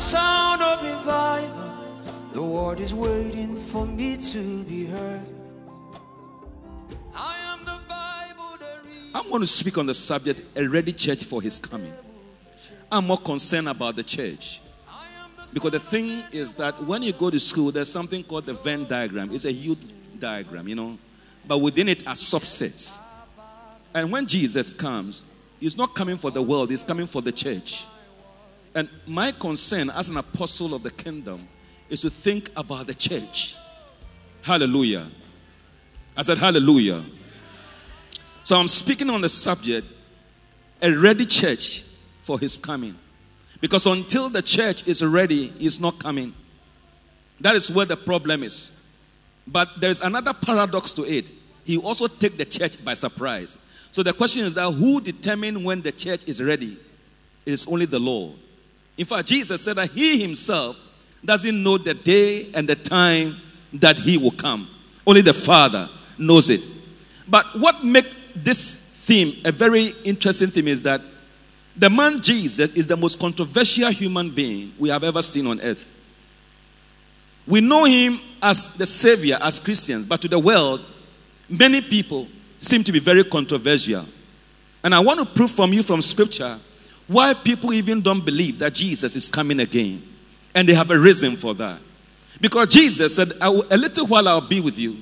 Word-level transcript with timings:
sound 0.00 0.62
of 0.62 0.82
revival. 0.82 1.70
The 2.32 2.42
world 2.42 2.80
is 2.80 2.94
waiting 2.94 3.54
for 3.56 3.86
me 3.86 4.16
to 4.16 4.64
be 4.64 4.86
heard. 4.86 5.20
I 7.14 7.36
am 7.52 7.64
the 7.64 7.78
Bible. 7.86 8.58
I'm 9.14 9.28
going 9.28 9.42
to 9.42 9.46
speak 9.46 9.76
on 9.76 9.86
the 9.86 9.94
subject 9.94 10.42
a 10.56 10.66
ready 10.66 10.92
church 10.92 11.24
for 11.24 11.42
his 11.42 11.58
coming. 11.58 11.92
I'm 12.90 13.06
more 13.06 13.18
concerned 13.18 13.68
about 13.68 13.96
the 13.96 14.02
church. 14.02 14.60
Because 15.52 15.72
the 15.72 15.80
thing 15.80 16.22
is 16.32 16.54
that 16.54 16.80
when 16.84 17.02
you 17.02 17.12
go 17.12 17.28
to 17.28 17.38
school, 17.40 17.70
there's 17.72 17.90
something 17.92 18.22
called 18.22 18.46
the 18.46 18.54
Venn 18.54 18.86
diagram. 18.86 19.32
It's 19.32 19.44
a 19.44 19.52
huge 19.52 19.80
diagram, 20.18 20.68
you 20.68 20.76
know, 20.76 20.98
but 21.46 21.58
within 21.58 21.88
it 21.88 22.06
are 22.06 22.14
subsets. 22.14 23.04
And 23.92 24.12
when 24.12 24.26
Jesus 24.26 24.70
comes, 24.70 25.24
he's 25.58 25.76
not 25.76 25.94
coming 25.94 26.16
for 26.16 26.30
the 26.30 26.42
world, 26.42 26.70
he's 26.70 26.84
coming 26.84 27.06
for 27.06 27.20
the 27.20 27.32
church. 27.32 27.84
And 28.74 28.88
my 29.06 29.32
concern 29.32 29.90
as 29.90 30.08
an 30.08 30.16
apostle 30.16 30.74
of 30.74 30.82
the 30.82 30.90
kingdom 30.90 31.48
is 31.88 32.02
to 32.02 32.10
think 32.10 32.50
about 32.56 32.86
the 32.86 32.94
church. 32.94 33.56
Hallelujah. 34.42 35.10
I 36.16 36.22
said, 36.22 36.38
Hallelujah. 36.38 37.04
So 38.44 38.56
I'm 38.56 38.68
speaking 38.68 39.10
on 39.10 39.20
the 39.20 39.28
subject 39.28 39.86
a 40.82 40.92
ready 40.96 41.26
church 41.26 41.82
for 42.22 42.38
his 42.38 42.56
coming. 42.56 42.94
Because 43.60 43.86
until 43.86 44.28
the 44.28 44.40
church 44.40 44.88
is 44.88 45.04
ready, 45.04 45.48
he's 45.48 45.80
not 45.80 45.98
coming. 45.98 46.34
That 47.40 47.54
is 47.54 47.70
where 47.70 47.86
the 47.86 47.96
problem 47.96 48.42
is. 48.42 48.88
But 49.46 49.80
there's 49.80 50.00
another 50.00 50.32
paradox 50.32 50.94
to 50.94 51.02
it. 51.02 51.30
He 51.64 51.76
also 51.76 52.06
take 52.06 52.36
the 52.36 52.44
church 52.44 52.82
by 52.84 52.94
surprise. 52.94 53.58
So 53.92 54.02
the 54.02 54.12
question 54.12 54.44
is 54.44 54.54
that 54.54 54.70
who 54.70 55.00
determine 55.00 55.64
when 55.64 55.82
the 55.82 55.92
church 55.92 56.26
is 56.26 56.42
ready? 56.42 56.78
It 57.44 57.52
is 57.52 57.66
only 57.66 57.86
the 57.86 57.98
Lord. 57.98 58.34
In 59.00 59.06
fact, 59.06 59.28
Jesus 59.28 59.64
said 59.64 59.76
that 59.76 59.90
he 59.92 60.20
himself 60.20 60.76
doesn't 61.24 61.62
know 61.62 61.78
the 61.78 61.94
day 61.94 62.48
and 62.52 62.68
the 62.68 62.76
time 62.76 63.34
that 63.72 63.98
he 63.98 64.18
will 64.18 64.30
come. 64.30 64.68
Only 65.06 65.22
the 65.22 65.32
Father 65.32 65.88
knows 66.18 66.50
it. 66.50 66.60
But 67.26 67.46
what 67.58 67.82
makes 67.82 68.14
this 68.36 69.02
theme 69.06 69.40
a 69.46 69.52
very 69.52 69.94
interesting 70.04 70.48
theme 70.48 70.68
is 70.68 70.82
that 70.82 71.00
the 71.74 71.88
man 71.88 72.20
Jesus 72.20 72.76
is 72.76 72.86
the 72.86 72.96
most 72.96 73.18
controversial 73.18 73.90
human 73.90 74.28
being 74.28 74.74
we 74.78 74.90
have 74.90 75.02
ever 75.02 75.22
seen 75.22 75.46
on 75.46 75.62
earth. 75.62 75.96
We 77.46 77.62
know 77.62 77.84
him 77.84 78.20
as 78.42 78.76
the 78.76 78.84
Savior, 78.84 79.38
as 79.40 79.58
Christians, 79.58 80.06
but 80.06 80.20
to 80.20 80.28
the 80.28 80.38
world, 80.38 80.84
many 81.48 81.80
people 81.80 82.28
seem 82.58 82.84
to 82.84 82.92
be 82.92 82.98
very 82.98 83.24
controversial. 83.24 84.04
And 84.84 84.94
I 84.94 85.00
want 85.00 85.20
to 85.20 85.24
prove 85.24 85.50
from 85.50 85.72
you 85.72 85.82
from 85.82 86.02
Scripture 86.02 86.58
why 87.10 87.34
people 87.34 87.72
even 87.72 88.00
don't 88.00 88.24
believe 88.24 88.60
that 88.60 88.72
Jesus 88.72 89.16
is 89.16 89.28
coming 89.28 89.58
again. 89.58 90.00
And 90.54 90.68
they 90.68 90.74
have 90.74 90.92
a 90.92 90.98
reason 90.98 91.32
for 91.32 91.54
that. 91.54 91.80
Because 92.40 92.68
Jesus 92.68 93.16
said, 93.16 93.32
A 93.40 93.50
little 93.76 94.06
while 94.06 94.28
I'll 94.28 94.40
be 94.40 94.60
with 94.60 94.78
you, 94.78 94.96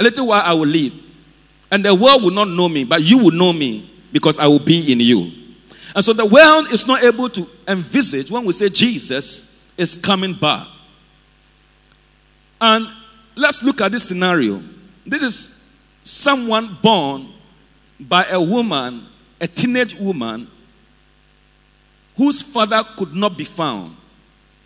a 0.00 0.02
little 0.02 0.26
while 0.26 0.42
I 0.44 0.52
will 0.52 0.66
leave. 0.66 1.00
And 1.70 1.84
the 1.84 1.94
world 1.94 2.24
will 2.24 2.32
not 2.32 2.48
know 2.48 2.68
me, 2.68 2.82
but 2.82 3.02
you 3.02 3.18
will 3.18 3.30
know 3.30 3.52
me 3.52 3.88
because 4.10 4.40
I 4.40 4.48
will 4.48 4.58
be 4.58 4.90
in 4.90 4.98
you. 4.98 5.30
And 5.94 6.04
so 6.04 6.12
the 6.12 6.26
world 6.26 6.72
is 6.72 6.88
not 6.88 7.04
able 7.04 7.28
to 7.28 7.46
envisage 7.68 8.28
when 8.28 8.44
we 8.44 8.52
say 8.52 8.68
Jesus 8.68 9.72
is 9.78 9.96
coming 9.96 10.34
back. 10.34 10.66
And 12.60 12.84
let's 13.36 13.62
look 13.62 13.80
at 13.80 13.92
this 13.92 14.08
scenario. 14.08 14.60
This 15.06 15.22
is 15.22 15.82
someone 16.02 16.76
born 16.82 17.28
by 18.00 18.24
a 18.24 18.42
woman, 18.42 19.06
a 19.40 19.46
teenage 19.46 19.94
woman, 19.94 20.48
whose 22.16 22.42
father 22.42 22.82
could 22.96 23.14
not 23.14 23.36
be 23.36 23.44
found. 23.44 23.96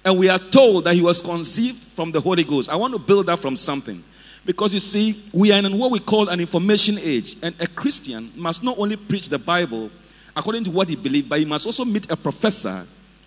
And 0.05 0.19
we 0.19 0.29
are 0.29 0.39
told 0.39 0.85
that 0.85 0.95
he 0.95 1.03
was 1.03 1.21
conceived 1.21 1.83
from 1.83 2.13
the 2.13 2.21
Holy 2.21 2.45
Ghost. 2.45 2.71
I 2.71 2.77
want 2.77 2.93
to 2.95 2.99
build 2.99 3.27
that 3.27 3.39
from 3.39 3.57
something. 3.57 4.03
Because 4.45 4.73
you 4.73 4.79
see, 4.79 5.21
we 5.33 5.51
are 5.53 5.59
in 5.59 5.77
what 5.77 5.91
we 5.91 5.99
call 5.99 6.29
an 6.29 6.39
information 6.39 6.97
age. 7.01 7.37
And 7.43 7.55
a 7.61 7.67
Christian 7.67 8.31
must 8.37 8.63
not 8.63 8.79
only 8.79 8.97
preach 8.97 9.29
the 9.29 9.39
Bible 9.39 9.91
according 10.37 10.63
to 10.65 10.71
what 10.71 10.89
he 10.89 10.95
believes, 10.95 11.29
but 11.29 11.41
he 11.41 11.45
must 11.45 11.67
also 11.67 11.85
meet 11.85 12.11
a 12.11 12.17
professor, 12.17 12.85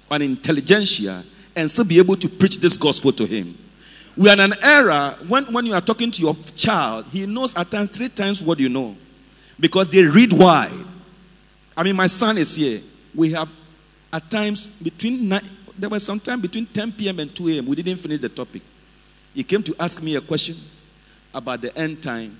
an 0.09 0.21
intelligentsia, 0.21 1.23
and 1.55 1.69
still 1.69 1.83
be 1.83 1.97
able 1.97 2.15
to 2.15 2.29
preach 2.29 2.59
this 2.59 2.77
gospel 2.77 3.11
to 3.11 3.25
him. 3.25 3.57
We 4.15 4.29
are 4.29 4.33
in 4.33 4.39
an 4.39 4.53
era 4.61 5.17
when, 5.27 5.45
when 5.45 5.65
you 5.65 5.73
are 5.73 5.81
talking 5.81 6.11
to 6.11 6.21
your 6.21 6.35
child, 6.55 7.05
he 7.11 7.25
knows 7.25 7.55
at 7.55 7.69
times 7.69 7.89
three 7.89 8.09
times 8.09 8.41
what 8.41 8.59
you 8.59 8.69
know 8.69 8.95
because 9.59 9.87
they 9.87 10.03
read 10.03 10.31
wide. 10.31 10.71
I 11.75 11.83
mean, 11.83 11.95
my 11.95 12.07
son 12.07 12.37
is 12.37 12.55
here. 12.55 12.79
We 13.13 13.31
have 13.31 13.49
at 14.11 14.29
times 14.29 14.81
between 14.81 15.29
nine, 15.29 15.47
there 15.77 15.89
was 15.89 16.05
some 16.05 16.19
time 16.19 16.41
between 16.41 16.65
10 16.65 16.91
p.m. 16.93 17.19
and 17.19 17.33
2 17.35 17.49
a.m. 17.49 17.65
We 17.65 17.75
didn't 17.75 17.99
finish 17.99 18.19
the 18.19 18.29
topic. 18.29 18.61
He 19.33 19.43
came 19.43 19.63
to 19.63 19.75
ask 19.79 20.03
me 20.03 20.15
a 20.15 20.21
question 20.21 20.55
about 21.33 21.61
the 21.61 21.75
end 21.77 22.01
time. 22.01 22.39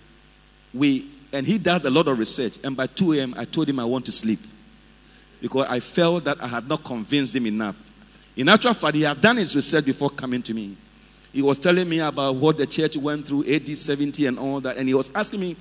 We 0.74 1.08
and 1.32 1.46
he 1.46 1.58
does 1.58 1.86
a 1.86 1.90
lot 1.90 2.08
of 2.08 2.18
research. 2.18 2.58
And 2.64 2.76
by 2.76 2.88
2 2.88 3.14
a.m., 3.14 3.34
I 3.38 3.46
told 3.46 3.70
him 3.70 3.80
I 3.80 3.86
want 3.86 4.06
to 4.08 4.12
sleep 4.12 4.40
because 5.42 5.68
I 5.70 5.80
felt 5.80 6.26
that 6.26 6.42
I 6.42 6.48
had 6.48 6.68
not 6.68 6.84
convinced 6.84 7.36
him 7.36 7.46
enough. 7.46 7.92
In 8.36 8.50
actual 8.50 8.74
fact, 8.74 8.96
he 8.96 9.04
had 9.04 9.22
done 9.22 9.38
his 9.38 9.56
research 9.56 9.86
before 9.86 10.10
coming 10.10 10.42
to 10.44 10.54
me. 10.54 10.76
He 11.32 11.42
was 11.42 11.60
telling 11.60 11.88
me 11.88 12.00
about 12.00 12.36
what 12.36 12.58
the 12.58 12.66
church 12.66 12.98
went 12.98 13.28
through, 13.28 13.46
AD 13.48 13.68
70 13.68 14.26
and 14.26 14.40
all 14.40 14.60
that, 14.62 14.78
and 14.78 14.88
he 14.88 14.94
was 14.94 15.14
asking 15.16 15.42
me 15.42 15.56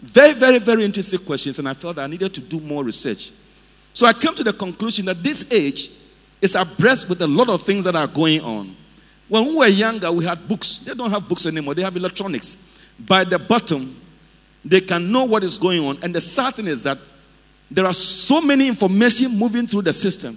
very, 0.00 0.34
very, 0.34 0.58
very 0.58 0.84
interesting 0.84 1.20
questions, 1.20 1.58
and 1.58 1.66
I 1.66 1.72
felt 1.72 1.96
that 1.96 2.02
I 2.02 2.06
needed 2.06 2.34
to 2.34 2.40
do 2.40 2.60
more 2.60 2.84
research. 2.84 3.32
So 3.96 4.06
I 4.06 4.12
came 4.12 4.34
to 4.34 4.44
the 4.44 4.52
conclusion 4.52 5.06
that 5.06 5.22
this 5.22 5.50
age 5.50 5.88
is 6.42 6.54
abreast 6.54 7.08
with 7.08 7.22
a 7.22 7.26
lot 7.26 7.48
of 7.48 7.62
things 7.62 7.86
that 7.86 7.96
are 7.96 8.06
going 8.06 8.42
on. 8.42 8.76
When 9.26 9.46
we 9.46 9.56
were 9.56 9.68
younger, 9.68 10.12
we 10.12 10.22
had 10.22 10.46
books. 10.46 10.80
They 10.80 10.92
don't 10.92 11.10
have 11.10 11.26
books 11.26 11.46
anymore, 11.46 11.74
they 11.74 11.80
have 11.80 11.96
electronics. 11.96 12.78
By 12.98 13.24
the 13.24 13.38
bottom, 13.38 13.96
they 14.62 14.82
can 14.82 15.10
know 15.10 15.24
what 15.24 15.42
is 15.44 15.56
going 15.56 15.82
on. 15.82 15.96
And 16.02 16.14
the 16.14 16.20
sad 16.20 16.56
thing 16.56 16.66
is 16.66 16.82
that 16.82 16.98
there 17.70 17.86
are 17.86 17.94
so 17.94 18.42
many 18.42 18.68
information 18.68 19.34
moving 19.34 19.66
through 19.66 19.80
the 19.80 19.94
system. 19.94 20.36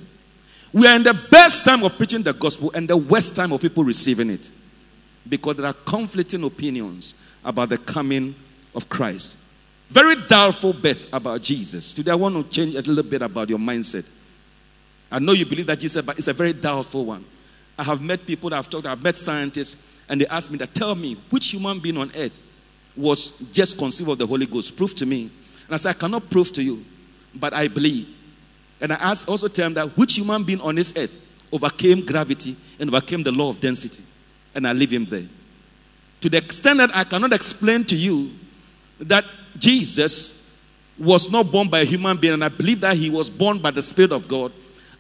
We 0.71 0.87
are 0.87 0.95
in 0.95 1.03
the 1.03 1.21
best 1.29 1.65
time 1.65 1.83
of 1.83 1.97
preaching 1.97 2.23
the 2.23 2.31
gospel 2.31 2.71
and 2.73 2.87
the 2.87 2.95
worst 2.95 3.35
time 3.35 3.51
of 3.51 3.59
people 3.59 3.83
receiving 3.83 4.29
it 4.29 4.53
because 5.27 5.57
there 5.57 5.65
are 5.65 5.73
conflicting 5.73 6.45
opinions 6.45 7.13
about 7.43 7.67
the 7.67 7.77
coming 7.77 8.33
of 8.73 8.87
Christ. 8.87 9.48
Very 9.89 10.15
doubtful 10.27 10.73
bet 10.73 11.07
about 11.11 11.41
Jesus. 11.41 11.93
Today, 11.93 12.11
I 12.11 12.15
want 12.15 12.35
to 12.35 12.43
change 12.43 12.75
a 12.75 12.81
little 12.81 13.03
bit 13.03 13.23
about 13.23 13.49
your 13.49 13.57
mindset. 13.57 14.07
I 15.11 15.17
know 15.17 15.31
you 15.31 15.45
believe 15.45 15.65
that 15.65 15.79
Jesus, 15.79 16.05
but 16.05 16.17
it's 16.17 16.27
a 16.27 16.33
very 16.33 16.53
doubtful 16.53 17.05
one. 17.05 17.25
I 17.77 17.83
have 17.83 18.01
met 18.01 18.25
people 18.25 18.51
that 18.51 18.57
I've 18.57 18.69
talked, 18.69 18.85
I've 18.85 19.01
met 19.01 19.15
scientists, 19.15 19.99
and 20.07 20.21
they 20.21 20.27
ask 20.27 20.51
me 20.51 20.57
that 20.59 20.75
tell 20.75 20.93
me 20.93 21.15
which 21.31 21.51
human 21.51 21.79
being 21.79 21.97
on 21.97 22.11
earth 22.15 22.37
was 22.95 23.39
just 23.51 23.77
conceived 23.77 24.09
of 24.09 24.17
the 24.17 24.27
Holy 24.27 24.45
Ghost. 24.45 24.77
Prove 24.77 24.93
to 24.95 25.05
me. 25.05 25.31
And 25.65 25.73
I 25.73 25.77
said, 25.77 25.95
I 25.95 25.99
cannot 25.99 26.29
prove 26.29 26.51
to 26.53 26.63
you, 26.63 26.85
but 27.33 27.53
I 27.53 27.67
believe. 27.67 28.15
And 28.81 28.93
I 28.93 28.95
asked, 28.95 29.27
also 29.27 29.47
tell 29.47 29.65
them 29.65 29.73
that 29.75 29.97
which 29.97 30.15
human 30.15 30.43
being 30.43 30.61
on 30.61 30.75
this 30.75 30.95
earth 30.97 31.25
overcame 31.51 32.05
gravity 32.05 32.55
and 32.79 32.89
overcame 32.89 33.23
the 33.23 33.31
law 33.31 33.49
of 33.49 33.59
density. 33.59 34.03
And 34.53 34.67
I 34.67 34.73
leave 34.73 34.91
him 34.91 35.05
there. 35.05 35.25
To 36.21 36.29
the 36.29 36.37
extent 36.37 36.77
that 36.77 36.95
I 36.95 37.03
cannot 37.05 37.33
explain 37.33 37.85
to 37.85 37.95
you 37.95 38.31
that 38.99 39.25
Jesus 39.59 40.65
was 40.97 41.31
not 41.31 41.51
born 41.51 41.69
by 41.69 41.79
a 41.79 41.85
human 41.85 42.17
being, 42.17 42.33
and 42.33 42.43
I 42.43 42.49
believe 42.49 42.81
that 42.81 42.97
he 42.97 43.09
was 43.09 43.29
born 43.29 43.59
by 43.59 43.71
the 43.71 43.81
Spirit 43.81 44.11
of 44.11 44.27
God. 44.27 44.51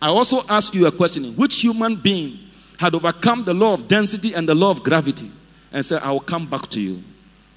I 0.01 0.07
also 0.07 0.41
ask 0.49 0.73
you 0.73 0.87
a 0.87 0.91
question 0.91 1.25
which 1.35 1.61
human 1.61 1.95
being 1.95 2.39
had 2.79 2.95
overcome 2.95 3.43
the 3.43 3.53
law 3.53 3.73
of 3.73 3.87
density 3.87 4.33
and 4.33 4.47
the 4.47 4.55
law 4.55 4.71
of 4.71 4.81
gravity? 4.83 5.29
And 5.71 5.85
said, 5.85 6.01
I 6.01 6.11
will 6.11 6.21
come 6.21 6.47
back 6.47 6.67
to 6.69 6.79
you. 6.79 7.03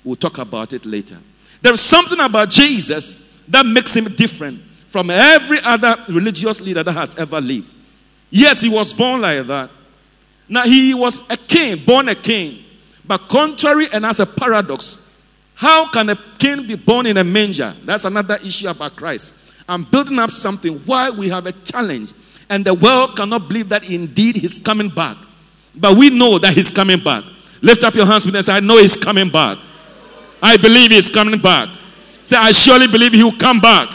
We'll 0.05 0.17
talk 0.17 0.39
about 0.39 0.73
it 0.73 0.85
later. 0.85 1.17
There 1.63 1.73
is 1.73 1.81
something 1.81 2.19
about 2.19 2.51
Jesus 2.51 3.41
that 3.49 3.65
makes 3.65 3.97
him 3.97 4.05
different 4.17 4.61
from 4.89 5.11
every 5.11 5.59
other 5.65 5.95
religious 6.09 6.61
leader 6.61 6.83
that 6.83 6.93
has 6.93 7.17
ever 7.19 7.41
lived. 7.41 7.73
Yes, 8.31 8.61
he 8.61 8.69
was 8.69 8.93
born 8.93 9.21
like 9.21 9.47
that. 9.47 9.71
Now, 10.49 10.65
he 10.65 10.93
was 10.93 11.31
a 11.31 11.37
king, 11.37 11.83
born 11.85 12.09
a 12.09 12.15
king. 12.15 12.65
But 13.05 13.29
contrary 13.29 13.87
and 13.93 14.05
as 14.05 14.19
a 14.19 14.27
paradox, 14.27 15.12
how 15.63 15.89
can 15.89 16.11
a 16.11 16.17
king 16.39 16.67
be 16.67 16.75
born 16.75 17.07
in 17.07 17.19
a 17.19 17.23
manger? 17.23 17.73
That's 17.85 18.05
another 18.05 18.35
issue 18.45 18.67
about 18.67 18.97
Christ. 18.97 19.55
I'm 19.69 19.85
building 19.85 20.19
up 20.19 20.33
something 20.33 20.73
why 20.81 21.09
we 21.11 21.29
have 21.29 21.47
a 21.47 21.53
challenge, 21.53 22.13
and 22.51 22.65
the 22.65 22.75
world 22.75 23.15
cannot 23.15 23.47
believe 23.47 23.69
that 23.69 23.89
indeed 23.89 24.35
he's 24.35 24.59
coming 24.59 24.89
back. 24.89 25.17
But 25.77 25.97
we 25.97 26.11
know 26.11 26.41
that 26.41 26.55
he's 26.55 26.73
coming 26.73 26.99
back. 26.99 27.23
Lift 27.61 27.85
up 27.85 27.95
your 27.95 28.07
hands 28.07 28.27
with 28.27 28.35
us. 28.35 28.49
I 28.49 28.59
know 28.59 28.79
he's 28.79 28.97
coming 28.97 29.29
back. 29.29 29.57
I 30.43 30.57
believe 30.57 30.91
he's 30.91 31.09
coming 31.09 31.41
back. 31.41 31.69
Say, 32.25 32.37
I 32.37 32.51
surely 32.51 32.89
believe 32.89 33.13
he 33.13 33.23
will 33.23 33.31
come 33.31 33.61
back. 33.61 33.89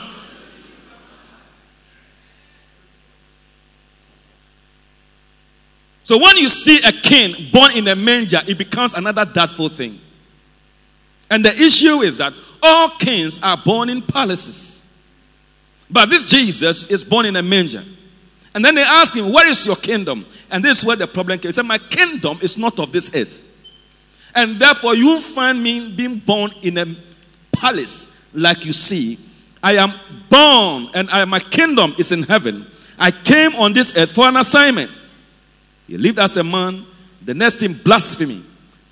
So 6.06 6.18
when 6.18 6.38
you 6.38 6.48
see 6.48 6.80
a 6.88 6.94
king 6.94 7.52
born 7.52 7.72
in 7.76 7.90
a 7.90 7.96
manger, 7.98 8.40
it 8.48 8.58
becomes 8.58 8.94
another 8.94 9.26
doubtful 9.26 9.68
thing. 9.68 10.00
And 11.30 11.44
the 11.44 11.50
issue 11.50 12.02
is 12.02 12.20
that 12.20 12.34
all 12.62 12.90
kings 12.90 13.42
are 13.44 13.58
born 13.58 13.90
in 13.90 14.02
palaces. 14.02 14.84
But 15.90 16.10
this 16.10 16.24
Jesus 16.24 16.90
is 16.92 17.04
born 17.04 17.26
in 17.26 17.36
a 17.36 17.44
manger. 17.44 17.84
And 18.54 18.64
then 18.64 18.76
they 18.76 18.84
asked 18.84 19.16
him, 19.16 19.32
Where 19.32 19.48
is 19.48 19.66
your 19.66 19.76
kingdom? 19.76 20.26
And 20.50 20.64
this 20.64 20.80
is 20.80 20.86
where 20.86 20.96
the 20.96 21.08
problem 21.08 21.40
came. 21.40 21.50
He 21.50 21.54
said, 21.54 21.66
My 21.66 21.78
kingdom 21.78 22.38
is 22.42 22.58
not 22.58 22.80
of 22.80 22.92
this 22.92 23.16
earth. 23.16 23.44
And 24.34 24.56
therefore, 24.58 24.96
you 24.96 25.20
find 25.20 25.62
me 25.62 25.92
being 25.92 26.18
born 26.20 26.52
in 26.62 26.78
a 26.78 26.86
palace 27.52 28.30
like 28.34 28.66
you 28.66 28.74
see. 28.74 29.18
I 29.64 29.74
am 29.74 29.92
born, 30.30 30.90
and 30.94 31.10
I, 31.10 31.26
my 31.26 31.40
kingdom 31.40 31.96
is 31.98 32.12
in 32.12 32.24
heaven. 32.24 32.66
I 33.00 33.12
came 33.12 33.56
on 33.56 33.74
this 33.74 33.98
earth 33.98 34.12
for 34.12 34.28
an 34.28 34.38
assignment. 34.38 34.92
He 35.88 35.98
lived 35.98 36.20
as 36.20 36.38
a 36.38 36.44
man. 36.44 36.86
The 37.24 37.34
next 37.34 37.58
thing, 37.58 37.74
blasphemy. 37.74 38.42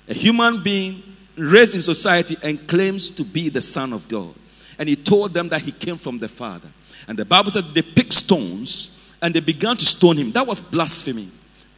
A 0.08 0.14
human 0.14 0.62
being 0.62 1.02
raised 1.36 1.74
in 1.74 1.82
society 1.82 2.36
and 2.42 2.66
claims 2.66 3.10
to 3.10 3.24
be 3.24 3.48
the 3.48 3.60
Son 3.60 3.92
of 3.92 4.08
God. 4.08 4.34
And 4.78 4.88
he 4.88 4.96
told 4.96 5.32
them 5.32 5.48
that 5.50 5.62
he 5.62 5.72
came 5.72 5.96
from 5.96 6.18
the 6.18 6.28
Father. 6.28 6.68
And 7.08 7.18
the 7.18 7.24
Bible 7.24 7.50
said 7.50 7.64
they 7.64 7.82
picked 7.82 8.12
stones 8.12 9.14
and 9.22 9.34
they 9.34 9.40
began 9.40 9.76
to 9.76 9.84
stone 9.84 10.16
him. 10.16 10.32
That 10.32 10.46
was 10.46 10.60
blasphemy. 10.60 11.28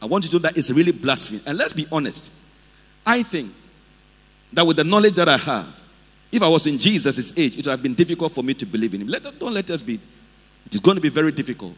I 0.01 0.05
want 0.05 0.23
you 0.25 0.29
to 0.31 0.35
know 0.37 0.41
that 0.43 0.57
it's 0.57 0.71
really 0.71 0.91
blasphemy. 0.91 1.41
And 1.45 1.57
let's 1.57 1.73
be 1.73 1.85
honest. 1.91 2.33
I 3.05 3.23
think 3.23 3.51
that 4.53 4.65
with 4.65 4.77
the 4.77 4.83
knowledge 4.83 5.13
that 5.13 5.29
I 5.29 5.37
have, 5.37 5.83
if 6.31 6.41
I 6.41 6.47
was 6.47 6.67
in 6.67 6.77
Jesus' 6.77 7.37
age, 7.37 7.57
it 7.57 7.65
would 7.65 7.71
have 7.71 7.83
been 7.83 7.93
difficult 7.93 8.31
for 8.31 8.43
me 8.43 8.53
to 8.53 8.65
believe 8.65 8.93
in 8.93 9.01
him. 9.01 9.07
Let, 9.07 9.23
don't 9.39 9.53
let 9.53 9.69
us 9.71 9.81
be. 9.81 9.95
It 10.65 10.75
is 10.75 10.81
going 10.81 10.95
to 10.95 11.01
be 11.01 11.09
very 11.09 11.31
difficult. 11.31 11.73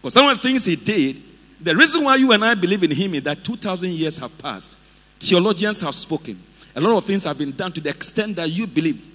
Because 0.00 0.14
some 0.14 0.28
of 0.28 0.36
the 0.36 0.42
things 0.46 0.64
he 0.64 0.76
did, 0.76 1.22
the 1.60 1.74
reason 1.74 2.04
why 2.04 2.16
you 2.16 2.32
and 2.32 2.44
I 2.44 2.54
believe 2.54 2.82
in 2.82 2.90
him 2.90 3.14
is 3.14 3.22
that 3.22 3.42
2,000 3.42 3.90
years 3.90 4.18
have 4.18 4.36
passed. 4.38 4.78
Theologians 5.18 5.80
have 5.80 5.94
spoken. 5.94 6.38
A 6.76 6.80
lot 6.80 6.94
of 6.98 7.04
things 7.04 7.24
have 7.24 7.38
been 7.38 7.52
done 7.52 7.72
to 7.72 7.80
the 7.80 7.88
extent 7.88 8.36
that 8.36 8.50
you 8.50 8.66
believe. 8.66 9.08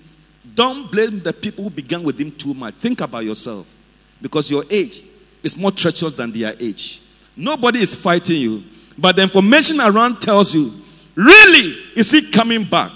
Don't 0.55 0.91
blame 0.91 1.19
the 1.19 1.31
people 1.31 1.63
who 1.63 1.69
began 1.69 2.01
with 2.01 2.19
him 2.19 2.31
too 2.31 2.55
much. 2.55 2.73
Think 2.73 3.01
about 3.01 3.23
yourself. 3.23 3.71
Because 4.19 4.49
your 4.49 4.63
age 4.69 5.03
is 5.43 5.55
more 5.55 5.71
treacherous 5.71 6.15
than 6.15 6.31
their 6.31 6.55
age. 6.59 7.01
Nobody 7.37 7.79
is 7.79 7.93
fighting 7.93 8.41
you. 8.41 8.63
But 8.97 9.15
the 9.15 9.21
information 9.21 9.79
around 9.79 10.19
tells 10.19 10.55
you, 10.55 10.71
really, 11.13 11.75
is 11.95 12.11
he 12.11 12.31
coming 12.31 12.63
back? 12.63 12.91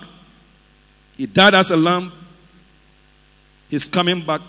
He 1.16 1.28
died 1.28 1.54
as 1.54 1.70
a 1.70 1.78
lamb. 1.78 2.12
He's 3.70 3.88
coming 3.88 4.22
back 4.22 4.42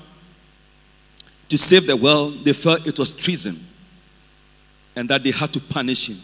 to 1.50 1.58
save 1.58 1.86
the 1.86 1.96
world. 1.96 2.42
They 2.42 2.54
felt 2.54 2.86
it 2.86 2.98
was 2.98 3.14
treason 3.14 3.56
and 4.96 5.08
that 5.10 5.22
they 5.22 5.30
had 5.30 5.52
to 5.52 5.60
punish 5.60 6.08
him. 6.08 6.16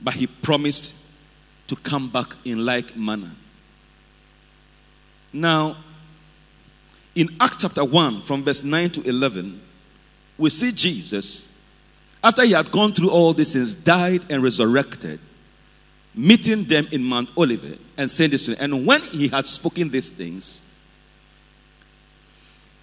But 0.00 0.14
he 0.14 0.26
promised 0.26 1.03
to 1.66 1.76
come 1.76 2.08
back 2.08 2.34
in 2.44 2.64
like 2.64 2.96
manner. 2.96 3.30
Now, 5.32 5.76
in 7.14 7.28
Acts 7.40 7.56
chapter 7.60 7.84
1, 7.84 8.20
from 8.20 8.42
verse 8.42 8.62
9 8.62 8.90
to 8.90 9.08
11, 9.08 9.60
we 10.36 10.50
see 10.50 10.72
Jesus, 10.72 11.64
after 12.22 12.44
he 12.44 12.52
had 12.52 12.70
gone 12.70 12.92
through 12.92 13.10
all 13.10 13.32
these 13.32 13.52
things, 13.52 13.74
died 13.74 14.24
and 14.30 14.42
resurrected, 14.42 15.18
meeting 16.14 16.64
them 16.64 16.86
in 16.92 17.02
Mount 17.02 17.30
Olivet 17.36 17.78
and 17.96 18.10
saying 18.10 18.30
this 18.30 18.46
to 18.46 18.54
them. 18.54 18.72
And 18.72 18.86
when 18.86 19.00
he 19.00 19.28
had 19.28 19.46
spoken 19.46 19.88
these 19.88 20.10
things, 20.10 20.72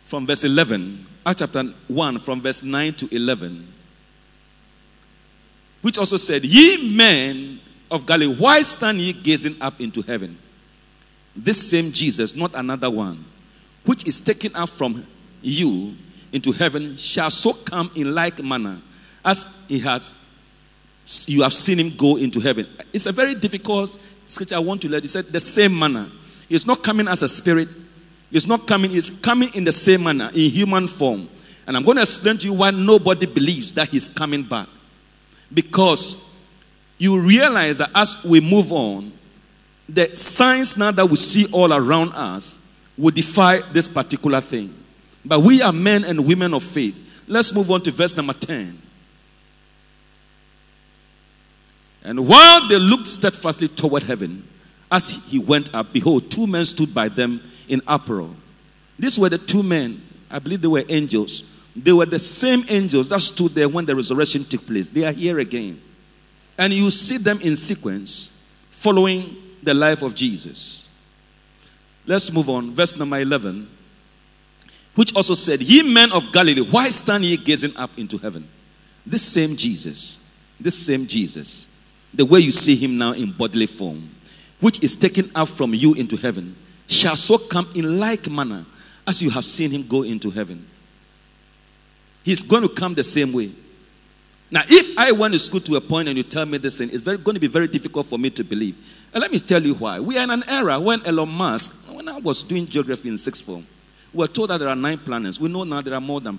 from 0.03 0.27
verse 0.27 0.43
11, 0.43 1.05
Acts 1.25 1.39
chapter 1.39 1.63
1, 1.87 2.19
from 2.19 2.41
verse 2.41 2.63
9 2.63 2.93
to 2.93 3.15
11, 3.15 3.67
which 5.81 5.97
also 5.97 6.17
said, 6.17 6.43
Ye 6.43 6.95
men 6.95 7.59
of 7.91 8.05
Galilee, 8.05 8.33
why 8.35 8.61
stand 8.61 8.99
ye 8.99 9.13
gazing 9.13 9.61
up 9.61 9.79
into 9.79 10.01
heaven? 10.01 10.37
This 11.35 11.69
same 11.69 11.91
Jesus, 11.91 12.35
not 12.35 12.53
another 12.55 12.89
one, 12.89 13.23
which 13.85 14.07
is 14.07 14.19
taken 14.19 14.55
up 14.55 14.69
from 14.69 15.05
you 15.41 15.95
into 16.31 16.51
heaven, 16.51 16.97
shall 16.97 17.29
so 17.29 17.53
come 17.53 17.91
in 17.95 18.15
like 18.15 18.41
manner 18.43 18.79
as 19.23 19.65
he 19.67 19.79
has 19.79 20.15
you 21.27 21.41
have 21.43 21.53
seen 21.53 21.77
him 21.77 21.91
go 21.97 22.15
into 22.17 22.39
heaven. 22.39 22.65
It's 22.93 23.05
a 23.05 23.11
very 23.11 23.35
difficult 23.35 23.99
scripture 24.25 24.55
I 24.55 24.59
want 24.59 24.81
to 24.83 24.89
let 24.89 25.03
you 25.03 25.09
say 25.09 25.21
the 25.21 25.39
same 25.39 25.77
manner. 25.77 26.07
He's 26.47 26.65
not 26.65 26.83
coming 26.83 27.07
as 27.07 27.21
a 27.21 27.27
spirit. 27.27 27.67
He's 28.29 28.47
not 28.47 28.65
coming, 28.65 28.91
he's 28.91 29.19
coming 29.19 29.49
in 29.53 29.65
the 29.65 29.73
same 29.73 30.03
manner, 30.03 30.29
in 30.33 30.49
human 30.49 30.87
form. 30.87 31.27
And 31.67 31.75
I'm 31.75 31.83
going 31.83 31.97
to 31.97 32.03
explain 32.03 32.37
to 32.37 32.47
you 32.47 32.53
why 32.53 32.71
nobody 32.71 33.25
believes 33.25 33.73
that 33.73 33.89
he's 33.89 34.07
coming 34.07 34.43
back. 34.43 34.67
Because 35.53 36.30
you 37.01 37.19
realize 37.19 37.79
that 37.79 37.89
as 37.95 38.23
we 38.23 38.39
move 38.39 38.71
on, 38.71 39.11
the 39.89 40.15
signs 40.15 40.77
now 40.77 40.91
that 40.91 41.03
we 41.03 41.15
see 41.15 41.47
all 41.51 41.73
around 41.73 42.11
us 42.13 42.79
will 42.95 43.09
defy 43.09 43.57
this 43.71 43.87
particular 43.87 44.39
thing. 44.39 44.71
But 45.25 45.39
we 45.39 45.63
are 45.63 45.73
men 45.73 46.03
and 46.03 46.27
women 46.27 46.53
of 46.53 46.61
faith. 46.61 47.23
Let's 47.27 47.55
move 47.55 47.71
on 47.71 47.81
to 47.81 47.91
verse 47.91 48.15
number 48.15 48.33
10. 48.33 48.77
And 52.03 52.27
while 52.27 52.67
they 52.67 52.77
looked 52.77 53.07
steadfastly 53.07 53.69
toward 53.69 54.03
heaven, 54.03 54.47
as 54.91 55.27
he 55.31 55.39
went 55.39 55.73
up, 55.73 55.91
behold, 55.91 56.29
two 56.29 56.45
men 56.45 56.65
stood 56.65 56.93
by 56.93 57.07
them 57.07 57.41
in 57.67 57.81
apparel. 57.87 58.35
These 58.99 59.17
were 59.17 59.29
the 59.29 59.39
two 59.39 59.63
men. 59.63 59.99
I 60.29 60.37
believe 60.37 60.61
they 60.61 60.67
were 60.67 60.83
angels. 60.87 61.51
They 61.75 61.93
were 61.93 62.05
the 62.05 62.19
same 62.19 62.61
angels 62.69 63.09
that 63.09 63.21
stood 63.21 63.53
there 63.53 63.69
when 63.69 63.87
the 63.87 63.95
resurrection 63.95 64.43
took 64.43 64.67
place. 64.67 64.91
They 64.91 65.03
are 65.03 65.11
here 65.11 65.39
again. 65.39 65.81
And 66.61 66.71
you 66.71 66.91
see 66.91 67.17
them 67.17 67.39
in 67.41 67.55
sequence 67.55 68.47
following 68.69 69.35
the 69.63 69.73
life 69.73 70.03
of 70.03 70.13
Jesus. 70.13 70.87
Let's 72.05 72.31
move 72.31 72.51
on. 72.51 72.69
Verse 72.69 72.95
number 72.95 73.17
11, 73.17 73.67
which 74.93 75.15
also 75.15 75.33
said, 75.33 75.59
Ye 75.63 75.81
men 75.81 76.11
of 76.11 76.31
Galilee, 76.31 76.61
why 76.61 76.89
stand 76.89 77.25
ye 77.25 77.35
gazing 77.35 77.75
up 77.77 77.89
into 77.97 78.19
heaven? 78.19 78.47
This 79.03 79.23
same 79.23 79.55
Jesus, 79.55 80.23
this 80.59 80.77
same 80.77 81.07
Jesus, 81.07 81.65
the 82.13 82.25
way 82.25 82.41
you 82.41 82.51
see 82.51 82.75
him 82.75 82.95
now 82.95 83.13
in 83.13 83.31
bodily 83.31 83.65
form, 83.65 84.07
which 84.59 84.83
is 84.83 84.95
taken 84.95 85.31
up 85.33 85.47
from 85.47 85.73
you 85.73 85.95
into 85.95 86.15
heaven, 86.15 86.55
shall 86.85 87.15
so 87.15 87.39
come 87.39 87.67
in 87.73 87.99
like 87.99 88.29
manner 88.29 88.63
as 89.07 89.19
you 89.19 89.31
have 89.31 89.45
seen 89.45 89.71
him 89.71 89.87
go 89.87 90.03
into 90.03 90.29
heaven. 90.29 90.63
He's 92.23 92.43
going 92.43 92.61
to 92.61 92.69
come 92.69 92.93
the 92.93 93.03
same 93.03 93.33
way. 93.33 93.49
Now, 94.51 94.61
if 94.67 94.97
I 94.97 95.13
went 95.13 95.33
to 95.33 95.39
school 95.39 95.61
to 95.61 95.75
a 95.77 95.81
point 95.81 96.09
and 96.09 96.17
you 96.17 96.23
tell 96.23 96.45
me 96.45 96.57
this 96.57 96.77
thing, 96.77 96.89
it's 96.91 97.03
very, 97.03 97.17
going 97.17 97.35
to 97.35 97.39
be 97.39 97.47
very 97.47 97.67
difficult 97.67 98.05
for 98.05 98.19
me 98.19 98.29
to 98.31 98.43
believe. 98.43 98.75
And 99.13 99.21
let 99.21 99.31
me 99.31 99.39
tell 99.39 99.63
you 99.63 99.75
why. 99.75 99.99
We 100.01 100.17
are 100.17 100.23
in 100.23 100.29
an 100.29 100.43
era 100.47 100.77
when 100.77 101.05
Elon 101.05 101.29
Musk, 101.29 101.89
when 101.93 102.09
I 102.09 102.17
was 102.19 102.43
doing 102.43 102.65
geography 102.65 103.07
in 103.07 103.17
sixth 103.17 103.45
form, 103.45 103.65
we 104.13 104.19
were 104.19 104.27
told 104.27 104.49
that 104.49 104.57
there 104.57 104.67
are 104.67 104.75
nine 104.75 104.97
planets. 104.97 105.39
We 105.39 105.47
know 105.47 105.63
now 105.63 105.81
there 105.81 105.93
are 105.93 106.01
more 106.01 106.19
than 106.19 106.37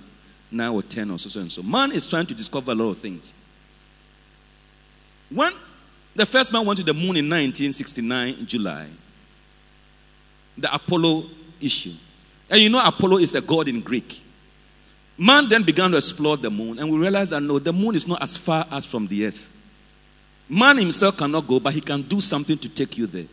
nine 0.50 0.70
or 0.70 0.82
ten 0.82 1.10
or 1.10 1.18
so 1.18 1.40
and 1.40 1.50
so. 1.50 1.62
Man 1.62 1.90
is 1.92 2.06
trying 2.06 2.26
to 2.26 2.34
discover 2.34 2.72
a 2.72 2.74
lot 2.74 2.90
of 2.90 2.98
things. 2.98 3.32
When 5.30 5.52
the 6.14 6.26
first 6.26 6.52
man 6.52 6.66
went 6.66 6.78
to 6.78 6.84
the 6.84 6.92
moon 6.92 7.16
in 7.16 7.28
1969 7.30 8.34
in 8.40 8.46
July, 8.46 8.88
the 10.58 10.74
Apollo 10.74 11.24
issue. 11.62 11.92
And 12.50 12.60
you 12.60 12.68
know, 12.68 12.84
Apollo 12.84 13.18
is 13.18 13.34
a 13.34 13.40
god 13.40 13.68
in 13.68 13.80
Greek. 13.80 14.21
Man 15.18 15.48
then 15.48 15.62
began 15.62 15.90
to 15.90 15.96
explore 15.96 16.36
the 16.36 16.50
moon, 16.50 16.78
and 16.78 16.90
we 16.90 16.98
realized 16.98 17.32
that 17.32 17.40
no, 17.40 17.58
the 17.58 17.72
moon 17.72 17.94
is 17.94 18.08
not 18.08 18.22
as 18.22 18.36
far 18.36 18.66
as 18.70 18.86
from 18.86 19.06
the 19.06 19.26
earth. 19.26 19.48
Man 20.48 20.78
himself 20.78 21.16
cannot 21.16 21.46
go, 21.46 21.60
but 21.60 21.72
he 21.72 21.80
can 21.80 22.02
do 22.02 22.20
something 22.20 22.56
to 22.58 22.68
take 22.68 22.98
you 22.98 23.06
there. 23.06 23.26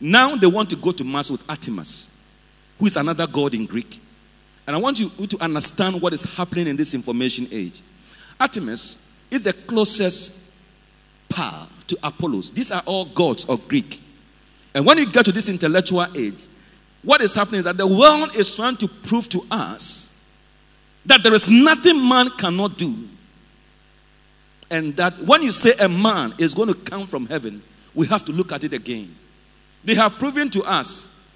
Now 0.00 0.36
they 0.36 0.46
want 0.46 0.70
to 0.70 0.76
go 0.76 0.92
to 0.92 1.04
Mars 1.04 1.30
with 1.30 1.48
Artemis, 1.48 2.24
who 2.78 2.86
is 2.86 2.96
another 2.96 3.26
god 3.26 3.54
in 3.54 3.66
Greek. 3.66 4.00
And 4.66 4.74
I 4.74 4.78
want 4.78 4.98
you 4.98 5.08
to 5.08 5.42
understand 5.42 6.00
what 6.02 6.12
is 6.12 6.36
happening 6.36 6.66
in 6.66 6.76
this 6.76 6.94
information 6.94 7.46
age. 7.52 7.80
Artemis 8.38 9.24
is 9.30 9.44
the 9.44 9.52
closest 9.52 10.58
power 11.28 11.66
to 11.86 11.98
Apollos. 12.02 12.50
These 12.50 12.72
are 12.72 12.82
all 12.84 13.04
gods 13.06 13.44
of 13.48 13.66
Greek. 13.68 14.00
And 14.74 14.84
when 14.84 14.98
you 14.98 15.10
get 15.10 15.24
to 15.24 15.32
this 15.32 15.48
intellectual 15.48 16.06
age, 16.16 16.46
what 17.02 17.20
is 17.22 17.34
happening 17.34 17.60
is 17.60 17.64
that 17.64 17.76
the 17.76 17.86
world 17.86 18.34
is 18.36 18.54
trying 18.54 18.76
to 18.78 18.88
prove 18.88 19.28
to 19.28 19.42
us 19.50 20.15
that 21.06 21.22
there 21.22 21.34
is 21.34 21.48
nothing 21.48 22.06
man 22.06 22.28
cannot 22.36 22.76
do. 22.76 22.94
And 24.70 24.96
that 24.96 25.18
when 25.20 25.42
you 25.42 25.52
say 25.52 25.72
a 25.80 25.88
man 25.88 26.34
is 26.38 26.52
going 26.52 26.68
to 26.68 26.74
come 26.74 27.06
from 27.06 27.26
heaven, 27.26 27.62
we 27.94 28.06
have 28.08 28.24
to 28.24 28.32
look 28.32 28.52
at 28.52 28.64
it 28.64 28.72
again. 28.72 29.14
They 29.84 29.94
have 29.94 30.18
proven 30.18 30.50
to 30.50 30.62
us 30.64 31.32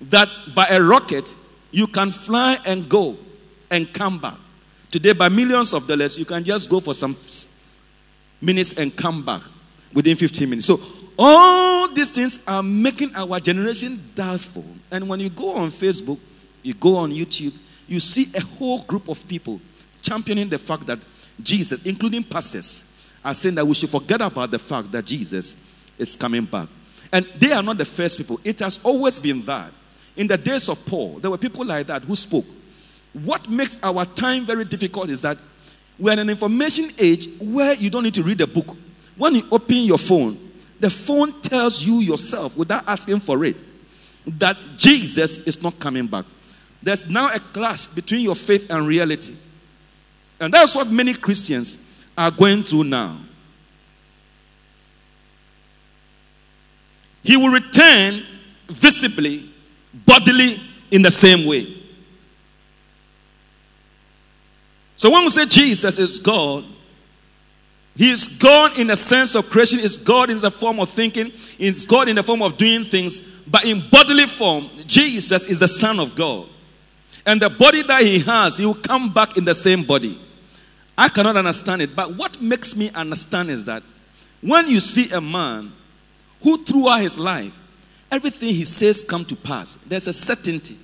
that 0.00 0.28
by 0.54 0.66
a 0.70 0.82
rocket, 0.82 1.34
you 1.70 1.86
can 1.86 2.10
fly 2.10 2.58
and 2.66 2.88
go 2.88 3.16
and 3.70 3.92
come 3.92 4.18
back. 4.18 4.38
Today, 4.90 5.12
by 5.12 5.28
millions 5.28 5.74
of 5.74 5.86
dollars, 5.86 6.18
you 6.18 6.24
can 6.24 6.42
just 6.42 6.70
go 6.70 6.80
for 6.80 6.94
some 6.94 7.14
minutes 8.40 8.78
and 8.78 8.96
come 8.96 9.24
back 9.24 9.42
within 9.92 10.16
15 10.16 10.48
minutes. 10.48 10.66
So, 10.66 10.78
all 11.18 11.88
these 11.88 12.10
things 12.10 12.46
are 12.46 12.62
making 12.62 13.14
our 13.14 13.40
generation 13.40 13.98
doubtful. 14.14 14.64
And 14.90 15.08
when 15.08 15.20
you 15.20 15.30
go 15.30 15.54
on 15.54 15.68
Facebook, 15.68 16.18
you 16.62 16.74
go 16.74 16.96
on 16.96 17.10
YouTube, 17.10 17.56
you 17.86 18.00
see 18.00 18.26
a 18.36 18.40
whole 18.40 18.82
group 18.82 19.08
of 19.08 19.26
people 19.28 19.60
championing 20.02 20.48
the 20.48 20.58
fact 20.58 20.86
that 20.86 20.98
Jesus, 21.42 21.86
including 21.86 22.22
pastors, 22.22 23.10
are 23.24 23.34
saying 23.34 23.56
that 23.56 23.66
we 23.66 23.74
should 23.74 23.90
forget 23.90 24.20
about 24.20 24.50
the 24.50 24.58
fact 24.58 24.90
that 24.92 25.04
Jesus 25.04 25.74
is 25.98 26.14
coming 26.16 26.44
back. 26.44 26.68
And 27.12 27.24
they 27.38 27.52
are 27.52 27.62
not 27.62 27.78
the 27.78 27.84
first 27.84 28.18
people, 28.18 28.40
it 28.44 28.60
has 28.60 28.84
always 28.84 29.18
been 29.18 29.42
that. 29.42 29.72
In 30.16 30.26
the 30.26 30.38
days 30.38 30.68
of 30.68 30.84
Paul, 30.86 31.18
there 31.18 31.30
were 31.30 31.38
people 31.38 31.64
like 31.64 31.86
that 31.88 32.02
who 32.02 32.16
spoke. 32.16 32.46
What 33.12 33.48
makes 33.50 33.82
our 33.82 34.04
time 34.04 34.44
very 34.44 34.64
difficult 34.64 35.10
is 35.10 35.22
that 35.22 35.36
we're 35.98 36.12
in 36.12 36.18
an 36.18 36.30
information 36.30 36.86
age 36.98 37.28
where 37.40 37.74
you 37.74 37.90
don't 37.90 38.02
need 38.02 38.14
to 38.14 38.22
read 38.22 38.40
a 38.40 38.46
book. 38.46 38.76
When 39.16 39.34
you 39.34 39.42
open 39.50 39.76
your 39.76 39.98
phone, 39.98 40.38
the 40.78 40.90
phone 40.90 41.40
tells 41.40 41.86
you 41.86 42.00
yourself 42.00 42.56
without 42.56 42.86
asking 42.86 43.20
for 43.20 43.44
it 43.44 43.56
that 44.26 44.56
Jesus 44.76 45.46
is 45.46 45.62
not 45.62 45.78
coming 45.78 46.06
back. 46.06 46.26
There's 46.82 47.10
now 47.10 47.34
a 47.34 47.38
clash 47.38 47.86
between 47.88 48.20
your 48.20 48.34
faith 48.34 48.70
and 48.70 48.86
reality. 48.86 49.34
And 50.40 50.52
that's 50.52 50.74
what 50.74 50.88
many 50.88 51.14
Christians 51.14 52.04
are 52.16 52.30
going 52.30 52.62
through 52.62 52.84
now. 52.84 53.18
He 57.22 57.36
will 57.36 57.50
return 57.50 58.22
visibly, 58.68 59.48
bodily, 60.06 60.56
in 60.90 61.02
the 61.02 61.10
same 61.10 61.48
way. 61.48 61.66
So 64.96 65.10
when 65.10 65.24
we 65.24 65.30
say 65.30 65.44
Jesus 65.46 65.98
is 65.98 66.18
God, 66.18 66.64
he 67.96 68.10
is 68.10 68.38
God 68.38 68.78
in 68.78 68.86
the 68.86 68.96
sense 68.96 69.34
of 69.34 69.48
creation, 69.48 69.80
is 69.80 69.96
God 69.96 70.30
in 70.30 70.38
the 70.38 70.50
form 70.50 70.78
of 70.80 70.88
thinking, 70.88 71.32
is 71.58 71.86
God 71.86 72.08
in 72.08 72.16
the 72.16 72.22
form 72.22 72.42
of 72.42 72.56
doing 72.56 72.84
things, 72.84 73.44
but 73.46 73.64
in 73.64 73.82
bodily 73.90 74.26
form, 74.26 74.68
Jesus 74.86 75.46
is 75.46 75.60
the 75.60 75.68
Son 75.68 75.98
of 75.98 76.14
God. 76.14 76.46
And 77.26 77.42
the 77.42 77.50
body 77.50 77.82
that 77.82 78.02
he 78.02 78.20
has, 78.20 78.56
he 78.56 78.64
will 78.64 78.74
come 78.74 79.12
back 79.12 79.36
in 79.36 79.44
the 79.44 79.54
same 79.54 79.82
body. 79.82 80.18
I 80.96 81.08
cannot 81.08 81.36
understand 81.36 81.82
it, 81.82 81.94
but 81.94 82.14
what 82.14 82.40
makes 82.40 82.76
me 82.76 82.88
understand 82.94 83.50
is 83.50 83.64
that 83.66 83.82
when 84.40 84.68
you 84.68 84.80
see 84.80 85.12
a 85.12 85.20
man 85.20 85.72
who 86.40 86.56
throughout 86.64 87.00
his 87.00 87.18
life, 87.18 87.58
everything 88.10 88.50
he 88.50 88.64
says 88.64 89.02
come 89.02 89.24
to 89.24 89.34
pass, 89.34 89.74
there's 89.74 90.06
a 90.06 90.12
certainty. 90.12 90.76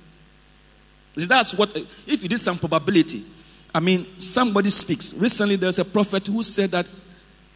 That's 1.15 1.53
what, 1.53 1.75
if 2.05 2.23
it 2.23 2.31
is 2.33 2.41
some 2.41 2.57
probability, 2.57 3.23
I 3.73 3.79
mean, 3.79 4.05
somebody 4.19 4.69
speaks. 4.69 5.19
Recently, 5.19 5.55
there's 5.55 5.79
a 5.79 5.85
prophet 5.85 6.27
who 6.27 6.43
said 6.43 6.71
that 6.71 6.87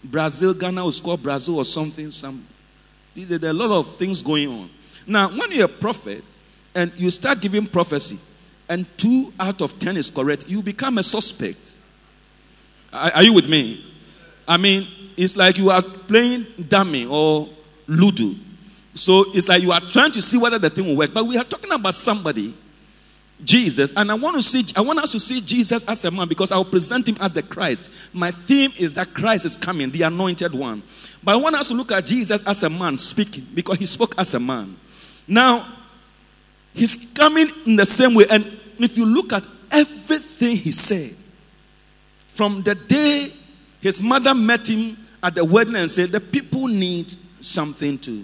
Brazil, 0.03 0.53
Ghana 0.53 0.83
will 0.83 0.91
score 0.91 1.17
Brazil 1.17 1.57
or 1.57 1.65
something. 1.65 2.09
Some, 2.09 2.43
there 3.13 3.49
are 3.49 3.51
a 3.51 3.53
lot 3.53 3.71
of 3.71 3.95
things 3.97 4.23
going 4.23 4.49
on. 4.49 4.69
Now, 5.05 5.29
when 5.29 5.51
you're 5.51 5.65
a 5.65 5.67
prophet 5.67 6.23
and 6.73 6.91
you 6.95 7.11
start 7.11 7.41
giving 7.41 7.65
prophecy, 7.67 8.36
and 8.69 8.85
two 8.97 9.33
out 9.39 9.61
of 9.61 9.77
ten 9.79 9.97
is 9.97 10.09
correct, 10.09 10.47
you 10.47 10.61
become 10.61 10.97
a 10.97 11.03
suspect. 11.03 11.77
Are, 12.91 13.11
are 13.15 13.23
you 13.23 13.33
with 13.33 13.49
me? 13.49 13.85
I 14.47 14.57
mean, 14.57 14.87
it's 15.15 15.35
like 15.35 15.57
you 15.57 15.69
are 15.69 15.81
playing 15.81 16.45
dummy 16.67 17.05
or 17.05 17.49
ludo. 17.87 18.33
So 18.93 19.25
it's 19.33 19.47
like 19.47 19.61
you 19.61 19.71
are 19.71 19.81
trying 19.81 20.11
to 20.13 20.21
see 20.21 20.37
whether 20.37 20.57
the 20.57 20.69
thing 20.69 20.87
will 20.87 20.97
work. 20.97 21.13
But 21.13 21.25
we 21.25 21.37
are 21.37 21.43
talking 21.43 21.71
about 21.71 21.93
somebody 21.93 22.53
Jesus, 23.43 23.93
and 23.95 24.09
I 24.09 24.15
want 24.15 24.35
to 24.35 24.41
see, 24.41 24.63
I 24.75 24.81
want 24.81 24.99
us 24.99 25.11
to 25.11 25.19
see 25.19 25.41
Jesus 25.41 25.87
as 25.87 26.03
a 26.05 26.11
man 26.11 26.27
because 26.27 26.51
I'll 26.51 26.65
present 26.65 27.07
him 27.07 27.17
as 27.21 27.31
the 27.31 27.43
Christ. 27.43 27.91
My 28.13 28.31
theme 28.31 28.71
is 28.79 28.95
that 28.95 29.13
Christ 29.13 29.45
is 29.45 29.57
coming, 29.57 29.91
the 29.91 30.03
anointed 30.03 30.53
one. 30.53 30.81
But 31.23 31.33
I 31.33 31.35
want 31.35 31.55
us 31.55 31.67
to 31.67 31.75
look 31.75 31.91
at 31.91 32.05
Jesus 32.05 32.45
as 32.47 32.63
a 32.63 32.69
man 32.69 32.97
speaking 32.97 33.45
because 33.53 33.77
he 33.77 33.85
spoke 33.85 34.15
as 34.17 34.33
a 34.33 34.39
man. 34.39 34.75
Now, 35.27 35.67
he's 36.77 37.13
coming 37.13 37.47
in 37.65 37.75
the 37.75 37.85
same 37.85 38.13
way, 38.13 38.25
and 38.29 38.43
if 38.79 38.97
you 38.97 39.05
look 39.05 39.33
at 39.33 39.43
everything 39.71 40.55
he 40.55 40.71
said, 40.71 41.11
from 42.27 42.61
the 42.61 42.75
day 42.75 43.27
his 43.81 44.01
mother 44.01 44.33
met 44.33 44.67
him 44.69 44.97
at 45.23 45.35
the 45.35 45.43
wedding 45.43 45.75
and 45.75 45.89
said, 45.89 46.09
The 46.09 46.19
people 46.19 46.67
need 46.67 47.13
something 47.39 47.97
to 47.99 48.23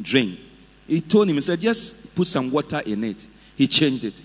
drink. 0.00 0.38
He 0.86 1.00
told 1.00 1.28
him, 1.28 1.36
He 1.36 1.40
said, 1.40 1.60
Just 1.60 2.14
put 2.14 2.26
some 2.26 2.50
water 2.50 2.80
in 2.86 3.04
it. 3.04 3.26
He 3.56 3.66
changed 3.66 4.04
it. 4.04 4.22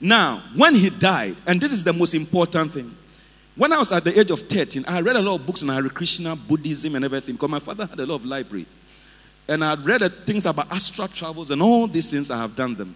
Now, 0.00 0.42
when 0.54 0.74
he 0.74 0.90
died, 0.90 1.36
and 1.46 1.60
this 1.60 1.72
is 1.72 1.84
the 1.84 1.92
most 1.92 2.14
important 2.14 2.70
thing, 2.70 2.94
when 3.56 3.72
I 3.72 3.78
was 3.78 3.90
at 3.90 4.04
the 4.04 4.18
age 4.18 4.30
of 4.30 4.38
13, 4.38 4.84
I 4.86 5.00
read 5.00 5.16
a 5.16 5.22
lot 5.22 5.40
of 5.40 5.46
books 5.46 5.64
on 5.64 5.70
Hare 5.70 5.88
Krishna, 5.88 6.36
Buddhism, 6.36 6.94
and 6.94 7.04
everything, 7.04 7.34
because 7.34 7.50
my 7.50 7.58
father 7.58 7.86
had 7.86 7.98
a 7.98 8.06
lot 8.06 8.16
of 8.16 8.24
library. 8.24 8.66
And 9.48 9.64
I 9.64 9.70
had 9.70 9.84
read 9.84 10.02
things 10.26 10.44
about 10.44 10.70
astral 10.70 11.08
travels 11.08 11.50
and 11.50 11.62
all 11.62 11.86
these 11.86 12.10
things, 12.10 12.30
I 12.30 12.36
have 12.36 12.54
done 12.54 12.74
them. 12.74 12.94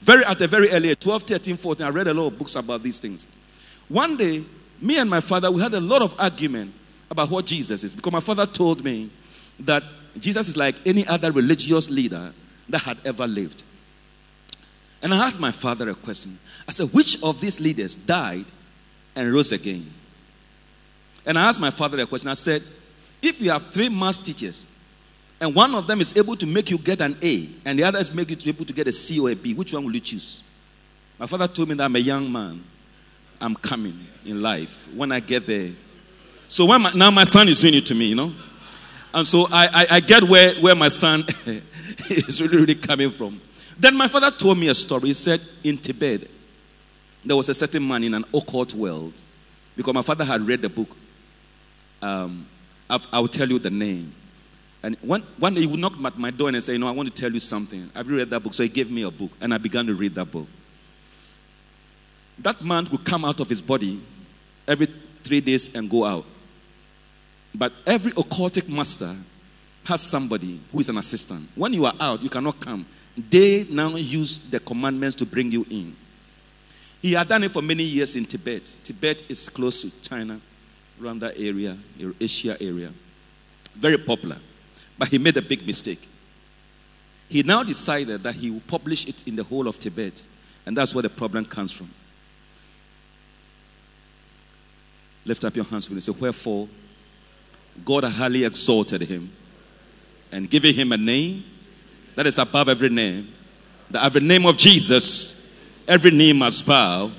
Very 0.00 0.24
at 0.24 0.40
a 0.40 0.46
very 0.46 0.70
early 0.70 0.90
age, 0.90 1.00
12, 1.00 1.22
13, 1.22 1.56
14, 1.56 1.86
I 1.86 1.90
read 1.90 2.08
a 2.08 2.14
lot 2.14 2.28
of 2.28 2.38
books 2.38 2.56
about 2.56 2.82
these 2.82 2.98
things. 2.98 3.28
One 3.88 4.16
day, 4.16 4.44
me 4.80 4.98
and 4.98 5.08
my 5.08 5.20
father, 5.20 5.50
we 5.50 5.60
had 5.60 5.74
a 5.74 5.80
lot 5.80 6.02
of 6.02 6.14
argument 6.18 6.74
about 7.10 7.30
what 7.30 7.46
Jesus 7.46 7.84
is, 7.84 7.94
because 7.94 8.12
my 8.12 8.20
father 8.20 8.46
told 8.46 8.84
me 8.84 9.10
that 9.60 9.82
Jesus 10.18 10.48
is 10.48 10.56
like 10.56 10.74
any 10.86 11.06
other 11.06 11.32
religious 11.32 11.90
leader 11.90 12.32
that 12.68 12.80
had 12.80 12.98
ever 13.04 13.26
lived. 13.26 13.62
And 15.02 15.14
I 15.14 15.26
asked 15.26 15.40
my 15.40 15.52
father 15.52 15.88
a 15.88 15.94
question. 15.94 16.32
I 16.66 16.72
said, 16.72 16.88
Which 16.92 17.22
of 17.22 17.40
these 17.40 17.60
leaders 17.60 17.94
died 17.94 18.44
and 19.14 19.32
rose 19.32 19.52
again? 19.52 19.88
And 21.24 21.38
I 21.38 21.48
asked 21.48 21.60
my 21.60 21.70
father 21.70 22.00
a 22.00 22.06
question. 22.06 22.28
I 22.28 22.34
said, 22.34 22.62
If 23.22 23.40
you 23.40 23.50
have 23.50 23.68
three 23.68 23.88
math 23.88 24.24
teachers, 24.24 24.66
and 25.40 25.54
one 25.54 25.74
of 25.74 25.86
them 25.86 26.00
is 26.00 26.16
able 26.16 26.36
to 26.36 26.46
make 26.46 26.70
you 26.70 26.78
get 26.78 27.00
an 27.00 27.16
A, 27.22 27.46
and 27.64 27.78
the 27.78 27.84
other 27.84 27.98
is 27.98 28.14
make 28.14 28.30
you 28.30 28.52
able 28.52 28.64
to 28.64 28.72
get 28.72 28.86
a 28.88 28.92
C 28.92 29.20
or 29.20 29.30
a 29.30 29.34
B, 29.36 29.54
which 29.54 29.72
one 29.72 29.84
will 29.84 29.94
you 29.94 30.00
choose? 30.00 30.42
My 31.18 31.26
father 31.26 31.48
told 31.48 31.68
me 31.68 31.74
that 31.76 31.84
I'm 31.84 31.96
a 31.96 32.00
young 32.00 32.30
man. 32.30 32.62
I'm 33.40 33.54
coming 33.54 33.98
in 34.26 34.42
life 34.42 34.88
when 34.94 35.12
I 35.12 35.20
get 35.20 35.46
there. 35.46 35.70
So 36.48 36.66
when 36.66 36.82
my, 36.82 36.92
now 36.94 37.10
my 37.10 37.24
son 37.24 37.48
is 37.48 37.60
doing 37.60 37.74
it 37.74 37.86
to 37.86 37.94
me, 37.94 38.06
you 38.06 38.14
know. 38.16 38.32
And 39.14 39.26
so 39.26 39.46
I, 39.50 39.68
I, 39.72 39.86
I 39.96 40.00
get 40.00 40.22
where, 40.24 40.54
where 40.56 40.74
my 40.74 40.88
son 40.88 41.20
is 42.10 42.40
really, 42.40 42.56
really 42.56 42.74
coming 42.74 43.10
from. 43.10 43.40
Then 43.78 43.96
my 43.96 44.08
father 44.08 44.30
told 44.30 44.58
me 44.58 44.68
a 44.68 44.74
story. 44.74 45.08
He 45.08 45.12
said 45.12 45.40
in 45.62 45.76
Tibet, 45.76 46.28
there 47.24 47.36
was 47.36 47.48
a 47.48 47.54
certain 47.54 47.86
man 47.86 48.02
in 48.04 48.14
an 48.14 48.24
occult 48.34 48.74
world. 48.74 49.12
Because 49.76 49.94
my 49.94 50.02
father 50.02 50.24
had 50.24 50.40
read 50.42 50.62
the 50.62 50.68
book. 50.68 50.96
Um, 52.02 52.46
i 52.90 53.20
will 53.20 53.28
tell 53.28 53.48
you 53.48 53.58
the 53.58 53.70
name. 53.70 54.12
And 54.82 54.96
one, 55.00 55.22
one 55.38 55.54
day 55.54 55.60
he 55.60 55.66
would 55.66 55.80
knock 55.80 55.94
at 56.04 56.18
my 56.18 56.30
door 56.30 56.48
and 56.48 56.62
say, 56.62 56.74
You 56.74 56.78
know, 56.78 56.88
I 56.88 56.92
want 56.92 57.14
to 57.14 57.20
tell 57.20 57.30
you 57.32 57.40
something. 57.40 57.90
Have 57.94 58.08
you 58.08 58.16
read 58.16 58.30
that 58.30 58.40
book? 58.40 58.54
So 58.54 58.62
he 58.62 58.68
gave 58.68 58.90
me 58.90 59.02
a 59.02 59.10
book, 59.10 59.32
and 59.40 59.52
I 59.52 59.58
began 59.58 59.86
to 59.86 59.94
read 59.94 60.14
that 60.14 60.30
book. 60.30 60.46
That 62.38 62.62
man 62.62 62.86
would 62.92 63.04
come 63.04 63.24
out 63.24 63.40
of 63.40 63.48
his 63.48 63.60
body 63.60 64.00
every 64.66 64.86
three 65.24 65.40
days 65.40 65.74
and 65.74 65.90
go 65.90 66.04
out. 66.04 66.24
But 67.54 67.72
every 67.86 68.12
occultic 68.12 68.68
master 68.68 69.12
has 69.84 70.02
somebody 70.02 70.60
who 70.70 70.78
is 70.80 70.88
an 70.88 70.98
assistant. 70.98 71.48
When 71.56 71.72
you 71.72 71.86
are 71.86 71.94
out, 71.98 72.22
you 72.22 72.28
cannot 72.28 72.60
come 72.60 72.86
they 73.30 73.66
now 73.68 73.96
use 73.96 74.50
the 74.50 74.60
commandments 74.60 75.16
to 75.16 75.26
bring 75.26 75.50
you 75.50 75.66
in. 75.70 75.94
He 77.02 77.12
had 77.12 77.28
done 77.28 77.44
it 77.44 77.50
for 77.50 77.62
many 77.62 77.82
years 77.82 78.16
in 78.16 78.24
Tibet. 78.24 78.64
Tibet 78.84 79.22
is 79.28 79.48
close 79.48 79.82
to 79.82 80.02
China, 80.08 80.40
around 81.02 81.20
that 81.20 81.34
area, 81.38 81.76
Asia 82.20 82.56
area. 82.60 82.92
Very 83.74 83.98
popular. 83.98 84.38
But 84.98 85.08
he 85.08 85.18
made 85.18 85.36
a 85.36 85.42
big 85.42 85.64
mistake. 85.66 86.06
He 87.28 87.42
now 87.42 87.62
decided 87.62 88.22
that 88.22 88.34
he 88.34 88.50
will 88.50 88.62
publish 88.66 89.06
it 89.06 89.28
in 89.28 89.36
the 89.36 89.44
whole 89.44 89.68
of 89.68 89.78
Tibet. 89.78 90.24
And 90.66 90.76
that's 90.76 90.94
where 90.94 91.02
the 91.02 91.08
problem 91.08 91.44
comes 91.44 91.72
from. 91.72 91.88
Lift 95.24 95.44
up 95.44 95.54
your 95.54 95.66
hands 95.66 95.88
with 95.88 95.96
me. 95.96 96.00
Say, 96.00 96.12
Wherefore, 96.18 96.68
God 97.84 98.04
highly 98.04 98.44
exalted 98.44 99.02
him 99.02 99.30
and 100.32 100.48
giving 100.48 100.74
him 100.74 100.92
a 100.92 100.96
name 100.96 101.44
that 102.14 102.26
is 102.26 102.38
above 102.38 102.68
every 102.68 102.88
name. 102.88 103.28
That 103.90 104.04
every 104.04 104.20
name 104.20 104.44
of 104.46 104.56
Jesus, 104.56 105.56
every 105.86 106.10
knee 106.10 106.32
must 106.32 106.66
bow, 106.66 107.10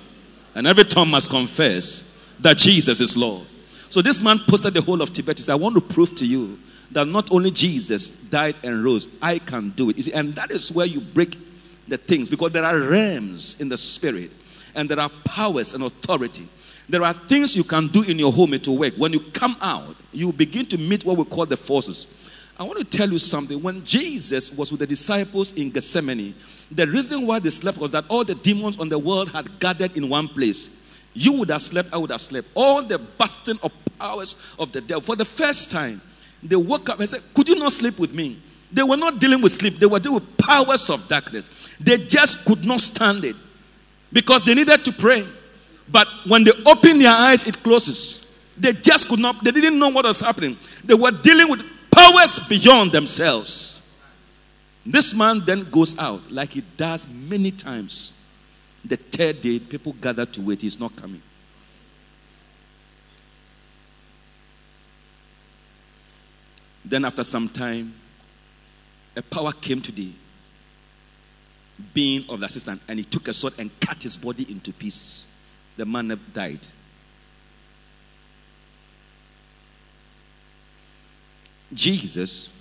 and 0.55 0.67
every 0.67 0.83
tongue 0.83 1.09
must 1.09 1.29
confess 1.29 2.35
that 2.39 2.57
Jesus 2.57 2.99
is 2.99 3.15
Lord. 3.15 3.45
So 3.89 4.01
this 4.01 4.21
man 4.21 4.37
posted 4.47 4.73
the 4.73 4.81
whole 4.81 5.01
of 5.01 5.13
Tibet. 5.13 5.37
He 5.37 5.43
said, 5.43 5.53
I 5.53 5.55
want 5.55 5.75
to 5.75 5.81
prove 5.81 6.15
to 6.17 6.25
you 6.25 6.59
that 6.91 7.07
not 7.07 7.31
only 7.31 7.51
Jesus 7.51 8.29
died 8.29 8.55
and 8.63 8.83
rose, 8.83 9.17
I 9.21 9.39
can 9.39 9.69
do 9.71 9.89
it. 9.89 10.03
See, 10.03 10.13
and 10.13 10.33
that 10.35 10.51
is 10.51 10.71
where 10.71 10.85
you 10.85 11.01
break 11.01 11.37
the 11.87 11.97
things 11.97 12.29
because 12.29 12.51
there 12.51 12.63
are 12.63 12.79
realms 12.79 13.61
in 13.61 13.69
the 13.69 13.77
spirit 13.77 14.31
and 14.75 14.89
there 14.89 14.99
are 14.99 15.09
powers 15.25 15.73
and 15.73 15.83
authority. 15.83 16.47
There 16.87 17.03
are 17.03 17.13
things 17.13 17.55
you 17.55 17.63
can 17.63 17.87
do 17.87 18.03
in 18.03 18.17
your 18.17 18.31
home 18.31 18.57
to 18.59 18.71
work. 18.71 18.95
When 18.95 19.13
you 19.13 19.19
come 19.19 19.55
out, 19.61 19.95
you 20.11 20.33
begin 20.33 20.65
to 20.67 20.77
meet 20.77 21.05
what 21.05 21.17
we 21.17 21.25
call 21.25 21.45
the 21.45 21.57
forces. 21.57 22.15
I 22.59 22.63
want 22.63 22.79
to 22.79 22.83
tell 22.83 23.09
you 23.09 23.19
something. 23.19 23.61
When 23.61 23.83
Jesus 23.85 24.57
was 24.57 24.71
with 24.71 24.81
the 24.81 24.87
disciples 24.87 25.53
in 25.53 25.69
Gethsemane, 25.69 26.33
the 26.71 26.87
reason 26.87 27.25
why 27.25 27.39
they 27.39 27.51
slept 27.51 27.77
was 27.77 27.91
that 27.93 28.05
all 28.09 28.23
the 28.23 28.35
demons 28.35 28.79
on 28.79 28.89
the 28.89 28.99
world 28.99 29.29
had 29.29 29.59
gathered 29.59 29.95
in 29.95 30.09
one 30.09 30.27
place. 30.27 30.75
You 31.13 31.33
would 31.33 31.49
have 31.51 31.61
slept, 31.61 31.93
I 31.93 31.97
would 31.97 32.11
have 32.11 32.21
slept. 32.21 32.49
All 32.55 32.83
the 32.83 32.97
busting 32.97 33.59
of 33.63 33.71
powers 33.97 34.55
of 34.59 34.71
the 34.71 34.81
devil. 34.81 35.01
For 35.01 35.15
the 35.15 35.25
first 35.25 35.71
time, 35.71 36.01
they 36.41 36.55
woke 36.55 36.89
up 36.89 36.99
and 36.99 37.07
said, 37.09 37.21
Could 37.33 37.47
you 37.47 37.55
not 37.55 37.71
sleep 37.71 37.99
with 37.99 38.13
me? 38.13 38.37
They 38.71 38.83
were 38.83 38.97
not 38.97 39.19
dealing 39.19 39.41
with 39.41 39.51
sleep, 39.51 39.75
they 39.75 39.85
were 39.85 39.99
dealing 39.99 40.15
with 40.21 40.37
powers 40.37 40.89
of 40.89 41.07
darkness. 41.07 41.75
They 41.79 41.97
just 41.97 42.45
could 42.45 42.63
not 42.65 42.81
stand 42.81 43.25
it 43.25 43.35
because 44.11 44.43
they 44.43 44.53
needed 44.53 44.83
to 44.85 44.91
pray. 44.91 45.25
But 45.91 46.07
when 46.27 46.43
they 46.43 46.51
open 46.65 46.99
their 46.99 47.11
eyes, 47.11 47.47
it 47.47 47.57
closes. 47.63 48.25
They 48.57 48.73
just 48.73 49.07
could 49.09 49.19
not, 49.19 49.43
they 49.43 49.51
didn't 49.51 49.79
know 49.79 49.89
what 49.89 50.05
was 50.05 50.19
happening. 50.19 50.57
They 50.83 50.93
were 50.93 51.11
dealing 51.11 51.49
with 51.49 51.63
powers 51.89 52.39
beyond 52.47 52.91
themselves. 52.91 53.99
This 54.85 55.15
man 55.15 55.41
then 55.45 55.63
goes 55.71 55.97
out 55.97 56.31
like 56.31 56.51
he 56.51 56.61
does 56.77 57.07
many 57.29 57.51
times 57.51 58.19
The 58.85 58.95
third 58.95 59.41
day, 59.41 59.59
people 59.59 59.93
gather 59.93 60.25
to 60.25 60.41
wait. 60.41 60.61
He's 60.61 60.79
not 60.79 60.95
coming. 60.95 61.21
Then, 66.89 67.05
after 67.05 67.23
some 67.23 67.47
time, 67.47 67.93
a 69.15 69.21
power 69.21 69.51
came 69.51 69.79
to 69.81 69.91
the 69.91 70.11
being 71.93 72.25
of 72.29 72.39
the 72.39 72.45
assistant 72.45 72.81
and 72.89 72.99
he 72.99 73.05
took 73.05 73.27
a 73.27 73.33
sword 73.33 73.53
and 73.59 73.71
cut 73.79 74.01
his 74.03 74.17
body 74.17 74.45
into 74.49 74.73
pieces. 74.73 75.31
The 75.77 75.85
man 75.85 76.19
died. 76.33 76.67
Jesus 81.73 82.55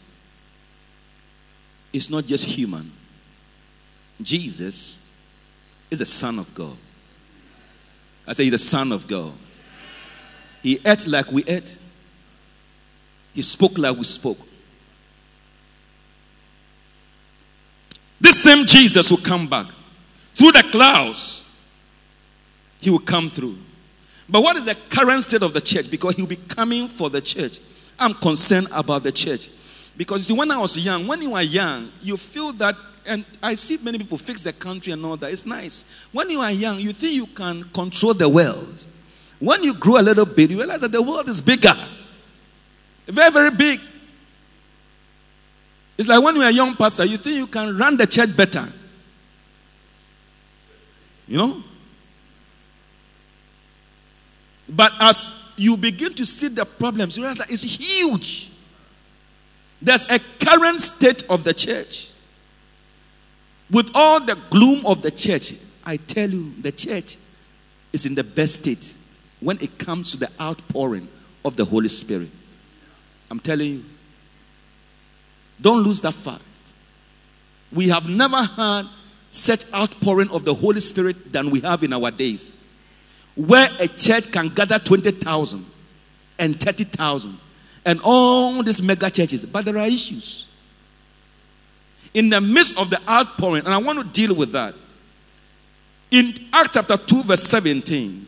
is 1.93 2.11
not 2.11 2.27
just 2.27 2.45
human, 2.45 2.93
Jesus 4.21 5.07
is 5.91 6.01
the 6.01 6.07
Son 6.07 6.39
of 6.39 6.55
God. 6.55 6.77
I 8.27 8.35
say 8.35 8.45
he's 8.45 8.53
the 8.53 8.59
Son 8.59 8.93
of 8.93 9.09
God. 9.09 9.33
He 10.63 10.79
ate 10.85 11.07
like 11.07 11.33
we 11.33 11.43
ate, 11.45 11.79
he 13.39 13.43
spoke 13.43 13.79
like 13.79 13.97
we 13.97 14.03
spoke. 14.03 14.37
This 18.21 18.43
same 18.43 18.67
Jesus 18.67 19.13
will 19.13 19.19
come 19.19 19.47
back 19.47 19.67
through 20.35 20.51
the 20.51 20.65
clouds. 20.73 21.57
He 22.81 22.91
will 22.91 22.99
come 22.99 23.31
through. 23.31 23.57
But 24.29 24.43
what 24.43 24.57
is 24.57 24.65
the 24.65 24.75
current 24.91 25.23
state 25.23 25.43
of 25.43 25.53
the 25.53 25.61
church? 25.61 25.89
Because 25.89 26.17
he 26.17 26.23
will 26.23 26.29
be 26.29 26.35
coming 26.35 26.89
for 26.89 27.11
the 27.11 27.21
church. 27.21 27.61
I'm 27.97 28.13
concerned 28.15 28.67
about 28.75 29.05
the 29.05 29.13
church. 29.13 29.51
Because 29.97 30.27
see, 30.27 30.35
when 30.35 30.51
I 30.51 30.59
was 30.59 30.77
young, 30.77 31.07
when 31.07 31.23
you 31.23 31.37
are 31.37 31.45
young, 31.45 31.93
you 32.03 32.17
feel 32.17 32.51
that, 32.55 32.75
and 33.07 33.25
I 33.41 33.55
see 33.55 33.79
many 33.85 33.99
people 33.99 34.19
fix 34.19 34.43
the 34.43 34.53
country 34.53 34.93
and 34.93 35.05
all 35.07 35.17
that. 35.17 35.31
It's 35.31 35.47
nice. 35.47 36.09
When 36.11 36.29
you 36.29 36.41
are 36.41 36.51
young, 36.51 36.81
you 36.81 36.91
think 36.91 37.15
you 37.15 37.27
can 37.27 37.63
control 37.73 38.15
the 38.15 38.29
world. 38.29 38.85
When 39.39 39.63
you 39.63 39.75
grow 39.75 40.01
a 40.01 40.03
little 40.03 40.27
bit, 40.27 40.51
you 40.51 40.59
realize 40.59 40.81
that 40.81 40.91
the 40.91 41.03
world 41.03 41.29
is 41.29 41.41
bigger. 41.41 41.75
Very, 43.09 43.31
very 43.31 43.51
big. 43.51 43.81
It's 45.97 46.09
like 46.09 46.23
when 46.23 46.37
you're 46.37 46.45
a 46.45 46.53
young 46.53 46.75
pastor, 46.75 47.05
you 47.05 47.17
think 47.17 47.37
you 47.37 47.47
can 47.47 47.77
run 47.77 47.97
the 47.97 48.07
church 48.07 48.37
better. 48.37 48.65
You 51.27 51.39
know? 51.39 51.63
But 54.69 54.93
as 55.01 55.53
you 55.57 55.77
begin 55.77 56.13
to 56.15 56.27
see 56.27 56.49
the 56.49 56.65
problems, 56.65 57.17
you 57.17 57.25
realize 57.25 57.39
that 57.39 57.51
it's 57.51 57.63
huge. 57.63 58.51
There's 59.81 60.09
a 60.11 60.19
current 60.45 60.81
state 60.81 61.25
of 61.31 61.45
the 61.45 61.55
church. 61.55 62.11
With 63.71 63.91
all 63.95 64.21
the 64.21 64.37
gloom 64.51 64.85
of 64.87 65.03
the 65.03 65.11
church, 65.11 65.55
I 65.85 65.97
tell 65.97 66.29
you, 66.29 66.53
the 66.61 66.73
church 66.73 67.17
is 67.93 68.07
in 68.07 68.15
the 68.15 68.25
best 68.25 68.63
state 68.63 68.97
when 69.41 69.59
it 69.61 69.79
comes 69.79 70.13
to 70.13 70.19
the 70.19 70.31
outpouring 70.41 71.09
of 71.45 71.57
the 71.57 71.65
Holy 71.65 71.89
Spirit. 71.89 72.29
I'm 73.31 73.41
telling 73.41 73.67
you. 73.67 73.85
Don't 75.61 75.83
lose 75.83 76.01
that 76.03 76.15
fact. 76.15 76.43
We 77.73 77.89
have 77.89 78.09
never 78.09 78.43
had 78.43 78.85
such 79.31 79.73
outpouring 79.75 80.31
of 80.31 80.45
the 80.45 80.55
Holy 80.55 80.81
Spirit 80.81 81.33
than 81.33 81.51
we 81.51 81.61
have 81.61 81.83
in 81.83 81.93
our 81.93 82.11
days. 82.11 82.65
Where 83.35 83.69
a 83.81 83.87
church 83.87 84.33
can 84.33 84.49
gather 84.49 84.79
20,000 84.79 85.65
and 86.39 86.61
30,000 86.61 87.39
and 87.85 88.01
all 88.03 88.63
these 88.63 88.83
mega 88.83 89.11
churches, 89.11 89.45
but 89.45 89.65
there 89.65 89.79
are 89.79 89.87
issues. 89.87 90.47
In 92.15 92.31
the 92.31 92.41
midst 92.41 92.79
of 92.79 92.91
the 92.91 93.01
outpouring, 93.09 93.65
and 93.65 93.75
I 93.75 93.79
want 93.79 93.99
to 93.99 94.05
deal 94.05 94.35
with 94.35 94.53
that. 94.53 94.75
In 96.11 96.33
Acts 96.53 96.71
chapter 96.73 96.97
2, 96.97 97.23
verse 97.25 97.43
17, 97.43 98.28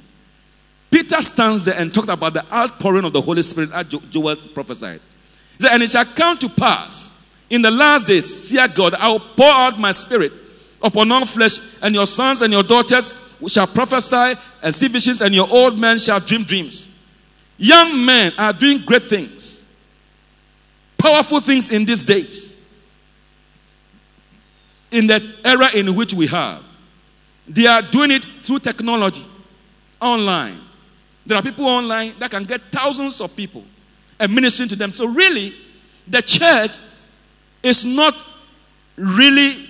Peter 0.91 1.23
stands 1.23 1.67
there 1.67 1.79
and 1.79 1.95
talked 1.95 2.09
about 2.09 2.35
the 2.35 2.45
outpouring 2.53 3.05
of 3.05 3.13
the 3.13 3.21
Holy 3.21 3.43
Spirit 3.43 3.71
as 3.73 3.87
Joel 3.89 4.37
prophesied. 4.55 5.01
He 5.57 5.63
said, 5.63 5.73
And 5.73 5.83
it 5.83 5.91
shall 5.91 6.05
come 6.05 6.37
to 6.39 6.49
pass 6.49 7.21
in 7.51 7.63
the 7.63 7.71
last 7.71 8.07
days, 8.07 8.49
dear 8.51 8.69
God, 8.69 8.95
I 8.95 9.09
will 9.09 9.21
pour 9.21 9.53
out 9.53 9.79
my 9.79 9.91
spirit 9.91 10.33
upon 10.81 11.11
all 11.11 11.25
flesh, 11.25 11.59
and 11.83 11.95
your 11.95 12.07
sons 12.07 12.43
and 12.43 12.53
your 12.53 12.63
daughters 12.63 13.37
shall 13.49 13.67
prophesy 13.67 14.39
and 14.63 14.75
see 14.75 14.89
visions, 14.89 15.21
and 15.21 15.35
your 15.35 15.49
old 15.51 15.79
men 15.79 15.99
shall 15.99 16.21
dream 16.21 16.45
dreams. 16.45 16.87
Young 17.59 18.05
men 18.05 18.33
are 18.39 18.53
doing 18.53 18.79
great 18.87 19.03
things, 19.03 19.85
powerful 20.97 21.41
things 21.41 21.73
in 21.73 21.85
these 21.85 22.05
days. 22.05 22.57
In 24.93 25.07
that 25.09 25.27
era 25.45 25.69
in 25.75 25.95
which 25.95 26.15
we 26.15 26.27
have, 26.29 26.63
they 27.47 27.67
are 27.67 27.83
doing 27.83 28.13
it 28.13 28.25
through 28.25 28.61
technology, 28.61 29.25
online. 30.01 30.59
There 31.31 31.39
are 31.39 31.43
people 31.43 31.67
online 31.67 32.13
that 32.19 32.33
can 32.33 32.43
get 32.43 32.61
thousands 32.73 33.21
of 33.21 33.37
people 33.37 33.63
and 34.19 34.35
ministering 34.35 34.69
to 34.71 34.75
them. 34.75 34.91
So, 34.91 35.07
really, 35.07 35.55
the 36.09 36.21
church 36.21 36.73
is 37.63 37.85
not 37.85 38.27
really 38.97 39.65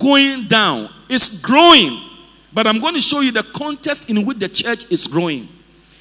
going 0.00 0.48
down, 0.48 0.90
it's 1.08 1.40
growing. 1.40 1.96
But 2.52 2.66
I'm 2.66 2.80
going 2.80 2.94
to 2.94 3.00
show 3.00 3.20
you 3.20 3.30
the 3.30 3.44
context 3.44 4.10
in 4.10 4.26
which 4.26 4.38
the 4.38 4.48
church 4.48 4.90
is 4.90 5.06
growing. 5.06 5.46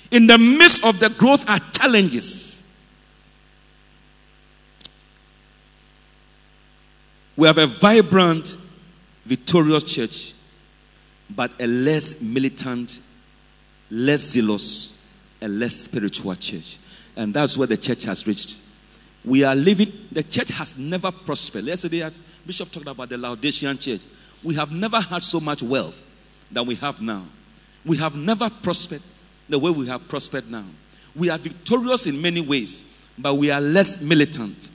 In 0.09 0.25
the 0.25 0.39
midst 0.39 0.83
of 0.83 0.99
the 0.99 1.09
growth 1.09 1.47
are 1.47 1.59
challenges. 1.71 2.83
We 7.37 7.45
have 7.45 7.59
a 7.59 7.67
vibrant, 7.67 8.57
victorious 9.23 9.83
church, 9.83 10.33
but 11.29 11.51
a 11.59 11.67
less 11.67 12.23
militant, 12.23 13.01
less 13.91 14.31
zealous, 14.31 14.94
and 15.45 15.59
less 15.59 15.75
spiritual 15.75 16.33
church. 16.35 16.77
And 17.15 17.31
that's 17.31 17.55
where 17.55 17.67
the 17.67 17.77
church 17.77 18.03
has 18.05 18.25
reached. 18.25 18.59
We 19.23 19.43
are 19.43 19.55
living, 19.55 19.91
the 20.11 20.23
church 20.23 20.49
has 20.49 20.77
never 20.77 21.11
prospered. 21.11 21.65
Yesterday, 21.65 22.01
uh, 22.01 22.09
Bishop 22.45 22.71
talked 22.71 22.87
about 22.87 23.09
the 23.09 23.17
Laodicean 23.17 23.77
church. 23.77 24.01
We 24.43 24.55
have 24.55 24.71
never 24.71 24.99
had 24.99 25.23
so 25.23 25.39
much 25.39 25.61
wealth 25.61 26.03
than 26.51 26.65
we 26.65 26.75
have 26.75 26.99
now. 26.99 27.25
We 27.85 27.97
have 27.97 28.15
never 28.15 28.49
prospered 28.49 29.01
the 29.47 29.59
way 29.59 29.69
we 29.69 29.87
have 29.87 30.07
prospered 30.07 30.49
now. 30.49 30.65
We 31.15 31.29
are 31.29 31.37
victorious 31.37 32.07
in 32.07 32.19
many 32.19 32.41
ways, 32.41 33.07
but 33.17 33.35
we 33.35 33.51
are 33.51 33.61
less 33.61 34.03
militant. 34.03 34.71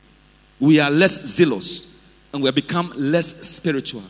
We 0.60 0.78
are 0.78 0.90
less 0.90 1.26
zealous, 1.26 2.08
and 2.32 2.42
we 2.42 2.46
have 2.46 2.54
become 2.54 2.92
less 2.94 3.26
spiritual. 3.26 4.04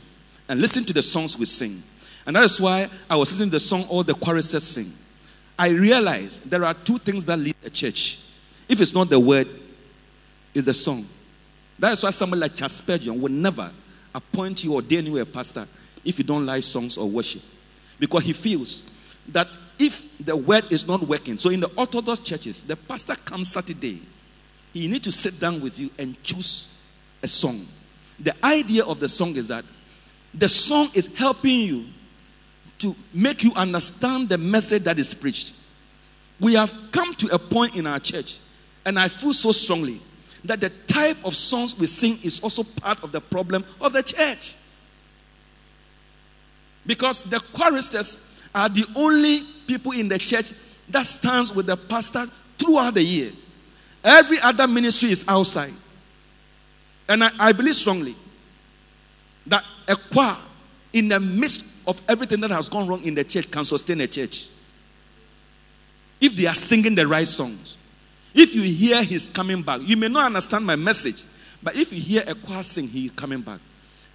And 0.47 0.61
listen 0.61 0.85
to 0.85 0.93
the 0.93 1.03
songs 1.03 1.39
we 1.39 1.47
sing. 1.47 1.83
And 2.27 2.37
that 2.37 2.45
is 2.45 2.61
why 2.61 2.89
I 3.09 3.17
was 3.17 3.31
listening 3.31 3.49
to 3.49 3.57
the 3.57 3.61
song 3.61 3.85
all 3.89 4.03
the 4.03 4.15
choristers 4.15 4.65
sing. 4.65 5.00
I 5.61 5.69
realize 5.69 6.39
there 6.39 6.65
are 6.65 6.73
two 6.73 6.97
things 6.97 7.27
that 7.27 7.37
lead 7.37 7.55
a 7.63 7.69
church. 7.69 8.19
If 8.67 8.81
it's 8.81 8.95
not 8.95 9.11
the 9.11 9.21
word, 9.21 9.47
it's 10.55 10.69
a 10.69 10.73
song. 10.73 11.05
That 11.79 11.93
is 11.93 12.03
why 12.03 12.09
someone 12.09 12.41
like 12.41 12.57
Spurgeon 12.57 13.21
will 13.21 13.31
never 13.31 13.71
appoint 14.15 14.65
you 14.65 14.73
or 14.73 14.77
ordain 14.77 15.05
you 15.05 15.19
a 15.19 15.27
pastor 15.27 15.67
if 16.03 16.17
you 16.17 16.25
don't 16.25 16.47
like 16.47 16.63
songs 16.63 16.97
or 16.97 17.11
worship. 17.11 17.43
Because 17.99 18.23
he 18.23 18.33
feels 18.33 18.91
that 19.29 19.49
if 19.79 20.17
the 20.25 20.35
word 20.35 20.73
is 20.73 20.89
not 20.89 21.03
working, 21.03 21.37
so 21.37 21.51
in 21.51 21.61
the 21.61 21.71
Orthodox 21.77 22.21
churches, 22.21 22.63
the 22.63 22.77
pastor 22.77 23.15
comes 23.17 23.53
Saturday, 23.53 24.01
he 24.73 24.89
need 24.89 25.03
to 25.03 25.13
sit 25.13 25.39
down 25.39 25.61
with 25.61 25.79
you 25.79 25.91
and 25.99 26.21
choose 26.23 26.87
a 27.23 27.29
song. 27.29 27.61
The 28.19 28.35
idea 28.43 28.83
of 28.83 28.99
the 28.99 29.11
song 29.11 29.37
is 29.37 29.49
that 29.49 29.67
the 30.33 30.49
song 30.49 30.89
is 30.95 31.15
helping 31.19 31.61
you 31.61 31.85
to 32.81 32.95
make 33.15 33.43
you 33.45 33.53
understand 33.55 34.29
the 34.29 34.39
message 34.39 34.83
that 34.83 34.99
is 34.99 35.15
preached. 35.15 35.55
We 36.41 36.55
have 36.55 36.73
come 36.91 37.15
to 37.15 37.35
a 37.35 37.39
point 37.39 37.77
in 37.77 37.87
our 37.87 37.99
church, 37.99 38.39
and 38.85 38.99
I 38.99 39.09
feel 39.09 39.33
so 39.33 39.53
strongly 39.53 40.01
that 40.45 40.61
the 40.61 40.71
type 40.87 41.19
of 41.25 41.35
songs 41.35 41.79
we 41.79 41.87
sing 41.87 42.13
is 42.25 42.41
also 42.43 42.63
part 42.81 43.03
of 43.05 43.13
the 43.13 43.21
problem 43.21 43.65
of 43.81 43.93
the 43.93 44.03
church. 44.03 44.57
Because 46.87 47.23
the 47.25 47.41
choristers 47.53 48.43
are 48.55 48.69
the 48.69 48.87
only 48.97 49.41
people 49.67 49.93
in 49.93 50.09
the 50.09 50.19
church 50.19 50.53
that 50.89 51.05
stands 51.05 51.55
with 51.55 51.67
the 51.67 51.77
pastor 51.77 52.27
throughout 52.59 52.95
the 52.95 53.03
year. 53.03 53.31
Every 54.03 54.39
other 54.41 54.67
ministry 54.67 55.11
is 55.11 55.29
outside. 55.29 55.73
And 57.09 57.23
I, 57.23 57.31
I 57.39 57.53
believe 57.53 57.75
strongly 57.75 58.15
that 59.47 59.63
a 59.87 59.97
choir, 59.97 60.37
in 60.93 61.09
the 61.09 61.21
midst 61.21 61.70
of 61.87 62.01
everything 62.09 62.41
that 62.41 62.51
has 62.51 62.69
gone 62.69 62.87
wrong 62.87 63.03
in 63.05 63.15
the 63.15 63.25
church, 63.25 63.51
can 63.51 63.65
sustain 63.65 64.01
a 64.01 64.07
church. 64.07 64.49
If 66.21 66.35
they 66.35 66.47
are 66.47 66.55
singing 66.55 66.95
the 66.95 67.07
right 67.07 67.27
songs. 67.27 67.77
If 68.35 68.55
you 68.55 68.63
hear 68.63 69.03
he's 69.03 69.29
coming 69.29 69.63
back, 69.63 69.81
you 69.83 69.97
may 69.97 70.09
not 70.09 70.27
understand 70.27 70.65
my 70.65 70.77
message, 70.77 71.25
but 71.63 71.75
if 71.77 71.93
you 71.93 72.01
hear 72.01 72.23
a 72.27 72.35
choir 72.35 72.63
sing, 72.63 72.87
he's 72.87 73.11
coming 73.11 73.41
back. 73.41 73.61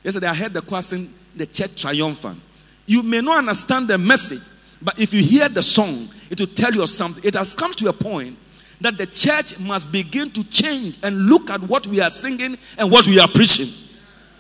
Yesterday 0.04 0.28
I 0.28 0.34
heard 0.34 0.54
the 0.54 0.62
choir 0.62 0.82
sing 0.82 1.10
the 1.36 1.46
church 1.46 1.82
triumphant. 1.82 2.40
You 2.86 3.04
may 3.04 3.22
not 3.22 3.40
understand 3.40 3.88
the 3.88 3.98
message, 3.98 4.40
but 4.82 5.00
if 5.00 5.14
you 5.14 5.22
hear 5.22 5.50
the 5.50 5.64
song, 5.64 6.08
it 6.30 6.40
will 6.40 6.48
tell 6.48 6.74
you 6.74 6.86
something. 6.88 7.24
It 7.24 7.34
has 7.36 7.56
come 7.56 7.74
to 7.74 7.90
a 7.90 7.94
point 7.94 8.38
that 8.82 8.98
the 8.98 9.06
church 9.06 9.60
must 9.60 9.92
begin 9.92 10.30
to 10.30 10.44
change 10.50 11.00
and 11.04 11.28
look 11.28 11.50
at 11.50 11.62
what 11.62 11.88
we 11.88 12.02
are 12.02 12.10
singing 12.10 12.58
and 12.78 12.92
what 12.92 13.08
we 13.08 13.20
are 13.20 13.28
preaching. 13.28 13.68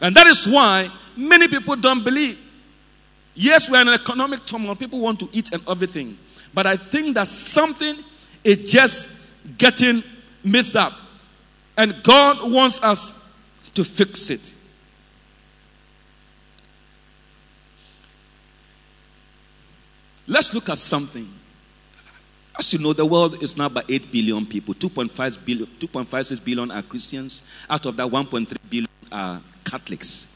And 0.01 0.15
that 0.15 0.27
is 0.27 0.47
why 0.47 0.89
many 1.17 1.47
people 1.47 1.75
don't 1.75 2.03
believe. 2.03 2.39
Yes, 3.35 3.69
we're 3.69 3.81
in 3.81 3.89
an 3.89 3.93
economic 3.93 4.45
turmoil. 4.45 4.75
People 4.75 4.99
want 4.99 5.19
to 5.19 5.29
eat 5.33 5.51
and 5.51 5.61
everything. 5.67 6.17
But 6.53 6.65
I 6.65 6.77
think 6.77 7.15
that 7.15 7.27
something 7.27 7.97
is 8.43 8.71
just 8.71 9.57
getting 9.57 10.01
messed 10.43 10.77
up. 10.77 10.93
And 11.77 12.01
God 12.01 12.49
wants 12.49 12.81
us 12.81 13.45
to 13.73 13.83
fix 13.83 14.29
it. 14.29 14.53
Let's 20.27 20.53
look 20.53 20.69
at 20.69 20.77
something. 20.77 21.27
As 22.57 22.71
you 22.71 22.79
know, 22.79 22.93
the 22.93 23.05
world 23.05 23.43
is 23.43 23.57
now 23.57 23.65
about 23.65 23.91
8 23.91 24.11
billion 24.11 24.45
people. 24.45 24.73
2.5 24.73 25.45
billion, 25.45 25.67
2.56 25.67 26.45
billion 26.45 26.71
are 26.71 26.81
Christians. 26.81 27.51
Out 27.69 27.85
of 27.85 27.97
that, 27.97 28.07
1.3 28.07 28.57
billion 28.69 28.87
are 29.11 29.41
Catholics. 29.65 30.34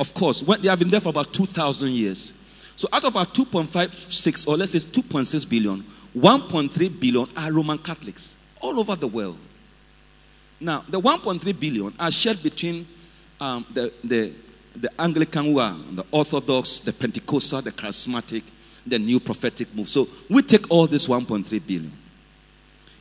Of 0.00 0.14
course, 0.14 0.42
when, 0.42 0.62
they 0.62 0.68
have 0.68 0.78
been 0.78 0.88
there 0.88 0.98
for 0.98 1.10
about 1.10 1.32
2,000 1.34 1.90
years. 1.90 2.72
So 2.74 2.88
out 2.90 3.04
of 3.04 3.14
our 3.16 3.26
2.56, 3.26 4.48
or 4.48 4.56
let's 4.56 4.72
say 4.72 4.78
2.6 4.78 5.48
billion, 5.48 5.82
1.3 6.16 7.00
billion 7.00 7.28
are 7.36 7.52
Roman 7.52 7.76
Catholics 7.76 8.42
all 8.62 8.80
over 8.80 8.96
the 8.96 9.06
world. 9.06 9.36
Now, 10.58 10.82
the 10.88 10.98
1.3 10.98 11.60
billion 11.60 11.92
are 12.00 12.10
shared 12.10 12.42
between 12.42 12.86
um, 13.38 13.66
the, 13.74 13.92
the, 14.02 14.32
the 14.74 14.90
Anglican 14.98 15.44
who 15.44 15.58
are 15.58 15.76
the 15.92 16.04
Orthodox, 16.10 16.78
the 16.80 16.94
Pentecostal, 16.94 17.60
the 17.60 17.70
Charismatic, 17.70 18.42
the 18.86 18.98
New 18.98 19.20
Prophetic 19.20 19.74
move. 19.74 19.90
So 19.90 20.08
we 20.30 20.40
take 20.40 20.70
all 20.70 20.86
this 20.86 21.06
1.3 21.06 21.66
billion. 21.66 21.92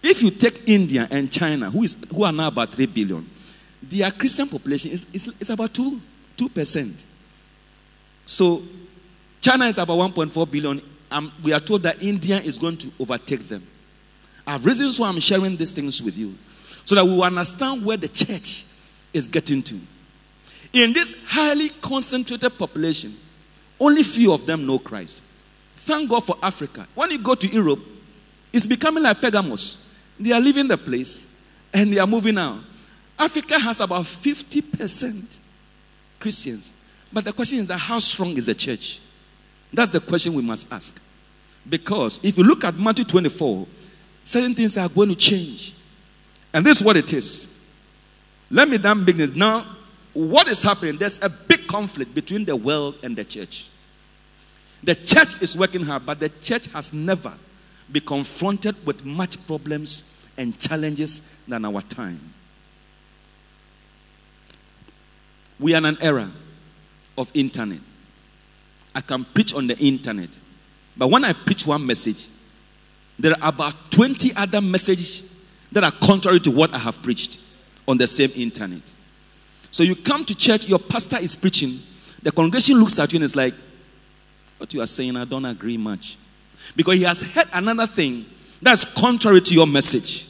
If 0.04 0.22
you 0.22 0.32
take 0.32 0.68
India 0.68 1.08
and 1.10 1.32
China, 1.32 1.70
who, 1.70 1.84
is, 1.84 2.06
who 2.14 2.24
are 2.24 2.32
now 2.34 2.50
about 2.50 2.74
3 2.74 2.86
billion, 2.88 3.30
their 3.82 4.12
Christian 4.12 4.48
population 4.48 4.92
is, 4.92 5.10
is, 5.14 5.42
is 5.42 5.50
about 5.50 5.74
2, 5.74 6.02
2%. 6.39 7.06
So 8.25 8.62
China 9.41 9.65
is 9.65 9.78
about 9.78 9.97
1.4 9.97 10.49
billion. 10.52 10.82
Um, 11.12 11.32
we 11.43 11.52
are 11.54 11.60
told 11.60 11.84
that 11.84 12.02
India 12.02 12.38
is 12.38 12.58
going 12.58 12.78
to 12.78 12.91
overtake 12.99 13.47
them. 13.47 13.65
I 14.45 14.54
have 14.54 14.65
reasons 14.65 14.99
why 14.99 15.10
I'm 15.10 15.19
sharing 15.19 15.58
these 15.58 15.71
things 15.71 16.02
with 16.02 16.17
you 16.17 16.34
so 16.86 16.95
that 16.95 17.06
we 17.06 17.21
understand 17.21 17.86
where 17.86 17.97
the 17.97 18.08
church 18.08 18.65
is 19.13 19.28
getting 19.28 19.62
to. 19.63 19.75
In 20.73 20.93
this 20.93 21.25
highly 21.28 21.69
concentrated 21.69 22.58
population, 22.58 23.13
only 23.80 24.04
few 24.04 24.34
of 24.34 24.45
them 24.45 24.65
know 24.65 24.80
Christ. 24.80 25.23
Thank 25.75 26.10
God 26.10 26.23
for 26.23 26.36
Africa. 26.43 26.88
When 26.93 27.12
you 27.12 27.19
go 27.19 27.34
to 27.34 27.47
Europe, 27.47 27.80
it's 28.54 28.67
becoming 28.67 29.04
like 29.04 29.19
Pergamos. 29.19 29.95
They 30.19 30.32
are 30.32 30.41
leaving 30.41 30.67
the 30.67 30.78
place 30.78 31.47
and 31.73 31.91
they 31.91 31.99
are 31.99 32.08
moving 32.08 32.38
out. 32.38 32.60
Africa 33.17 33.60
has 33.60 33.82
about 33.82 34.04
50% 34.04 35.38
Christians. 36.20 36.74
But 37.12 37.26
the 37.26 37.34
question 37.34 37.60
is 37.60 37.68
that 37.70 37.78
how 37.78 38.00
strong 38.00 38.30
is 38.38 38.46
the 38.46 38.56
church? 38.56 39.00
That's 39.74 39.92
the 39.92 40.00
question 40.00 40.34
we 40.34 40.42
must 40.42 40.72
ask. 40.72 41.04
Because 41.68 42.24
if 42.24 42.38
you 42.38 42.44
look 42.44 42.64
at 42.64 42.76
Matthew 42.76 43.06
24, 43.06 43.68
certain 44.22 44.54
things 44.54 44.78
are 44.78 44.90
going 44.90 45.10
to 45.10 45.16
change. 45.16 45.74
And 46.54 46.66
this 46.66 46.80
is 46.80 46.86
what 46.86 46.98
it 46.98 47.14
is. 47.14 47.68
Let 48.50 48.68
me 48.68 48.78
then 48.78 49.06
begin. 49.06 49.30
Now, 49.36 49.66
what 50.14 50.48
is 50.48 50.64
happening? 50.64 50.98
There's 50.98 51.22
a 51.22 51.30
big 51.30 51.68
conflict 51.68 52.16
between 52.16 52.46
the 52.46 52.56
world 52.56 52.96
and 53.04 53.16
the 53.16 53.24
church. 53.24 53.70
The 54.84 54.96
church 54.96 55.42
is 55.42 55.58
working 55.58 55.82
hard, 55.82 56.06
but 56.06 56.20
the 56.20 56.30
church 56.30 56.68
has 56.72 56.94
never 56.94 57.34
been 57.92 58.04
confronted 58.04 58.76
with 58.86 59.06
much 59.06 59.46
problems 59.46 60.28
and 60.38 60.58
challenges 60.58 61.44
than 61.48 61.66
our 61.66 61.82
time. 61.82 62.20
We 65.60 65.74
are 65.74 65.78
in 65.78 65.86
an 65.86 65.98
era 66.02 66.30
of 67.17 67.32
internet. 67.34 67.80
I 68.95 69.02
can 69.02 69.26
preach 69.26 69.54
on 69.54 69.67
the 69.67 69.78
internet. 69.78 70.39
But 70.98 71.10
when 71.10 71.24
I 71.24 71.34
preach 71.34 71.67
one 71.67 71.86
message, 71.86 72.28
there 73.17 73.34
are 73.34 73.50
about 73.50 73.74
20 73.91 74.32
other 74.36 74.62
messages 74.62 75.36
that 75.72 75.84
are 75.84 75.91
contrary 75.91 76.39
to 76.41 76.52
what 76.52 76.74
I 76.74 76.80
have 76.80 77.02
preached 77.04 77.39
on 77.88 77.98
the 77.98 78.08
same 78.08 78.30
internet. 78.36 78.95
So 79.72 79.84
you 79.84 79.95
come 79.95 80.26
to 80.26 80.36
church, 80.36 80.67
your 80.67 80.80
pastor 80.80 81.17
is 81.17 81.36
preaching, 81.36 81.78
the 82.24 82.32
congregation 82.32 82.78
looks 82.78 82.98
at 83.00 83.12
you 83.13 83.17
and 83.17 83.24
is 83.24 83.36
like, 83.36 83.54
What 84.58 84.74
you 84.74 84.82
are 84.82 84.88
saying, 84.88 85.15
I 85.15 85.26
don't 85.26 85.45
agree 85.45 85.78
much. 85.78 86.17
Because 86.76 86.95
he 86.95 87.04
has 87.04 87.34
heard 87.34 87.48
another 87.54 87.88
thing 87.88 88.26
that's 88.62 88.86
contrary 89.00 89.41
to 89.41 89.54
your 89.54 89.67
message. 89.67 90.28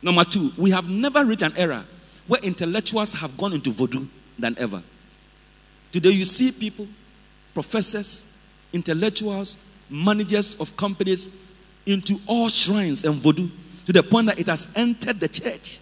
Number 0.00 0.24
two, 0.24 0.52
we 0.56 0.70
have 0.70 0.88
never 0.88 1.24
reached 1.24 1.42
an 1.42 1.52
era 1.56 1.84
where 2.28 2.40
intellectuals 2.42 3.14
have 3.14 3.36
gone 3.36 3.52
into 3.52 3.70
voodoo 3.70 4.06
than 4.38 4.54
ever. 4.58 4.82
Today, 5.90 6.10
you 6.10 6.24
see 6.24 6.52
people, 6.52 6.86
professors, 7.54 8.46
intellectuals, 8.72 9.72
managers 9.90 10.60
of 10.60 10.76
companies 10.76 11.50
into 11.86 12.18
all 12.26 12.48
shrines 12.48 13.04
and 13.04 13.14
voodoo 13.14 13.48
to 13.86 13.92
the 13.92 14.02
point 14.02 14.26
that 14.26 14.38
it 14.38 14.46
has 14.46 14.76
entered 14.76 15.18
the 15.18 15.28
church. 15.28 15.78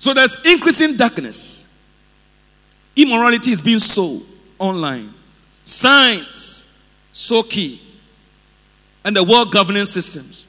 So 0.00 0.12
there's 0.14 0.36
increasing 0.44 0.96
darkness. 0.96 1.86
Immorality 2.96 3.52
is 3.52 3.60
being 3.60 3.78
sold 3.78 4.22
online. 4.58 5.12
Science, 5.64 6.84
so 7.12 7.42
key. 7.42 7.80
And 9.08 9.16
the 9.16 9.24
world 9.24 9.50
governing 9.50 9.86
systems. 9.86 10.46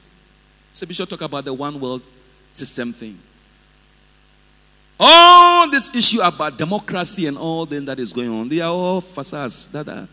So 0.74 0.86
Bishop 0.86 1.08
talk 1.08 1.22
about 1.22 1.46
the 1.46 1.54
one 1.54 1.80
world 1.80 2.06
system 2.50 2.92
thing. 2.92 3.18
All 4.98 5.70
this 5.70 5.94
issue 5.94 6.20
about 6.20 6.58
democracy 6.58 7.26
and 7.26 7.38
all 7.38 7.64
then 7.64 7.86
that 7.86 7.98
is 7.98 8.12
going 8.12 8.28
on, 8.28 8.50
they 8.50 8.60
are 8.60 8.70
all 8.70 9.00
facades 9.00 9.72
that 9.72 9.88
are 9.88 10.06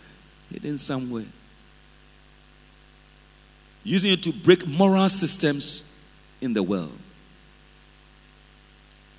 hidden 0.50 0.78
somewhere. 0.78 1.26
Using 3.84 4.14
it 4.14 4.24
to 4.24 4.32
break 4.32 4.66
moral 4.66 5.10
systems 5.10 6.10
in 6.40 6.54
the 6.54 6.64
world. 6.64 6.98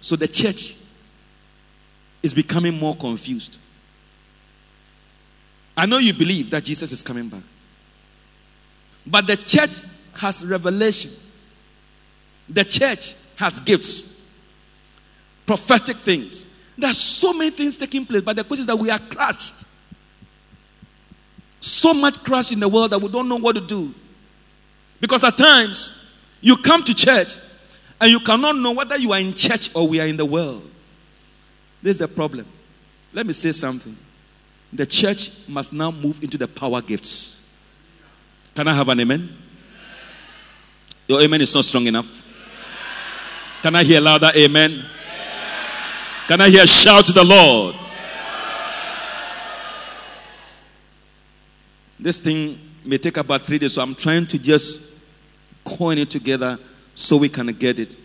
So 0.00 0.16
the 0.16 0.26
church 0.26 0.76
is 2.22 2.32
becoming 2.32 2.78
more 2.78 2.96
confused. 2.96 3.58
I 5.76 5.84
know 5.84 5.98
you 5.98 6.14
believe 6.14 6.48
that 6.48 6.64
Jesus 6.64 6.92
is 6.92 7.02
coming 7.02 7.28
back. 7.28 7.42
But 9.10 9.26
the 9.26 9.36
church 9.36 9.82
has 10.14 10.46
revelation. 10.46 11.12
The 12.48 12.64
church 12.64 13.14
has 13.36 13.60
gifts, 13.60 14.36
prophetic 15.46 15.96
things. 15.96 16.54
There 16.76 16.90
are 16.90 16.94
so 16.94 17.32
many 17.32 17.50
things 17.50 17.76
taking 17.76 18.04
place, 18.04 18.22
but 18.22 18.36
the 18.36 18.44
question 18.44 18.62
is 18.62 18.66
that 18.66 18.76
we 18.76 18.90
are 18.90 18.98
crushed. 18.98 19.66
So 21.60 21.92
much 21.92 22.22
crush 22.22 22.52
in 22.52 22.60
the 22.60 22.68
world 22.68 22.90
that 22.90 23.00
we 23.00 23.08
don't 23.08 23.28
know 23.28 23.36
what 23.36 23.56
to 23.56 23.60
do. 23.60 23.94
Because 25.00 25.24
at 25.24 25.36
times, 25.36 26.16
you 26.40 26.56
come 26.56 26.82
to 26.84 26.94
church 26.94 27.38
and 28.00 28.10
you 28.10 28.20
cannot 28.20 28.56
know 28.56 28.72
whether 28.72 28.96
you 28.96 29.12
are 29.12 29.18
in 29.18 29.34
church 29.34 29.74
or 29.74 29.88
we 29.88 30.00
are 30.00 30.06
in 30.06 30.16
the 30.16 30.24
world. 30.24 30.68
This 31.82 31.92
is 31.92 31.98
the 31.98 32.08
problem. 32.08 32.46
Let 33.12 33.26
me 33.26 33.32
say 33.32 33.52
something. 33.52 33.96
The 34.72 34.86
church 34.86 35.48
must 35.48 35.72
now 35.72 35.90
move 35.90 36.22
into 36.22 36.38
the 36.38 36.48
power 36.48 36.80
gifts. 36.80 37.38
Can 38.54 38.68
I 38.68 38.74
have 38.74 38.88
an 38.88 39.00
amen? 39.00 39.28
Your 41.06 41.22
amen 41.22 41.40
is 41.40 41.54
not 41.54 41.64
strong 41.64 41.87
enough. 41.87 42.24
Can 43.62 43.74
I 43.74 43.82
hear 43.82 44.00
louder 44.00 44.30
amen? 44.37 44.84
Can 46.26 46.40
I 46.40 46.50
hear 46.50 46.66
shout 46.66 47.06
to 47.06 47.12
the 47.12 47.24
Lord? 47.24 47.74
This 51.98 52.20
thing 52.20 52.58
may 52.84 52.98
take 52.98 53.16
about 53.16 53.42
three 53.42 53.58
days, 53.58 53.74
so 53.74 53.82
I'm 53.82 53.94
trying 53.94 54.26
to 54.26 54.38
just 54.38 54.94
coin 55.64 55.98
it 55.98 56.11
together 56.11 56.58
so 56.94 57.16
we 57.16 57.28
can 57.28 57.46
get 57.48 57.78
it. 57.78 57.96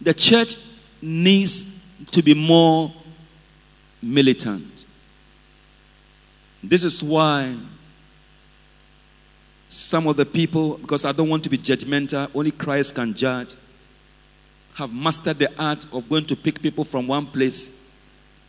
The 0.00 0.12
church 0.14 0.56
needs 1.00 1.92
to 2.10 2.22
be 2.22 2.34
more 2.34 2.92
militant. 4.02 4.84
This 6.62 6.84
is 6.84 7.02
why 7.02 7.54
some 9.68 10.06
of 10.06 10.16
the 10.16 10.26
people, 10.26 10.78
because 10.78 11.04
I 11.04 11.12
don't 11.12 11.28
want 11.28 11.42
to 11.44 11.50
be 11.50 11.58
judgmental, 11.58 12.30
only 12.34 12.50
Christ 12.50 12.94
can 12.94 13.14
judge, 13.14 13.54
have 14.74 14.92
mastered 14.92 15.38
the 15.38 15.50
art 15.60 15.86
of 15.92 16.08
going 16.08 16.24
to 16.26 16.36
pick 16.36 16.60
people 16.62 16.84
from 16.84 17.06
one 17.06 17.26
place, 17.26 17.96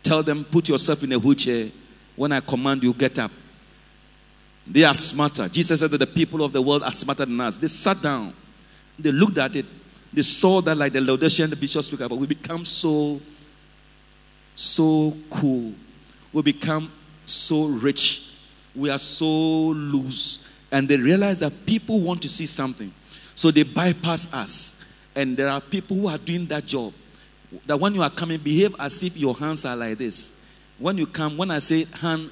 tell 0.03 0.21
them, 0.21 0.43
put 0.43 0.69
yourself 0.69 1.03
in 1.03 1.12
a 1.13 1.19
wheelchair. 1.19 1.69
When 2.15 2.32
I 2.32 2.39
command 2.39 2.84
you, 2.84 2.93
get 2.93 3.19
up. 3.19 3.32
They 4.65 4.84
are 4.84 4.93
smarter. 4.93 5.47
Jesus 5.47 5.80
said 5.80 5.91
that 5.91 5.97
the 5.97 6.08
people 6.08 6.43
of 6.43 6.51
the 6.51 6.62
world 6.62 6.84
are 6.84 6.91
smarter 6.91 7.25
than 7.25 7.39
us. 7.39 7.58
They 7.58 7.67
sat 7.67 8.01
down, 8.01 8.34
they 8.99 9.12
looked 9.12 9.38
at 9.38 9.56
it, 9.56 9.65
they 10.13 10.21
saw 10.21 10.62
that, 10.62 10.77
like 10.77 10.93
the 10.93 11.01
Laodicean 11.01 11.49
the 11.49 11.56
bishop 11.56 11.84
speak 11.84 12.01
about, 12.01 12.17
we 12.17 12.27
become 12.27 12.65
so, 12.65 13.19
so 14.56 15.15
cool. 15.30 15.73
We 16.34 16.41
become 16.41 16.91
so 17.25 17.65
rich. 17.65 18.34
We 18.75 18.89
are 18.89 18.99
so 18.99 19.25
loose 19.25 20.47
and 20.71 20.88
they 20.88 20.97
realize 20.97 21.39
that 21.39 21.65
people 21.65 21.99
want 21.99 22.21
to 22.21 22.30
see 22.30 22.45
something. 22.45 22.91
So 23.36 23.51
they 23.51 23.63
bypass 23.63 24.34
us 24.34 24.77
And 25.17 25.36
there 25.36 25.49
are 25.49 25.60
people 25.60 25.97
who 25.97 26.08
are 26.08 26.17
doing 26.19 26.45
that 26.45 26.63
job. 26.67 26.93
That 27.65 27.80
when 27.80 27.95
you 27.95 28.03
are 28.03 28.10
coming, 28.10 28.38
behave 28.38 28.75
as 28.80 29.01
if 29.01 29.17
your 29.17 29.36
hands 29.36 29.65
are 29.65 29.75
like 29.75 29.97
this. 29.97 30.47
When 30.77 30.95
you 30.95 31.08
come, 31.08 31.36
when 31.38 31.49
I 31.49 31.58
say 31.58 31.86
hand 31.86 32.30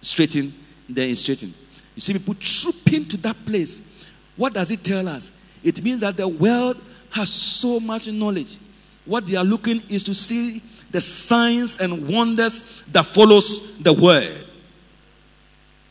straighten, 0.00 0.50
then 0.88 1.14
straighten. 1.16 1.52
You 1.94 2.00
see 2.00 2.14
people 2.14 2.32
trooping 2.32 3.04
to 3.08 3.18
that 3.18 3.36
place. 3.44 4.08
What 4.36 4.54
does 4.54 4.70
it 4.70 4.82
tell 4.82 5.06
us? 5.06 5.58
It 5.62 5.84
means 5.84 6.00
that 6.00 6.16
the 6.16 6.26
world 6.26 6.80
has 7.10 7.28
so 7.28 7.78
much 7.78 8.08
knowledge. 8.10 8.56
What 9.04 9.26
they 9.26 9.36
are 9.36 9.44
looking 9.44 9.82
is 9.90 10.02
to 10.04 10.14
see 10.14 10.62
the 10.90 11.02
signs 11.02 11.78
and 11.78 12.08
wonders 12.08 12.86
that 12.86 13.04
follows 13.04 13.78
the 13.80 13.92
word. 13.92 14.46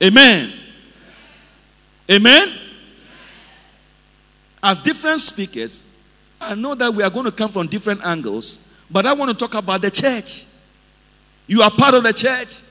Amen. 0.02 0.52
Amen. 2.10 2.50
As 4.62 4.82
different 4.82 5.20
speakers, 5.20 6.02
I 6.40 6.56
know 6.56 6.76
that 6.76 6.94
we 6.94 7.04
are 7.04 7.10
going 7.10 7.26
to 7.26 7.32
come 7.32 7.50
from 7.50 7.68
different 7.68 8.06
angles, 8.06 8.74
but 8.90 9.06
I 9.06 9.14
want 9.14 9.32
to 9.32 9.38
talk 9.38 9.56
about 9.56 9.82
the 9.82 9.92
church. 9.92 10.46
You 11.48 11.62
are 11.62 11.72
part 11.72 11.94
of 11.94 12.04
the 12.04 12.14
church. 12.14 12.62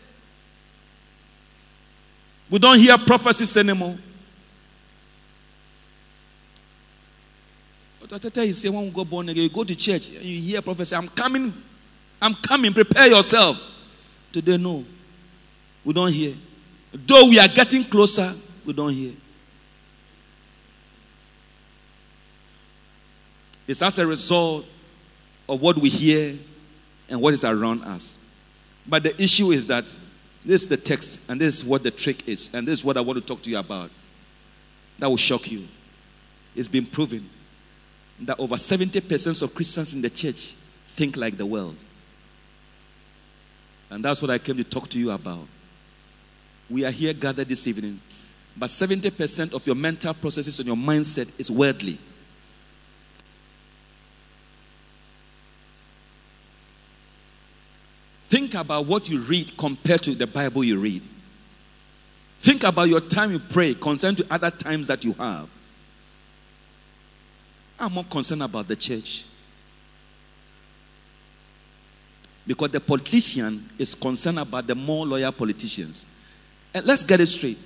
We 2.51 2.59
don't 2.59 2.79
hear 2.79 2.97
prophecies 2.99 3.57
anymore. 3.57 3.97
But 8.01 8.13
I 8.13 8.29
tell 8.29 8.45
you, 8.45 8.53
say 8.53 8.69
when 8.69 8.85
we 8.85 8.91
go 8.91 9.05
born 9.05 9.29
again, 9.31 9.45
you 9.45 9.49
go 9.49 9.65
to 9.65 9.75
church 9.75 10.11
you 10.11 10.41
hear 10.41 10.61
prophecy, 10.61 10.95
I'm 10.95 11.09
coming, 11.09 11.53
I'm 12.21 12.35
coming, 12.35 12.73
prepare 12.73 13.07
yourself. 13.07 13.71
Today, 14.31 14.57
no. 14.57 14.85
We 15.85 15.93
don't 15.93 16.13
hear. 16.13 16.35
Though 16.93 17.29
we 17.29 17.39
are 17.39 17.49
getting 17.49 17.85
closer, 17.85 18.31
we 18.65 18.73
don't 18.73 18.93
hear. 18.93 19.13
It's 23.67 23.83
as 23.83 23.99
a 23.99 24.07
result 24.07 24.67
of 25.49 25.61
what 25.61 25.77
we 25.79 25.89
hear 25.89 26.35
and 27.09 27.21
what 27.21 27.35
is 27.35 27.45
around 27.45 27.85
us. 27.85 28.19
But 28.87 29.03
the 29.05 29.23
issue 29.23 29.51
is 29.51 29.67
that 29.69 29.85
this 30.45 30.63
is 30.63 30.69
the 30.69 30.77
text, 30.77 31.31
and 31.31 31.41
this 31.41 31.63
is 31.63 31.65
what 31.65 31.83
the 31.83 31.91
trick 31.91 32.29
is, 32.29 32.53
and 32.55 32.67
this 32.67 32.81
is 32.81 32.85
what 32.85 32.97
I 32.97 33.01
want 33.01 33.19
to 33.19 33.25
talk 33.25 33.43
to 33.43 33.51
you 33.51 33.59
about. 33.59 33.91
That 34.99 35.09
will 35.09 35.17
shock 35.17 35.51
you. 35.51 35.67
It's 36.57 36.69
been 36.69 36.87
proven 36.87 37.29
that 38.21 38.39
over 38.39 38.57
70% 38.57 39.43
of 39.43 39.55
Christians 39.55 39.95
in 39.95 40.03
the 40.03 40.11
church 40.11 40.55
think 40.87 41.17
like 41.17 41.37
the 41.37 41.47
world. 41.47 41.77
And 43.91 44.05
that's 44.05 44.21
what 44.21 44.31
I 44.31 44.39
came 44.39 44.57
to 44.57 44.65
talk 44.65 44.89
to 44.91 44.99
you 44.99 45.11
about. 45.11 45.47
We 46.69 46.85
are 46.85 46.91
here 46.91 47.13
gathered 47.13 47.49
this 47.49 47.67
evening, 47.67 48.01
but 48.57 48.69
70% 48.69 49.55
of 49.55 49.67
your 49.67 49.77
mental 49.77 50.15
processes 50.15 50.59
and 50.59 50.67
your 50.67 50.77
mindset 50.77 51.39
is 51.39 51.51
worldly. 51.51 51.99
Think 58.33 58.55
about 58.55 58.87
what 58.87 59.11
you 59.11 59.21
read 59.21 59.59
compared 59.59 60.03
to 60.05 60.15
the 60.15 60.27
Bible 60.27 60.65
you 60.65 60.79
read. 60.79 61.03
Think 62.39 62.63
about 62.63 62.89
your 62.89 63.03
time 63.03 63.31
you 63.31 63.39
pray 63.39 63.75
compared 63.75 64.17
to 64.17 64.27
other 64.31 64.51
times 64.51 64.89
that 64.89 65.05
you 65.05 65.13
have. 65.13 65.51
I'm 67.79 67.93
more 67.93 68.05
concerned 68.05 68.43
about 68.43 68.69
the 68.69 68.75
church. 68.75 69.27
Because 72.47 72.71
the 72.71 72.81
politician 72.81 73.69
is 73.79 73.95
concerned 73.95 74.39
about 74.39 74.67
the 74.67 74.77
more 74.77 75.05
loyal 75.05 75.33
politicians. 75.33 76.07
And 76.73 76.87
let's 76.87 77.05
get 77.05 77.21
it 77.21 77.27
straight. 77.27 77.59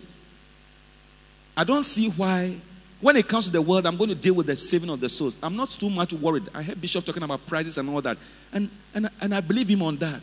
I 1.56 1.62
don't 1.62 1.84
see 1.84 2.10
why, 2.10 2.56
when 3.00 3.14
it 3.14 3.28
comes 3.28 3.46
to 3.46 3.52
the 3.52 3.62
world, 3.62 3.86
I'm 3.86 3.96
going 3.96 4.10
to 4.10 4.16
deal 4.16 4.34
with 4.34 4.46
the 4.46 4.56
saving 4.56 4.90
of 4.90 4.98
the 4.98 5.08
souls. 5.08 5.36
I'm 5.44 5.54
not 5.54 5.70
too 5.70 5.90
much 5.90 6.12
worried. 6.12 6.48
I 6.52 6.64
heard 6.64 6.80
Bishop 6.80 7.04
talking 7.04 7.22
about 7.22 7.46
prices 7.46 7.78
and 7.78 7.88
all 7.88 8.00
that. 8.00 8.18
And, 8.52 8.68
and, 8.96 9.08
and 9.20 9.32
I 9.32 9.40
believe 9.40 9.68
him 9.68 9.82
on 9.82 9.94
that. 9.98 10.20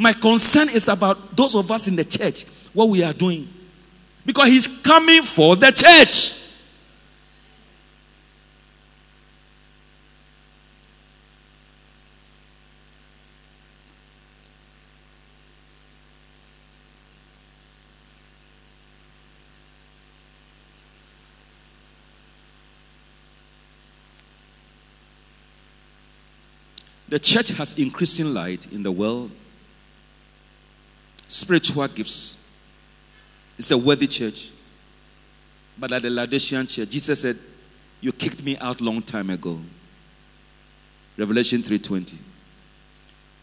My 0.00 0.12
concern 0.12 0.68
is 0.68 0.86
about 0.86 1.34
those 1.36 1.56
of 1.56 1.68
us 1.72 1.88
in 1.88 1.96
the 1.96 2.04
church, 2.04 2.44
what 2.72 2.88
we 2.88 3.02
are 3.02 3.12
doing. 3.12 3.48
Because 4.24 4.46
he's 4.46 4.80
coming 4.80 5.22
for 5.22 5.56
the 5.56 5.72
church. 5.72 6.36
The 27.08 27.18
church 27.18 27.48
has 27.48 27.76
increasing 27.80 28.32
light 28.32 28.70
in 28.70 28.84
the 28.84 28.92
world 28.92 29.32
spiritual 31.28 31.86
gifts. 31.88 32.50
It's 33.58 33.70
a 33.70 33.78
worthy 33.78 34.06
church. 34.06 34.50
But 35.78 35.92
at 35.92 36.02
the 36.02 36.10
Laodicean 36.10 36.66
church, 36.66 36.90
Jesus 36.90 37.20
said, 37.20 37.36
You 38.00 38.10
kicked 38.10 38.42
me 38.42 38.56
out 38.58 38.80
long 38.80 39.02
time 39.02 39.30
ago. 39.30 39.60
Revelation 41.16 41.62
3:20. 41.62 42.16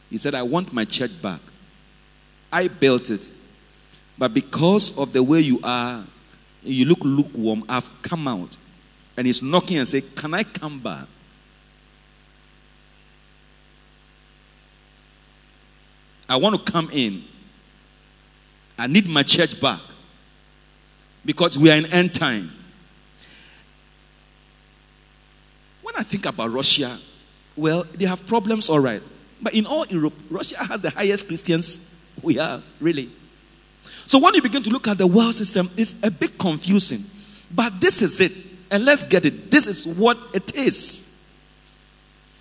He 0.10 0.17
said, 0.17 0.36
I 0.36 0.43
want 0.43 0.74
my 0.74 0.86
church 0.86 1.21
back. 1.21 1.41
I 2.52 2.67
built 2.67 3.10
it. 3.10 3.32
But 4.17 4.34
because 4.34 4.98
of 4.98 5.13
the 5.13 5.21
way 5.21 5.41
you 5.41 5.60
are, 5.63 6.04
you 6.63 6.86
look 6.86 7.00
lukewarm, 7.04 7.63
I've 7.67 7.89
come 8.02 8.28
out. 8.28 8.56
And 9.17 9.28
he's 9.28 9.41
knocking 9.41 9.78
and 9.78 9.88
saying, 9.88 10.06
Can 10.15 10.34
I 10.34 10.43
come 10.43 10.80
back? 10.80 11.08
I 16.28 16.38
want 16.38 16.56
to 16.65 16.71
come 16.71 16.89
in 16.91 17.24
I 18.77 18.88
need 18.88 19.07
my 19.07 19.23
church 19.23 19.61
back 19.61 19.79
because 21.23 21.57
we 21.57 21.71
are 21.71 21.77
in 21.77 21.91
end 21.93 22.13
time. 22.13 22.51
When 25.81 25.95
I 25.95 26.03
think 26.03 26.25
about 26.25 26.51
Russia, 26.51 26.97
well, 27.55 27.83
they 27.93 28.05
have 28.05 28.25
problems, 28.27 28.69
all 28.69 28.79
right. 28.79 29.01
But 29.41 29.53
in 29.53 29.65
all 29.65 29.85
Europe, 29.88 30.13
Russia 30.29 30.63
has 30.63 30.81
the 30.81 30.89
highest 30.89 31.27
Christians 31.27 32.09
we 32.21 32.35
have, 32.35 32.63
really. 32.79 33.09
So 34.07 34.19
when 34.19 34.33
you 34.35 34.41
begin 34.41 34.61
to 34.63 34.69
look 34.69 34.88
at 34.88 34.97
the 34.97 35.07
world 35.07 35.35
system, 35.35 35.67
it's 35.77 36.03
a 36.03 36.11
bit 36.11 36.38
confusing. 36.38 36.99
But 37.53 37.79
this 37.79 38.01
is 38.01 38.21
it. 38.21 38.31
And 38.71 38.83
let's 38.85 39.03
get 39.07 39.25
it. 39.25 39.51
This 39.51 39.67
is 39.67 39.97
what 39.97 40.17
it 40.33 40.55
is. 40.55 41.33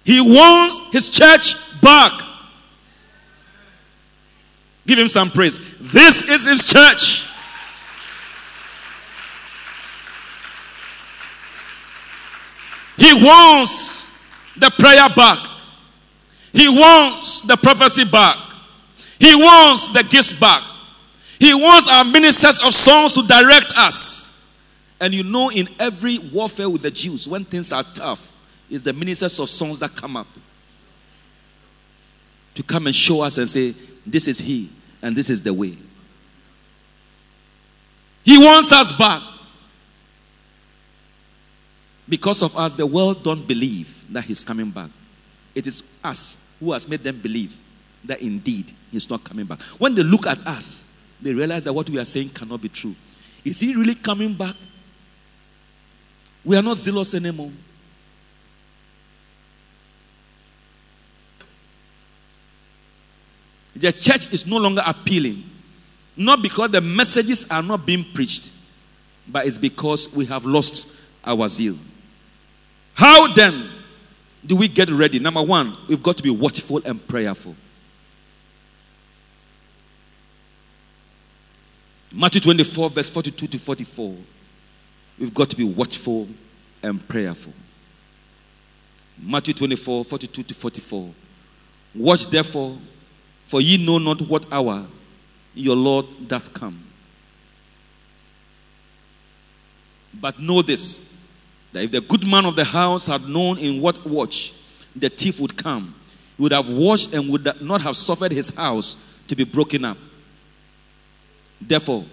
He 0.05 0.20
wants 0.20 0.81
his 0.92 1.09
church 1.09 1.81
back. 1.81 2.12
Give 4.87 4.99
him 4.99 5.09
some 5.09 5.31
praise. 5.31 5.79
This 5.79 6.29
is 6.29 6.47
his 6.47 6.73
church. 6.73 7.31
He 12.97 13.12
wants 13.25 14.07
the 14.57 14.70
prayer 14.79 15.09
back. 15.09 15.47
He 16.53 16.68
wants 16.68 17.42
the 17.42 17.57
prophecy 17.57 18.05
back. 18.05 18.37
He 19.18 19.35
wants 19.35 19.88
the 19.88 20.05
gifts 20.05 20.38
back. 20.38 20.62
He 21.38 21.53
wants 21.53 21.88
our 21.88 22.05
ministers 22.05 22.62
of 22.62 22.73
songs 22.73 23.14
to 23.14 23.27
direct 23.27 23.73
us. 23.77 24.62
And 25.01 25.12
you 25.12 25.25
know, 25.25 25.51
in 25.51 25.66
every 25.81 26.18
warfare 26.33 26.70
with 26.70 26.83
the 26.83 26.90
Jews, 26.90 27.27
when 27.27 27.44
things 27.44 27.73
are 27.73 27.83
tough, 27.83 28.33
it's 28.70 28.85
the 28.85 28.92
ministers 28.92 29.38
of 29.40 29.49
songs 29.51 29.81
that 29.81 29.94
come 29.97 30.16
up 30.16 30.29
to 32.55 32.62
come 32.62 32.87
and 32.87 32.94
show 32.94 33.23
us 33.23 33.37
and 33.38 33.49
say, 33.49 33.75
this 34.07 34.29
is 34.29 34.38
He, 34.38 34.71
and 35.03 35.14
this 35.17 35.31
is 35.31 35.43
the 35.43 35.53
way. 35.53 35.77
He 38.25 38.38
wants 38.38 38.73
us 38.73 38.93
back. 38.93 39.23
Because 42.09 42.43
of 42.43 42.57
us, 42.57 42.75
the 42.75 42.87
world 42.87 43.23
don't 43.23 43.47
believe 43.47 44.05
that 44.12 44.25
He's 44.25 44.45
coming 44.45 44.71
back. 44.71 44.90
It 45.55 45.67
is 45.67 45.99
us 46.03 46.57
who 46.61 46.73
has 46.73 46.88
made 46.88 47.01
them 47.01 47.19
believe 47.21 47.57
that 48.05 48.21
indeed 48.21 48.73
He's 48.90 49.09
not 49.09 49.25
coming 49.25 49.47
back. 49.47 49.61
When 49.79 49.95
they 49.95 50.03
look 50.03 50.27
at 50.27 50.38
us, 50.47 51.03
they 51.21 51.33
realize 51.33 51.64
that 51.64 51.73
what 51.73 51.88
we 51.88 51.99
are 51.99 52.05
saying 52.05 52.31
cannot 52.31 52.61
be 52.61 52.69
true. 52.69 52.95
Is 53.45 53.61
He 53.61 53.75
really 53.75 53.95
coming 53.95 54.35
back? 54.35 54.57
We 56.45 56.57
are 56.57 56.62
not 56.62 56.77
zealous 56.77 57.14
anymore. 57.14 57.51
The 63.77 63.93
church 63.93 64.33
is 64.33 64.47
no 64.47 64.59
longer 64.59 64.83
appealing. 64.87 65.43
Not 66.17 66.43
because 66.43 66.71
the 66.71 66.81
messages 66.81 67.51
are 67.51 67.63
not 67.63 67.85
being 67.85 68.05
preached, 68.15 68.53
but 69.29 69.47
it's 69.47 69.59
because 69.59 70.17
we 70.17 70.27
have 70.27 70.45
lost 70.45 71.01
our 71.25 71.49
zeal. 71.49 71.77
How 72.95 73.33
then 73.33 73.69
do 74.47 74.57
we 74.57 74.69
get 74.69 74.89
ready? 74.91 75.19
Number 75.19 75.43
one, 75.43 75.77
we've 75.89 76.03
got 76.03 76.17
to 76.17 76.23
be 76.23 76.31
watchful 76.31 76.81
and 76.85 77.07
prayerful. 77.09 77.57
Matthew 82.13 82.41
24, 82.43 82.91
verse 82.91 83.11
42 83.11 83.49
to 83.49 83.59
44. 83.59 84.17
We've 85.19 85.35
got 85.35 85.51
to 85.51 85.57
be 85.57 85.65
watchful 85.65 86.29
and 86.81 87.07
prayerful. 87.09 87.53
Matthew 89.21 89.55
24, 89.55 90.05
42 90.05 90.43
to 90.45 90.55
44. 90.55 91.11
Watch 91.97 92.27
therefore, 92.29 92.77
for 93.45 93.61
ye 93.61 93.85
know 93.85 93.99
not 93.99 94.21
what 94.23 94.47
hour 94.53 94.87
your 95.55 95.77
Lord 95.77 96.07
doth 96.27 96.53
come. 96.53 96.81
But 100.21 100.41
know 100.41 100.63
this 100.63 101.13
that 101.73 101.85
if 101.85 101.91
the 101.91 102.01
good 102.01 102.27
man 102.27 102.47
of 102.47 102.57
the 102.57 102.65
house 102.65 103.07
had 103.07 103.29
known 103.29 103.59
in 103.59 103.81
what 103.81 104.05
watch 104.07 104.55
the 104.95 105.09
thief 105.09 105.41
would 105.41 105.57
come, 105.57 105.95
he 106.37 106.43
would 106.43 106.53
have 106.53 106.71
watched 106.71 107.15
and 107.15 107.29
would 107.31 107.61
not 107.61 107.81
have 107.81 107.97
suffered 107.97 108.33
his 108.33 108.57
house 108.57 109.21
to 109.27 109.35
be 109.35 109.45
broken 109.45 109.85
up. 109.85 109.99
Therefore, 111.61 112.05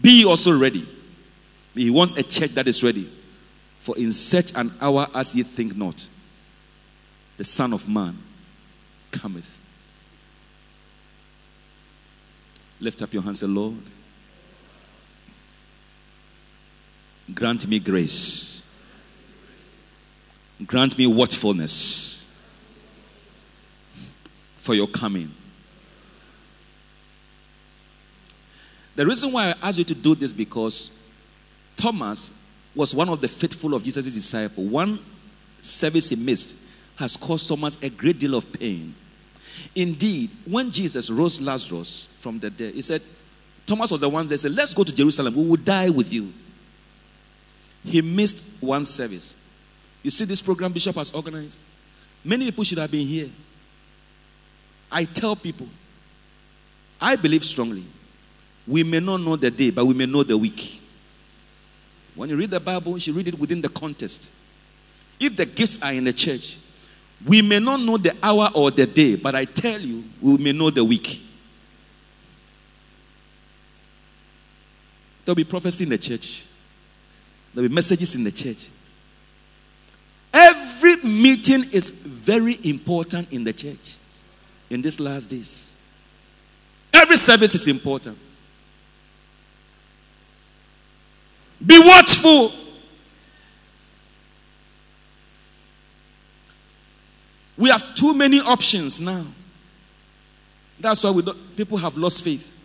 be 0.00 0.24
also 0.24 0.56
ready. 0.58 0.86
He 1.74 1.90
wants 1.90 2.16
a 2.16 2.22
church 2.22 2.50
that 2.52 2.66
is 2.66 2.82
ready. 2.82 3.08
For 3.78 3.96
in 3.98 4.12
such 4.12 4.56
an 4.56 4.72
hour 4.80 5.06
as 5.14 5.34
ye 5.34 5.42
think 5.42 5.76
not, 5.76 6.06
the 7.36 7.44
Son 7.44 7.72
of 7.72 7.88
Man 7.88 8.16
cometh. 9.10 9.58
Lift 12.80 13.02
up 13.02 13.12
your 13.12 13.22
hands, 13.22 13.42
and 13.42 13.54
Lord. 13.54 13.76
Grant 17.34 17.66
me 17.66 17.78
grace. 17.78 18.62
Grant 20.64 20.96
me 20.96 21.06
watchfulness 21.06 22.16
for 24.56 24.74
your 24.74 24.86
coming. 24.86 25.32
The 28.94 29.04
reason 29.04 29.30
why 29.32 29.48
I 29.50 29.68
asked 29.68 29.78
you 29.78 29.84
to 29.84 29.94
do 29.94 30.14
this 30.14 30.32
because 30.32 31.06
Thomas 31.76 32.50
was 32.74 32.94
one 32.94 33.08
of 33.08 33.20
the 33.20 33.28
faithful 33.28 33.74
of 33.74 33.84
Jesus' 33.84 34.14
disciple. 34.14 34.64
One 34.64 34.98
service 35.60 36.10
he 36.10 36.16
missed 36.16 36.66
has 36.96 37.16
caused 37.16 37.48
Thomas 37.48 37.80
a 37.82 37.90
great 37.90 38.18
deal 38.18 38.34
of 38.34 38.50
pain. 38.52 38.94
Indeed, 39.74 40.30
when 40.46 40.70
Jesus 40.70 41.10
rose 41.10 41.40
Lazarus 41.40 42.14
from 42.18 42.38
the 42.38 42.50
dead, 42.50 42.74
he 42.74 42.82
said, 42.82 43.02
Thomas 43.66 43.90
was 43.90 44.00
the 44.00 44.08
one 44.08 44.28
that 44.28 44.38
said, 44.38 44.52
Let's 44.52 44.74
go 44.74 44.84
to 44.84 44.94
Jerusalem. 44.94 45.34
We 45.34 45.46
will 45.46 45.56
die 45.56 45.90
with 45.90 46.12
you. 46.12 46.32
He 47.84 48.00
missed 48.02 48.62
one 48.62 48.84
service. 48.84 49.48
You 50.02 50.10
see, 50.10 50.24
this 50.24 50.40
program 50.40 50.72
Bishop 50.72 50.94
has 50.96 51.12
organized. 51.12 51.62
Many 52.24 52.46
people 52.46 52.64
should 52.64 52.78
have 52.78 52.90
been 52.90 53.06
here. 53.06 53.28
I 54.90 55.04
tell 55.04 55.36
people, 55.36 55.68
I 57.00 57.16
believe 57.16 57.44
strongly. 57.44 57.84
We 58.66 58.82
may 58.82 59.00
not 59.00 59.20
know 59.20 59.36
the 59.36 59.50
day, 59.50 59.70
but 59.70 59.84
we 59.84 59.94
may 59.94 60.06
know 60.06 60.22
the 60.22 60.36
week. 60.36 60.80
When 62.14 62.30
you 62.30 62.36
read 62.36 62.50
the 62.50 62.60
Bible, 62.60 62.92
you 62.92 63.00
should 63.00 63.14
read 63.14 63.28
it 63.28 63.38
within 63.38 63.60
the 63.60 63.68
context. 63.68 64.32
If 65.20 65.36
the 65.36 65.46
gifts 65.46 65.82
are 65.82 65.92
in 65.92 66.04
the 66.04 66.12
church, 66.12 66.58
we 67.24 67.42
may 67.42 67.58
not 67.58 67.80
know 67.80 67.96
the 67.96 68.14
hour 68.22 68.50
or 68.54 68.70
the 68.70 68.86
day, 68.86 69.16
but 69.16 69.34
I 69.34 69.44
tell 69.44 69.80
you, 69.80 70.04
we 70.20 70.36
may 70.38 70.52
know 70.52 70.70
the 70.70 70.84
week. 70.84 71.22
There'll 75.24 75.36
be 75.36 75.44
prophecy 75.44 75.84
in 75.84 75.90
the 75.90 75.98
church, 75.98 76.46
there'll 77.54 77.68
be 77.68 77.74
messages 77.74 78.14
in 78.14 78.24
the 78.24 78.32
church. 78.32 78.68
Every 80.32 80.96
meeting 80.96 81.64
is 81.72 82.04
very 82.06 82.58
important 82.64 83.32
in 83.32 83.42
the 83.42 83.52
church 83.52 83.96
in 84.68 84.82
these 84.82 85.00
last 85.00 85.30
days. 85.30 85.82
Every 86.92 87.16
service 87.16 87.54
is 87.54 87.68
important. 87.68 88.18
Be 91.64 91.78
watchful. 91.78 92.52
We 97.66 97.72
have 97.72 97.96
too 97.96 98.14
many 98.14 98.38
options 98.38 99.00
now. 99.00 99.24
That's 100.78 101.02
why 101.02 101.20
people 101.56 101.76
have 101.78 101.96
lost 101.96 102.22
faith. 102.22 102.56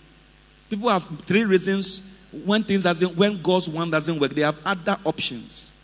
People 0.70 0.90
have 0.90 1.04
three 1.22 1.44
reasons 1.44 2.24
when 2.46 2.62
things 2.62 2.84
doesn't 2.84 3.18
when 3.18 3.42
God's 3.42 3.68
one 3.68 3.90
doesn't 3.90 4.20
work. 4.20 4.30
They 4.30 4.44
have 4.44 4.60
other 4.64 4.96
options. 5.04 5.84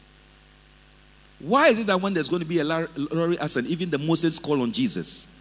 Why 1.40 1.70
is 1.70 1.80
it 1.80 1.88
that 1.88 2.00
when 2.00 2.14
there's 2.14 2.30
going 2.30 2.44
to 2.44 2.48
be 2.48 2.60
a 2.60 2.64
lorry 2.64 3.40
accident, 3.40 3.72
even 3.72 3.90
the 3.90 3.98
Moses 3.98 4.38
call 4.38 4.62
on 4.62 4.72
Jesus? 4.72 5.36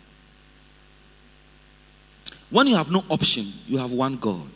When 2.49 2.69
you 2.69 2.77
have 2.77 2.91
no 2.91 3.05
option, 3.11 3.45
you 3.67 3.77
have 3.77 3.93
one 3.93 4.17
God. 4.17 4.49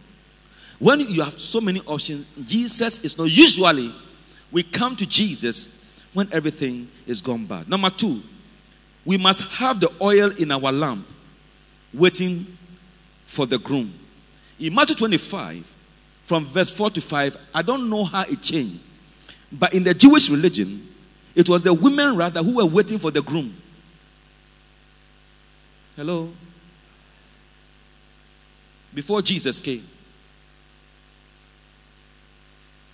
When 0.79 1.01
you 1.01 1.23
have 1.23 1.39
so 1.39 1.61
many 1.61 1.81
options, 1.81 2.25
Jesus 2.43 3.05
is 3.05 3.19
not 3.19 3.29
usually 3.31 3.93
we 4.51 4.63
come 4.63 4.97
to 4.97 5.07
Jesus 5.07 6.03
when 6.15 6.27
everything 6.33 6.89
is 7.07 7.21
gone 7.21 7.45
bad. 7.45 7.69
Number 7.69 7.91
two, 7.91 8.23
we 9.05 9.17
must 9.17 9.55
have 9.55 9.81
the 9.81 9.91
oil 10.01 10.31
in 10.39 10.51
our 10.51 10.73
lamp 10.73 11.07
waiting 11.93 12.47
for 13.27 13.47
the 13.47 13.59
groom. 13.59 13.93
In 14.59 14.75
Matthew 14.75 14.97
25, 14.97 15.77
from 16.25 16.45
verse 16.45 16.71
4 16.71 16.91
to 16.91 17.01
5, 17.01 17.37
I 17.55 17.63
don't 17.63 17.89
know 17.89 18.05
how 18.05 18.23
it 18.23 18.43
changed, 18.43 18.79
but 19.51 19.75
in 19.75 19.83
the 19.83 19.95
Jewish 19.95 20.29
religion, 20.29 20.87
it 21.35 21.49
was 21.49 21.65
the 21.65 21.73
women 21.73 22.17
rather 22.17 22.43
who 22.43 22.57
were 22.57 22.67
waiting 22.67 22.99
for 22.99 23.11
the 23.11 23.23
groom. 23.23 23.55
Hello? 25.97 26.33
Before 28.93 29.23
Jesus 29.23 29.61
came. 29.61 29.83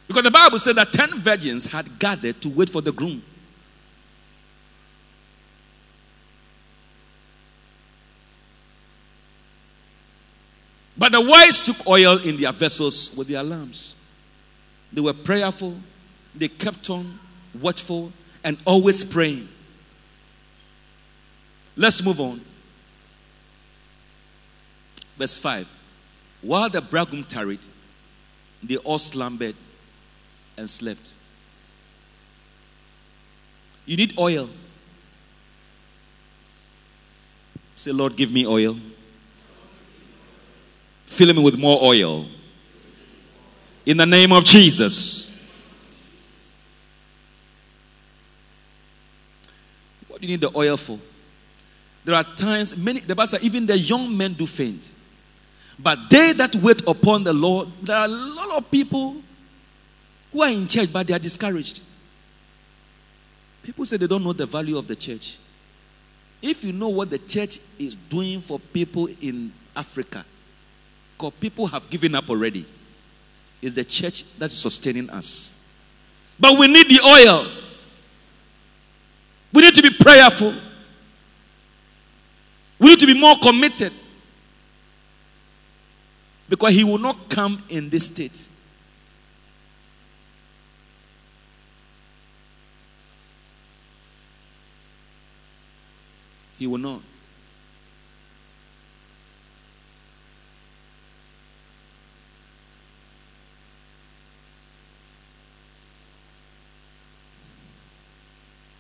Because 0.07 0.23
the 0.23 0.31
Bible 0.31 0.59
said 0.59 0.77
that 0.77 0.93
10 0.93 1.15
virgins 1.15 1.67
had 1.67 1.99
gathered 1.99 2.41
to 2.43 2.49
wait 2.49 2.71
for 2.71 2.81
the 2.81 2.93
groom. 2.93 3.23
But 10.99 11.13
the 11.13 11.21
wise 11.21 11.61
took 11.61 11.87
oil 11.87 12.19
in 12.19 12.37
their 12.37 12.53
vessels 12.53 13.15
with 13.17 13.29
their 13.29 13.43
lamps. 13.43 14.03
They 14.93 15.01
were 15.01 15.13
prayerful, 15.13 15.77
they 16.35 16.49
kept 16.49 16.89
on 16.91 17.19
watchful, 17.61 18.13
and 18.45 18.57
always 18.65 19.05
praying. 19.05 19.49
Let's 21.77 22.03
move 22.05 22.21
on. 22.21 22.41
Verse 25.19 25.39
5. 25.39 25.69
While 26.43 26.71
the 26.71 26.81
bridegroom 26.81 27.25
tarried, 27.25 27.61
they 28.63 28.77
all 28.79 28.99
slumbered 28.99 29.55
and 30.57 30.69
slept. 30.69 31.15
You 33.85 33.97
need 33.97 34.19
oil. 34.19 34.49
Say, 37.75 37.93
Lord, 37.93 38.17
give 38.17 38.33
me 38.33 38.47
oil. 38.47 38.77
Fill 41.17 41.33
me 41.33 41.43
with 41.43 41.57
more 41.57 41.79
oil. 41.83 42.27
In 43.87 43.97
the 43.97 44.05
name 44.05 44.33
of 44.33 44.45
Jesus. 44.45 45.49
What 50.09 50.21
do 50.21 50.27
you 50.27 50.35
need 50.35 50.43
the 50.43 50.55
oil 50.55 50.77
for? 50.77 50.99
There 52.05 52.15
are 52.15 52.23
times, 52.23 52.77
many, 52.77 53.01
the 53.01 53.15
Bible 53.15 53.29
says, 53.29 53.43
even 53.43 53.65
the 53.65 53.79
young 53.79 54.15
men 54.15 54.35
do 54.35 54.45
faint. 54.45 54.93
But 55.79 55.99
they 56.11 56.35
that 56.35 56.55
wait 56.57 56.83
upon 56.87 57.25
the 57.25 57.33
Lord, 57.33 57.69
there 57.81 57.97
are 57.97 58.05
a 58.05 58.09
lot 58.09 58.59
of 58.59 58.71
people 58.71 59.17
who 60.31 60.43
are 60.43 60.51
in 60.51 60.67
church, 60.67 60.93
but 60.93 61.07
they 61.07 61.15
are 61.15 61.19
discouraged. 61.19 61.83
People 63.63 63.87
say 63.87 63.97
they 63.97 64.07
don't 64.07 64.23
know 64.23 64.35
the 64.35 64.45
value 64.45 64.77
of 64.77 64.87
the 64.87 64.97
church. 64.97 65.39
If 66.43 66.63
you 66.63 66.75
know 66.75 66.91
what 66.91 67.09
the 67.09 67.19
church 67.19 67.59
is 67.79 67.95
doing 67.95 68.41
for 68.41 68.59
people 68.61 69.09
in 69.23 69.51
Africa, 69.75 70.23
because 71.17 71.33
people 71.41 71.67
have 71.67 71.89
given 71.89 72.15
up 72.15 72.29
already, 72.29 72.67
it's 73.63 73.75
the 73.75 73.85
church 73.85 74.37
that 74.39 74.47
is 74.47 74.61
sustaining 74.61 75.09
us. 75.11 75.67
But 76.39 76.59
we 76.59 76.69
need 76.69 76.89
the 76.89 77.01
oil. 77.05 77.47
We 79.53 79.63
need 79.63 79.75
to 79.75 79.83
be 79.83 79.91
prayerful. 79.91 80.55
We 82.79 82.89
need 82.89 83.01
to 83.01 83.07
be 83.07 83.19
more 83.19 83.37
committed. 83.43 83.93
Because 86.49 86.73
he 86.73 86.85
will 86.85 86.99
not 86.99 87.31
come 87.31 87.63
in 87.71 87.89
this 87.89 88.07
state. 88.07 88.51
He 96.59 96.67
will 96.67 96.79
not. 96.79 97.01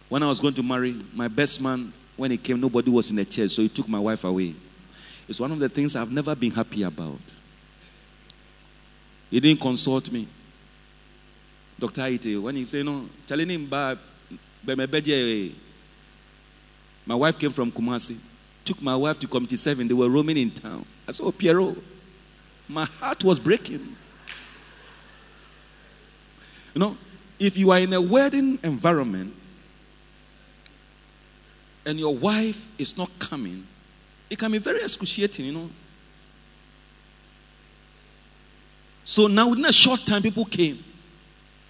When 0.08 0.22
I 0.22 0.28
was 0.28 0.40
going 0.40 0.54
to 0.54 0.62
marry, 0.62 0.94
my 1.12 1.28
best 1.28 1.62
man, 1.62 1.92
when 2.16 2.30
he 2.30 2.36
came, 2.36 2.60
nobody 2.60 2.90
was 2.90 3.10
in 3.10 3.16
the 3.16 3.24
church, 3.24 3.50
so 3.50 3.62
he 3.62 3.68
took 3.68 3.88
my 3.88 3.98
wife 3.98 4.24
away. 4.24 4.54
It's 5.28 5.40
one 5.40 5.50
of 5.50 5.58
the 5.58 5.68
things 5.68 5.96
I've 5.96 6.12
never 6.12 6.34
been 6.34 6.52
happy 6.52 6.82
about. 6.84 7.18
He 9.30 9.40
didn't 9.40 9.60
consult 9.60 10.10
me. 10.12 10.28
Dr. 11.78 12.02
Ite, 12.02 12.40
when 12.40 12.56
he 12.56 12.64
said, 12.64 12.84
No, 12.86 13.04
My 17.04 17.14
wife 17.14 17.38
came 17.38 17.50
from 17.50 17.70
Kumasi, 17.70 18.18
took 18.64 18.80
my 18.80 18.96
wife 18.96 19.18
to 19.18 19.26
Community 19.26 19.56
7. 19.56 19.86
They 19.86 19.94
were 19.94 20.08
roaming 20.08 20.38
in 20.38 20.50
town. 20.50 20.86
I 21.06 21.10
said, 21.10 21.24
Oh, 21.24 21.32
Piero, 21.32 21.76
my 22.68 22.84
heart 22.84 23.24
was 23.24 23.38
breaking. 23.38 23.96
You 26.74 26.80
know, 26.80 26.96
if 27.38 27.58
you 27.58 27.70
are 27.72 27.78
in 27.78 27.92
a 27.92 28.00
wedding 28.00 28.58
environment 28.62 29.34
and 31.86 31.98
your 31.98 32.14
wife 32.14 32.66
is 32.78 32.98
not 32.98 33.08
coming, 33.18 33.64
it 34.28 34.38
can 34.38 34.50
be 34.50 34.58
very 34.58 34.82
excruciating, 34.82 35.46
you 35.46 35.52
know. 35.52 35.70
So 39.04 39.28
now, 39.28 39.48
within 39.48 39.64
a 39.64 39.72
short 39.72 40.04
time, 40.04 40.20
people 40.20 40.44
came. 40.44 40.82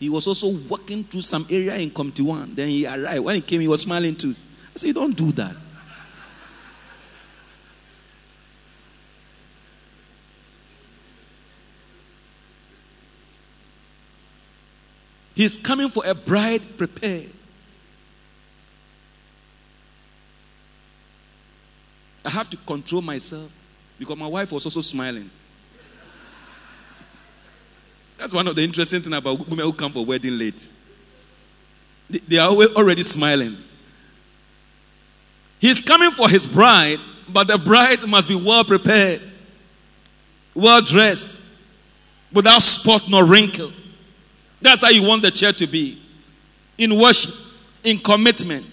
He 0.01 0.09
was 0.09 0.27
also 0.27 0.49
walking 0.69 1.05
through 1.05 1.21
some 1.21 1.45
area 1.51 1.77
in 1.77 1.91
Community 1.91 2.23
1. 2.23 2.55
Then 2.55 2.69
he 2.69 2.87
arrived. 2.87 3.25
When 3.25 3.35
he 3.35 3.41
came, 3.43 3.61
he 3.61 3.69
was 3.69 3.83
smiling 3.83 4.17
too. 4.17 4.35
I 4.75 4.79
said, 4.79 4.95
don't 4.95 5.14
do 5.14 5.31
that. 5.33 5.55
He's 15.35 15.59
coming 15.59 15.91
for 15.91 16.03
a 16.07 16.14
bride 16.14 16.62
prepared. 16.79 17.31
I 22.27 22.31
have 22.31 22.51
to 22.51 22.57
control 22.57 23.01
myself 23.03 23.53
because 24.01 24.18
my 24.18 24.27
wife 24.27 24.51
was 24.51 24.66
also 24.66 24.81
smiling. 24.81 25.31
That's 28.18 28.35
one 28.35 28.49
of 28.49 28.57
the 28.57 28.64
interesting 28.64 29.01
things 29.01 29.16
about 29.16 29.49
women 29.49 29.64
who 29.64 29.72
come 29.72 29.93
for 29.93 30.05
wedding 30.05 30.37
late. 30.37 30.72
They 32.11 32.39
are 32.39 32.49
already 32.49 33.05
smiling. 33.05 33.57
He's 35.61 35.81
coming 35.81 36.11
for 36.11 36.29
his 36.29 36.49
bride, 36.49 36.99
but 37.33 37.47
the 37.47 37.59
bride 37.59 38.03
must 38.09 38.29
be 38.29 38.35
well 38.35 38.64
prepared, 38.64 39.20
well 40.53 40.81
dressed, 40.83 41.61
without 42.33 42.61
spot 42.61 43.09
nor 43.09 43.24
wrinkle. 43.24 43.72
That's 44.61 44.83
how 44.83 44.91
he 44.91 45.05
wants 45.05 45.24
the 45.24 45.31
church 45.31 45.59
to 45.59 45.66
be 45.68 46.03
in 46.77 46.99
worship, 46.99 47.35
in 47.85 47.99
commitment. 47.99 48.66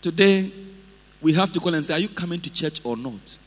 Today, 0.00 0.50
we 1.22 1.32
have 1.32 1.52
to 1.52 1.60
call 1.60 1.72
and 1.72 1.84
say, 1.84 1.94
Are 1.94 2.00
you 2.00 2.08
coming 2.08 2.40
to 2.40 2.52
church 2.52 2.80
or 2.84 2.96
not? 2.96 3.38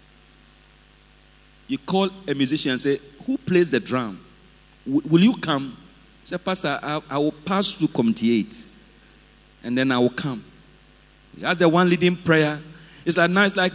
You 1.67 1.77
call 1.77 2.09
a 2.27 2.33
musician 2.33 2.71
and 2.71 2.81
say, 2.81 2.97
Who 3.25 3.37
plays 3.37 3.71
the 3.71 3.79
drum? 3.79 4.21
will 4.85 5.21
you 5.21 5.35
come? 5.37 5.75
Say, 6.23 6.37
Pastor, 6.37 6.79
I, 6.81 7.01
I, 7.09 7.17
will 7.17 7.31
pass 7.31 7.71
through 7.71 7.87
community 7.89 8.39
8 8.39 8.69
and 9.63 9.77
then 9.77 9.91
I 9.91 9.97
will 9.97 10.09
come. 10.09 10.43
That's 11.37 11.59
the 11.59 11.69
one 11.69 11.89
leading 11.89 12.15
prayer. 12.15 12.59
It's 13.05 13.17
like 13.17 13.29
now, 13.29 13.43
it's 13.43 13.55
like 13.55 13.73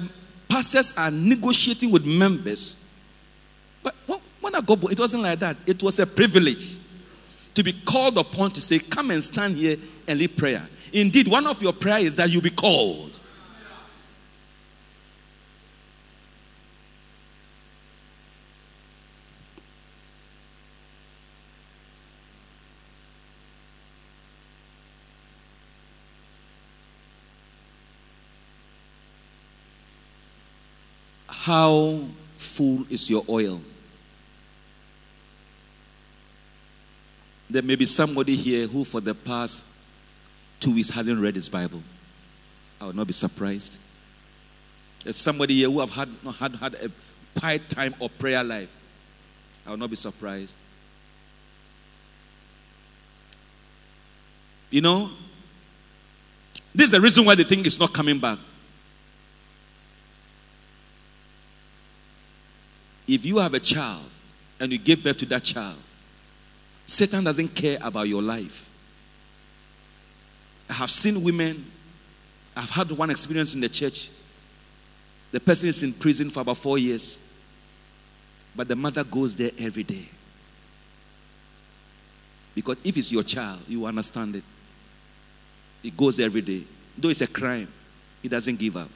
pastors 0.49 0.97
are 0.97 1.11
negotiating 1.11 1.91
with 1.91 2.05
members. 2.05 2.89
But 3.83 3.95
when 4.41 4.55
I 4.55 4.61
go, 4.61 4.75
it 4.75 4.99
wasn't 4.99 5.23
like 5.23 5.39
that. 5.41 5.57
It 5.67 5.83
was 5.83 6.01
a 6.01 6.07
privilege 6.07 6.79
to 7.55 7.63
be 7.63 7.73
called 7.73 8.19
upon 8.19 8.51
to 8.53 8.61
say, 8.61 8.79
Come 8.79 9.11
and 9.11 9.23
stand 9.23 9.57
here 9.57 9.77
and 10.09 10.19
lead 10.19 10.37
prayer. 10.37 10.67
Indeed, 10.93 11.29
one 11.29 11.47
of 11.47 11.63
your 11.63 11.73
prayers 11.73 12.05
is 12.07 12.15
that 12.17 12.31
you 12.31 12.41
be 12.41 12.51
called. 12.51 13.21
How 31.51 31.99
full 32.37 32.87
is 32.89 33.11
your 33.11 33.25
oil? 33.29 33.61
There 37.51 37.61
may 37.61 37.75
be 37.75 37.87
somebody 37.87 38.37
here 38.37 38.69
who, 38.69 38.85
for 38.85 39.01
the 39.01 39.17
past 39.17 39.75
two 40.61 40.73
weeks, 40.73 40.91
hasn't 40.91 41.21
read 41.21 41.35
his 41.35 41.49
Bible. 41.49 41.83
I 42.81 42.87
would 42.87 42.95
not 42.95 43.09
be 43.09 43.13
surprised. 43.13 43.81
There's 45.03 45.17
somebody 45.17 45.55
here 45.55 45.69
who 45.69 45.81
have 45.81 45.91
had 45.91 46.09
not 46.23 46.37
had, 46.37 46.55
had 46.55 46.75
a 46.75 46.89
quiet 47.37 47.69
time 47.69 47.97
or 47.99 48.09
prayer 48.09 48.45
life. 48.45 48.71
I 49.67 49.71
will 49.71 49.77
not 49.77 49.91
be 49.91 49.97
surprised. 49.97 50.55
You 54.71 54.83
know, 54.83 55.11
this 56.73 56.87
is 56.87 56.93
the 56.93 57.01
reason 57.01 57.25
why 57.25 57.35
the 57.35 57.43
thing 57.43 57.67
is 57.67 57.81
not 57.81 57.93
coming 57.93 58.21
back. 58.21 58.39
If 63.13 63.25
you 63.25 63.39
have 63.39 63.55
a 63.55 63.59
child 63.59 64.09
and 64.61 64.71
you 64.71 64.79
give 64.79 65.03
birth 65.03 65.17
to 65.17 65.27
that 65.27 65.43
child, 65.43 65.75
Satan 66.87 67.25
doesn't 67.25 67.49
care 67.57 67.77
about 67.83 68.07
your 68.07 68.23
life. 68.23 68.71
I 70.69 70.75
have 70.75 70.91
seen 70.91 71.25
women, 71.25 71.69
I've 72.57 72.71
had 72.71 72.89
one 72.93 73.11
experience 73.11 73.53
in 73.53 73.61
the 73.61 73.69
church. 73.69 74.11
The 75.33 75.41
person 75.41 75.71
is 75.71 75.83
in 75.83 75.93
prison 75.93 76.31
for 76.31 76.43
about 76.43 76.59
four 76.59 76.79
years, 76.79 77.33
but 78.55 78.69
the 78.69 78.77
mother 78.77 79.03
goes 79.03 79.35
there 79.35 79.51
every 79.59 79.83
day. 79.83 80.07
Because 82.55 82.77
if 82.85 82.97
it's 82.97 83.11
your 83.11 83.25
child, 83.25 83.59
you 83.67 83.87
understand 83.87 84.37
it. 84.37 84.45
It 85.83 85.97
goes 85.97 86.21
every 86.21 86.43
day. 86.43 86.63
Though 86.97 87.09
it's 87.09 87.23
a 87.23 87.27
crime, 87.27 87.67
he 88.23 88.29
doesn't 88.29 88.57
give 88.57 88.77
up. 88.77 88.89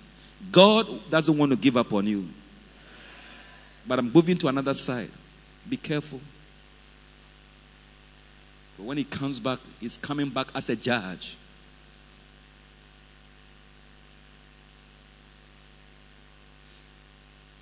God 0.52 1.10
doesn't 1.10 1.36
want 1.36 1.50
to 1.50 1.56
give 1.56 1.76
up 1.76 1.92
on 1.92 2.06
you. 2.06 2.28
But 3.86 3.98
I'm 3.98 4.12
moving 4.12 4.36
to 4.38 4.48
another 4.48 4.74
side. 4.74 5.10
Be 5.68 5.76
careful. 5.76 6.20
But 8.76 8.84
when 8.84 8.98
he 8.98 9.04
comes 9.04 9.40
back, 9.40 9.58
he's 9.80 9.96
coming 9.96 10.30
back 10.30 10.48
as 10.54 10.70
a 10.70 10.76
judge. 10.76 11.36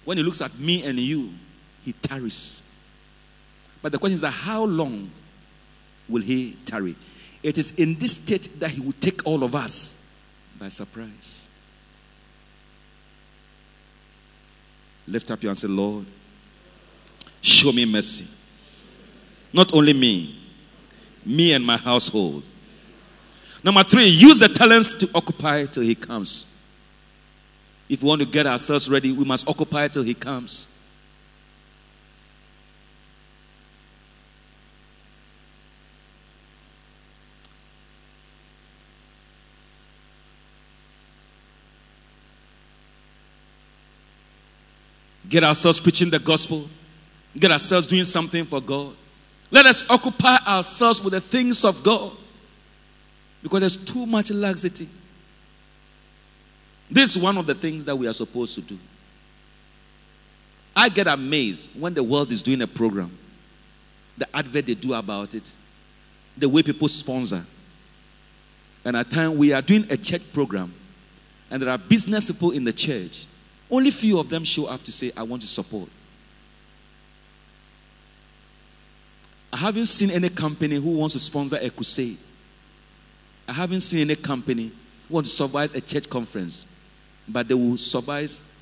When 0.04 0.16
he 0.16 0.22
looks 0.22 0.40
at 0.40 0.58
me 0.58 0.84
and 0.84 0.98
you, 0.98 1.30
he 1.84 1.92
tarries. 1.92 2.68
But 3.80 3.92
the 3.92 3.98
question 3.98 4.16
is, 4.16 4.20
that 4.22 4.30
how 4.30 4.64
long 4.64 5.10
will 6.08 6.22
he 6.22 6.56
tarry? 6.64 6.94
It 7.42 7.58
is 7.58 7.78
in 7.78 7.98
this 7.98 8.14
state 8.14 8.48
that 8.60 8.70
he 8.70 8.80
will 8.80 8.94
take 9.00 9.26
all 9.26 9.42
of 9.42 9.54
us 9.54 10.20
by 10.58 10.68
surprise. 10.68 11.48
Lift 15.06 15.30
up 15.30 15.42
your 15.42 15.50
and 15.50 15.58
say, 15.58 15.68
Lord, 15.68 16.06
show 17.40 17.72
me 17.72 17.84
mercy. 17.84 18.38
Not 19.52 19.74
only 19.74 19.92
me, 19.92 20.38
me 21.24 21.52
and 21.54 21.64
my 21.64 21.76
household. 21.76 22.42
Number 23.64 23.82
three, 23.82 24.06
use 24.06 24.38
the 24.38 24.48
talents 24.48 24.92
to 24.98 25.08
occupy 25.14 25.66
till 25.66 25.82
he 25.82 25.94
comes. 25.94 26.48
If 27.88 28.02
we 28.02 28.08
want 28.08 28.22
to 28.22 28.28
get 28.28 28.46
ourselves 28.46 28.88
ready, 28.88 29.12
we 29.12 29.24
must 29.24 29.48
occupy 29.48 29.88
till 29.88 30.02
he 30.02 30.14
comes. 30.14 30.81
Get 45.32 45.42
ourselves 45.42 45.80
preaching 45.80 46.10
the 46.10 46.18
gospel, 46.18 46.68
get 47.34 47.50
ourselves 47.50 47.86
doing 47.86 48.04
something 48.04 48.44
for 48.44 48.60
God. 48.60 48.94
Let 49.50 49.64
us 49.64 49.88
occupy 49.88 50.36
ourselves 50.46 51.02
with 51.02 51.14
the 51.14 51.22
things 51.22 51.64
of 51.64 51.82
God 51.82 52.12
because 53.42 53.60
there's 53.60 53.76
too 53.76 54.04
much 54.04 54.30
laxity. 54.30 54.86
This 56.90 57.16
is 57.16 57.22
one 57.22 57.38
of 57.38 57.46
the 57.46 57.54
things 57.54 57.86
that 57.86 57.96
we 57.96 58.06
are 58.06 58.12
supposed 58.12 58.54
to 58.56 58.60
do. 58.60 58.78
I 60.76 60.90
get 60.90 61.06
amazed 61.06 61.70
when 61.80 61.94
the 61.94 62.02
world 62.02 62.30
is 62.30 62.42
doing 62.42 62.60
a 62.60 62.66
program, 62.66 63.16
the 64.18 64.26
advert 64.36 64.66
they 64.66 64.74
do 64.74 64.92
about 64.92 65.34
it, 65.34 65.56
the 66.36 66.48
way 66.48 66.62
people 66.62 66.88
sponsor. 66.88 67.42
And 68.84 68.98
at 68.98 69.10
time 69.10 69.38
we 69.38 69.54
are 69.54 69.62
doing 69.62 69.86
a 69.88 69.96
church 69.96 70.30
program, 70.34 70.74
and 71.50 71.62
there 71.62 71.70
are 71.70 71.78
business 71.78 72.30
people 72.30 72.50
in 72.50 72.64
the 72.64 72.72
church 72.72 73.26
only 73.72 73.90
few 73.90 74.20
of 74.20 74.28
them 74.28 74.44
show 74.44 74.66
up 74.66 74.82
to 74.82 74.92
say, 74.92 75.10
I 75.16 75.22
want 75.22 75.40
to 75.42 75.48
support. 75.48 75.88
I 79.50 79.56
haven't 79.56 79.86
seen 79.86 80.10
any 80.10 80.28
company 80.28 80.76
who 80.76 80.90
wants 80.90 81.14
to 81.14 81.18
sponsor 81.18 81.56
a 81.60 81.70
crusade. 81.70 82.18
I 83.48 83.52
haven't 83.54 83.80
seen 83.80 84.02
any 84.02 84.14
company 84.14 84.70
who 85.08 85.14
wants 85.14 85.30
to 85.30 85.36
supervise 85.36 85.74
a 85.74 85.80
church 85.80 86.08
conference, 86.08 86.78
but 87.26 87.48
they 87.48 87.54
will 87.54 87.78
supervise 87.78 88.54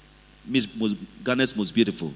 Miss 0.47 0.67
Ghana's 1.25 1.57
most 1.57 1.73
beautiful. 1.75 2.15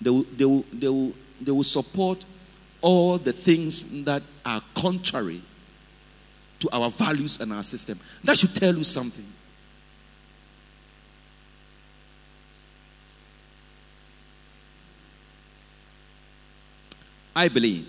They 0.00 0.10
will, 0.10 0.24
they, 0.36 0.44
will, 0.46 0.64
they, 0.72 0.88
will, 0.88 1.12
they 1.40 1.52
will 1.52 1.62
support 1.64 2.24
all 2.80 3.18
the 3.18 3.32
things 3.32 4.04
that 4.04 4.22
are 4.44 4.62
contrary 4.74 5.42
to 6.60 6.68
our 6.72 6.90
values 6.90 7.40
and 7.40 7.52
our 7.52 7.62
system. 7.62 7.98
That 8.24 8.38
should 8.38 8.54
tell 8.54 8.74
you 8.74 8.84
something. 8.84 9.24
I 17.38 17.46
believe 17.46 17.86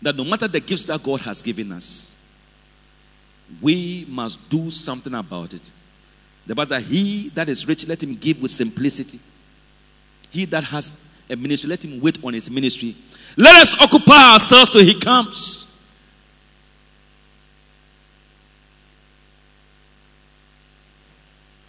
that 0.00 0.14
no 0.14 0.22
matter 0.22 0.46
the 0.46 0.60
gifts 0.60 0.86
that 0.86 1.02
God 1.02 1.20
has 1.22 1.42
given 1.42 1.72
us, 1.72 2.24
we 3.60 4.06
must 4.08 4.48
do 4.48 4.70
something 4.70 5.12
about 5.14 5.52
it. 5.52 5.68
The 6.46 6.54
Bible 6.54 6.66
says, 6.66 6.88
He 6.88 7.30
that 7.30 7.48
is 7.48 7.66
rich, 7.66 7.88
let 7.88 8.00
him 8.00 8.14
give 8.14 8.40
with 8.40 8.52
simplicity. 8.52 9.18
He 10.30 10.44
that 10.44 10.62
has 10.62 11.12
a 11.28 11.34
ministry, 11.34 11.70
let 11.70 11.84
him 11.84 12.00
wait 12.00 12.22
on 12.22 12.34
his 12.34 12.48
ministry. 12.48 12.94
Let 13.36 13.56
us 13.56 13.82
occupy 13.82 14.34
ourselves 14.34 14.70
till 14.70 14.84
he 14.84 15.00
comes. 15.00 15.90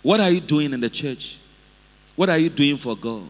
What 0.04 0.20
are 0.20 0.30
you 0.30 0.42
doing 0.42 0.74
in 0.74 0.80
the 0.80 0.92
church? 0.92 1.40
What 2.16 2.30
are 2.30 2.38
you 2.38 2.50
doing 2.50 2.78
for 2.78 2.96
God? 2.96 3.24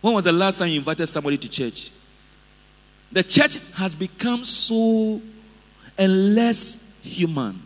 When 0.00 0.12
was 0.14 0.24
the 0.24 0.32
last 0.32 0.58
time 0.58 0.70
you 0.70 0.78
invited 0.78 1.06
somebody 1.06 1.38
to 1.38 1.48
church? 1.48 1.92
The 3.12 3.22
church 3.22 3.58
has 3.74 3.94
become 3.94 4.42
so 4.42 5.20
and 5.98 6.34
less 6.34 7.00
human 7.04 7.60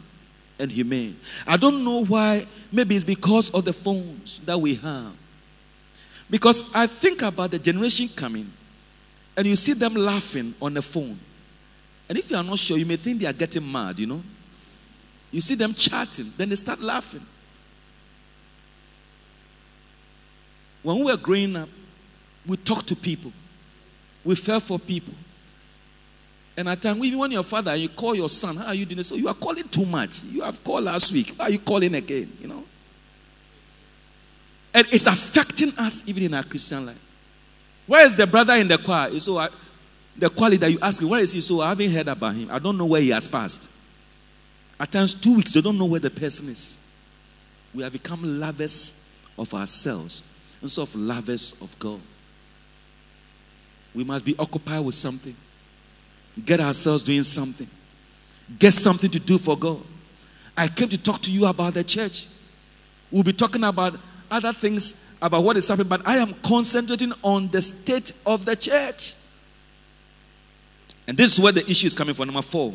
and 0.59 0.71
humane. 0.71 1.17
I 1.47 1.57
don't 1.57 1.85
know 1.85 2.05
why. 2.05 2.47
Maybe 2.73 2.97
it's 2.97 3.05
because 3.05 3.51
of 3.55 3.65
the 3.65 3.73
phones 3.73 4.41
that 4.41 4.59
we 4.59 4.75
have. 4.75 5.13
Because 6.29 6.75
I 6.75 6.89
think 6.89 7.23
about 7.23 7.53
the 7.53 7.59
generation 7.59 8.09
coming 8.09 8.51
and 9.37 9.47
you 9.47 9.55
see 9.55 9.75
them 9.75 9.95
laughing 9.95 10.55
on 10.61 10.75
the 10.75 10.83
phone. 10.83 11.19
And 12.09 12.19
if 12.19 12.31
you 12.31 12.37
are 12.37 12.43
not 12.43 12.59
sure, 12.59 12.77
you 12.77 12.87
may 12.87 12.97
think 12.97 13.21
they 13.21 13.27
are 13.27 13.33
getting 13.33 13.71
mad, 13.71 13.99
you 13.99 14.07
know. 14.07 14.23
You 15.31 15.41
see 15.41 15.55
them 15.55 15.75
chatting, 15.75 16.33
then 16.37 16.49
they 16.49 16.57
start 16.57 16.81
laughing. 16.81 17.25
When 20.83 20.99
we 20.99 21.05
were 21.05 21.17
growing 21.17 21.55
up, 21.57 21.69
we 22.47 22.57
talked 22.57 22.87
to 22.89 22.97
people, 22.97 23.33
we 24.25 24.35
fell 24.35 24.61
for 24.61 24.79
people. 24.79 25.15
And 26.57 26.69
at 26.69 26.81
times, 26.81 27.05
even 27.05 27.19
when 27.19 27.31
your 27.31 27.43
father 27.43 27.77
you 27.77 27.89
call 27.91 28.15
your 28.15 28.31
son, 28.31 28.57
how 28.57 28.67
are 28.67 28.75
you 28.75 28.87
doing? 28.87 29.03
So 29.03 29.15
you 29.15 29.29
are 29.29 29.35
calling 29.35 29.69
too 29.69 29.85
much. 29.85 30.23
You 30.25 30.43
have 30.43 30.63
called 30.65 30.85
last 30.85 31.13
week. 31.13 31.35
Why 31.37 31.47
are 31.47 31.51
you 31.51 31.59
calling 31.59 31.95
again? 31.95 32.33
You 32.41 32.49
know? 32.49 32.65
And 34.73 34.87
it's 34.91 35.07
affecting 35.07 35.73
us 35.79 36.09
even 36.09 36.25
in 36.25 36.35
our 36.35 36.43
Christian 36.43 36.87
life. 36.87 37.03
Where 37.87 38.05
is 38.05 38.17
the 38.17 38.27
brother 38.27 38.55
in 38.55 38.69
the 38.69 38.79
choir? 38.79 39.19
So 39.21 39.37
I, 39.37 39.49
the 40.17 40.31
quality 40.31 40.57
that 40.57 40.71
you 40.71 40.79
ask 40.81 41.03
where 41.03 41.21
is 41.21 41.33
he? 41.33 41.41
So 41.41 41.61
I 41.61 41.69
haven't 41.69 41.91
heard 41.91 42.09
about 42.09 42.35
him. 42.35 42.49
I 42.51 42.59
don't 42.59 42.79
know 42.79 42.87
where 42.87 43.01
he 43.03 43.11
has 43.11 43.29
passed. 43.29 43.73
At 44.81 44.93
times, 44.93 45.15
two 45.15 45.37
weeks, 45.37 45.55
you 45.55 45.63
don't 45.63 45.79
know 45.79 45.87
where 45.87 46.01
the 46.01 46.11
person 46.11 46.49
is. 46.49 46.95
We 47.75 47.83
have 47.83 47.93
become 47.93 48.41
lovers 48.41 49.23
of 49.39 49.53
ourselves 49.53 50.35
instead 50.63 50.83
of 50.83 50.95
lovers 50.95 51.61
of 51.61 51.79
God. 51.79 52.01
We 53.95 54.05
must 54.05 54.25
be 54.25 54.35
occupied 54.39 54.85
with 54.85 54.95
something 54.95 55.37
get 56.45 56.61
ourselves 56.61 57.03
doing 57.03 57.23
something, 57.23 57.67
get 58.59 58.73
something 58.73 59.11
to 59.11 59.19
do 59.19 59.39
for 59.39 59.57
God. 59.57 59.81
I 60.57 60.69
came 60.69 60.89
to 60.89 60.99
talk 60.99 61.21
to 61.23 61.31
you 61.31 61.47
about 61.47 61.75
the 61.75 61.85
church. 61.85 62.27
We'll 63.11 63.23
be 63.23 63.33
talking 63.33 63.65
about 63.65 63.99
other 64.31 64.53
things 64.53 65.19
about 65.23 65.43
what 65.43 65.57
is 65.57 65.69
happening, 65.69 65.89
but 65.89 66.07
I 66.07 66.17
am 66.17 66.35
concentrating 66.43 67.13
on 67.23 67.49
the 67.49 67.63
state 67.63 68.13
of 68.27 68.45
the 68.45 68.57
church. 68.57 69.15
And 71.09 71.17
this 71.17 71.39
is 71.39 71.43
where 71.43 71.53
the 71.53 71.69
issue 71.71 71.87
is 71.87 71.95
coming 71.95 72.15
from. 72.15 72.27
Number 72.27 72.43
four, 72.43 72.75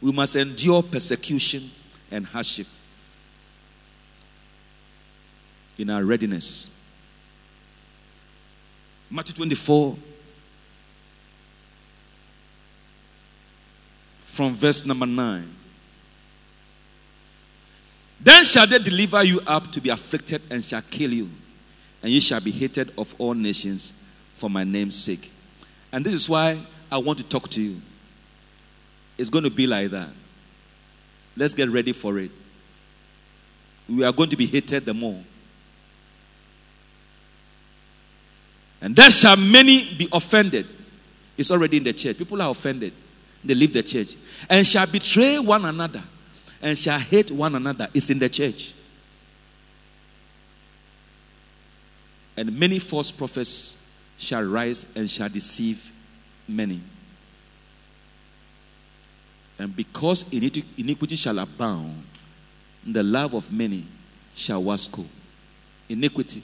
we 0.00 0.12
must 0.12 0.36
endure 0.36 0.82
persecution 0.82 1.70
and 2.10 2.24
hardship 2.24 2.66
in 5.78 5.90
our 5.90 6.04
readiness. 6.04 6.72
Matthew 9.10 9.34
24, 9.34 9.96
from 14.36 14.52
verse 14.52 14.84
number 14.84 15.06
9. 15.06 15.44
Then 18.20 18.44
shall 18.44 18.66
they 18.66 18.78
deliver 18.78 19.24
you 19.24 19.40
up 19.46 19.72
to 19.72 19.80
be 19.80 19.88
afflicted 19.88 20.42
and 20.50 20.62
shall 20.62 20.82
kill 20.82 21.12
you, 21.12 21.30
and 22.02 22.12
you 22.12 22.20
shall 22.20 22.40
be 22.40 22.50
hated 22.50 22.92
of 22.98 23.14
all 23.18 23.34
nations 23.34 24.04
for 24.34 24.50
my 24.50 24.62
name's 24.62 24.96
sake. 24.96 25.30
And 25.90 26.04
this 26.04 26.12
is 26.12 26.28
why 26.28 26.58
I 26.92 26.98
want 26.98 27.18
to 27.18 27.24
talk 27.24 27.48
to 27.50 27.62
you. 27.62 27.80
It's 29.16 29.30
going 29.30 29.44
to 29.44 29.50
be 29.50 29.66
like 29.66 29.90
that. 29.90 30.10
Let's 31.36 31.54
get 31.54 31.70
ready 31.70 31.92
for 31.92 32.18
it. 32.18 32.30
We 33.88 34.04
are 34.04 34.12
going 34.12 34.28
to 34.30 34.36
be 34.36 34.46
hated 34.46 34.84
the 34.84 34.92
more. 34.92 35.22
And 38.82 38.94
there 38.94 39.10
shall 39.10 39.36
many 39.36 39.94
be 39.96 40.08
offended. 40.12 40.66
It's 41.38 41.50
already 41.50 41.78
in 41.78 41.84
the 41.84 41.92
church. 41.94 42.18
People 42.18 42.42
are 42.42 42.50
offended 42.50 42.92
they 43.44 43.54
leave 43.54 43.72
the 43.72 43.82
church. 43.82 44.16
And 44.48 44.66
shall 44.66 44.86
betray 44.86 45.38
one 45.38 45.64
another 45.64 46.02
and 46.62 46.76
shall 46.76 46.98
hate 46.98 47.30
one 47.30 47.54
another. 47.54 47.88
It's 47.94 48.10
in 48.10 48.18
the 48.18 48.28
church. 48.28 48.74
And 52.36 52.58
many 52.58 52.78
false 52.78 53.10
prophets 53.10 53.90
shall 54.18 54.42
rise 54.42 54.96
and 54.96 55.10
shall 55.10 55.28
deceive 55.28 55.90
many. 56.48 56.80
And 59.58 59.74
because 59.74 60.32
iniquity 60.32 61.16
shall 61.16 61.38
abound, 61.38 62.02
the 62.86 63.02
love 63.02 63.34
of 63.34 63.50
many 63.52 63.86
shall 64.34 64.62
wax. 64.62 64.90
Iniquity. 65.88 66.42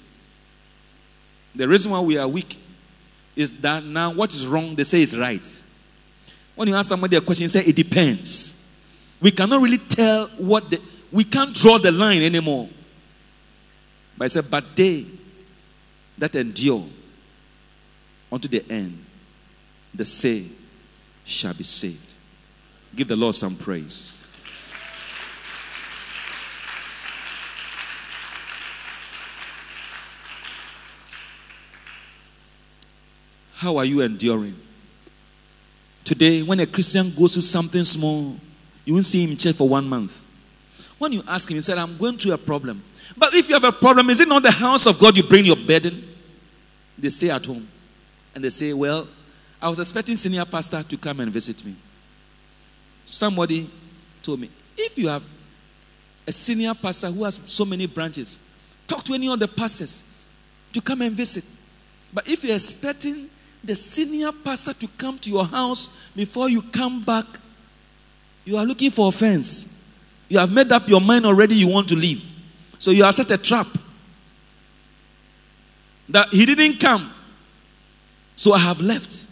The 1.54 1.68
reason 1.68 1.90
why 1.90 2.00
we 2.00 2.16
are 2.16 2.26
weak 2.26 2.58
is 3.36 3.60
that 3.60 3.84
now 3.84 4.12
what 4.12 4.32
is 4.32 4.46
wrong, 4.46 4.74
they 4.74 4.84
say 4.84 5.02
is 5.02 5.18
right. 5.18 5.64
When 6.54 6.68
you 6.68 6.74
ask 6.74 6.88
somebody 6.88 7.16
a 7.16 7.20
question, 7.20 7.48
say 7.48 7.60
it 7.60 7.76
depends. 7.76 8.82
We 9.20 9.30
cannot 9.30 9.62
really 9.62 9.78
tell 9.78 10.26
what 10.38 10.68
the, 10.70 10.80
we 11.10 11.24
can't 11.24 11.54
draw 11.54 11.78
the 11.78 11.92
line 11.92 12.22
anymore. 12.22 12.68
But 14.16 14.24
I 14.24 14.28
said, 14.28 14.44
but 14.50 14.76
they 14.76 15.06
that 16.18 16.34
endure 16.36 16.84
unto 18.30 18.48
the 18.48 18.64
end, 18.70 19.04
the 19.94 20.04
say 20.04 20.44
shall 21.24 21.54
be 21.54 21.64
saved. 21.64 22.14
Give 22.94 23.08
the 23.08 23.16
Lord 23.16 23.34
some 23.34 23.56
praise. 23.56 24.18
How 33.54 33.76
are 33.76 33.84
you 33.84 34.00
enduring? 34.00 34.56
Today, 36.04 36.42
when 36.42 36.60
a 36.60 36.66
Christian 36.66 37.12
goes 37.16 37.34
through 37.34 37.42
something 37.42 37.84
small, 37.84 38.36
you 38.84 38.94
won't 38.94 39.06
see 39.06 39.24
him 39.24 39.30
in 39.30 39.36
church 39.36 39.56
for 39.56 39.68
one 39.68 39.88
month. 39.88 40.22
When 40.98 41.12
you 41.12 41.22
ask 41.28 41.50
him, 41.50 41.56
he 41.56 41.60
said, 41.62 41.78
I'm 41.78 41.96
going 41.96 42.16
through 42.16 42.32
a 42.32 42.38
problem. 42.38 42.82
But 43.16 43.34
if 43.34 43.48
you 43.48 43.54
have 43.54 43.64
a 43.64 43.72
problem, 43.72 44.10
is 44.10 44.20
it 44.20 44.28
not 44.28 44.42
the 44.42 44.50
house 44.50 44.86
of 44.86 44.98
God 44.98 45.16
you 45.16 45.22
bring 45.22 45.44
your 45.44 45.56
burden? 45.56 46.02
They 46.98 47.08
stay 47.08 47.30
at 47.30 47.44
home. 47.44 47.68
And 48.34 48.42
they 48.42 48.48
say, 48.48 48.72
Well, 48.72 49.06
I 49.60 49.68
was 49.68 49.78
expecting 49.78 50.16
senior 50.16 50.44
pastor 50.44 50.82
to 50.82 50.96
come 50.96 51.20
and 51.20 51.30
visit 51.30 51.64
me. 51.64 51.74
Somebody 53.04 53.68
told 54.22 54.40
me, 54.40 54.48
if 54.76 54.96
you 54.96 55.08
have 55.08 55.22
a 56.26 56.32
senior 56.32 56.74
pastor 56.74 57.08
who 57.08 57.24
has 57.24 57.34
so 57.34 57.64
many 57.64 57.86
branches, 57.86 58.40
talk 58.86 59.04
to 59.04 59.14
any 59.14 59.28
of 59.28 59.38
the 59.38 59.48
pastors 59.48 60.24
to 60.72 60.80
come 60.80 61.02
and 61.02 61.12
visit. 61.12 61.44
But 62.12 62.28
if 62.28 62.44
you're 62.44 62.54
expecting 62.54 63.28
the 63.64 63.76
senior 63.76 64.32
pastor 64.32 64.74
to 64.74 64.88
come 64.98 65.18
to 65.18 65.30
your 65.30 65.44
house 65.44 66.10
before 66.16 66.48
you 66.48 66.62
come 66.62 67.02
back, 67.02 67.26
you 68.44 68.56
are 68.56 68.64
looking 68.64 68.90
for 68.90 69.08
offense. 69.08 69.90
You 70.28 70.38
have 70.38 70.52
made 70.52 70.72
up 70.72 70.88
your 70.88 71.00
mind 71.00 71.26
already 71.26 71.54
you 71.54 71.68
want 71.68 71.88
to 71.88 71.94
leave. 71.94 72.24
So 72.78 72.90
you 72.90 73.04
are 73.04 73.12
set 73.12 73.30
a 73.30 73.38
trap. 73.38 73.66
That 76.08 76.28
he 76.30 76.44
didn't 76.44 76.80
come. 76.80 77.12
So 78.34 78.52
I 78.52 78.58
have 78.58 78.80
left. 78.80 79.28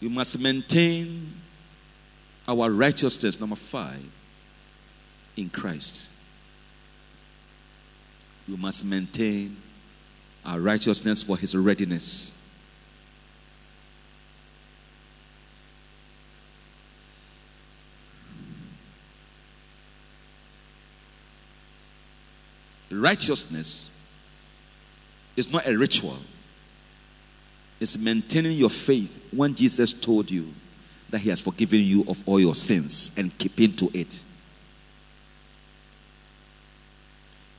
We 0.00 0.08
must 0.08 0.40
maintain 0.40 1.32
our 2.46 2.70
righteousness, 2.70 3.40
number 3.40 3.56
five, 3.56 4.04
in 5.36 5.48
Christ 5.48 6.11
we 8.48 8.56
must 8.56 8.84
maintain 8.84 9.56
our 10.44 10.60
righteousness 10.60 11.22
for 11.22 11.36
his 11.36 11.56
readiness. 11.56 12.38
Righteousness 22.90 23.98
is 25.36 25.50
not 25.50 25.66
a 25.66 25.76
ritual. 25.76 26.18
It's 27.80 27.98
maintaining 27.98 28.52
your 28.52 28.70
faith 28.70 29.28
when 29.32 29.54
Jesus 29.54 29.92
told 29.92 30.30
you 30.30 30.52
that 31.10 31.20
he 31.20 31.30
has 31.30 31.40
forgiven 31.40 31.80
you 31.80 32.04
of 32.06 32.22
all 32.28 32.38
your 32.38 32.54
sins 32.54 33.14
and 33.18 33.36
keeping 33.38 33.72
to 33.76 33.90
it. 33.94 34.22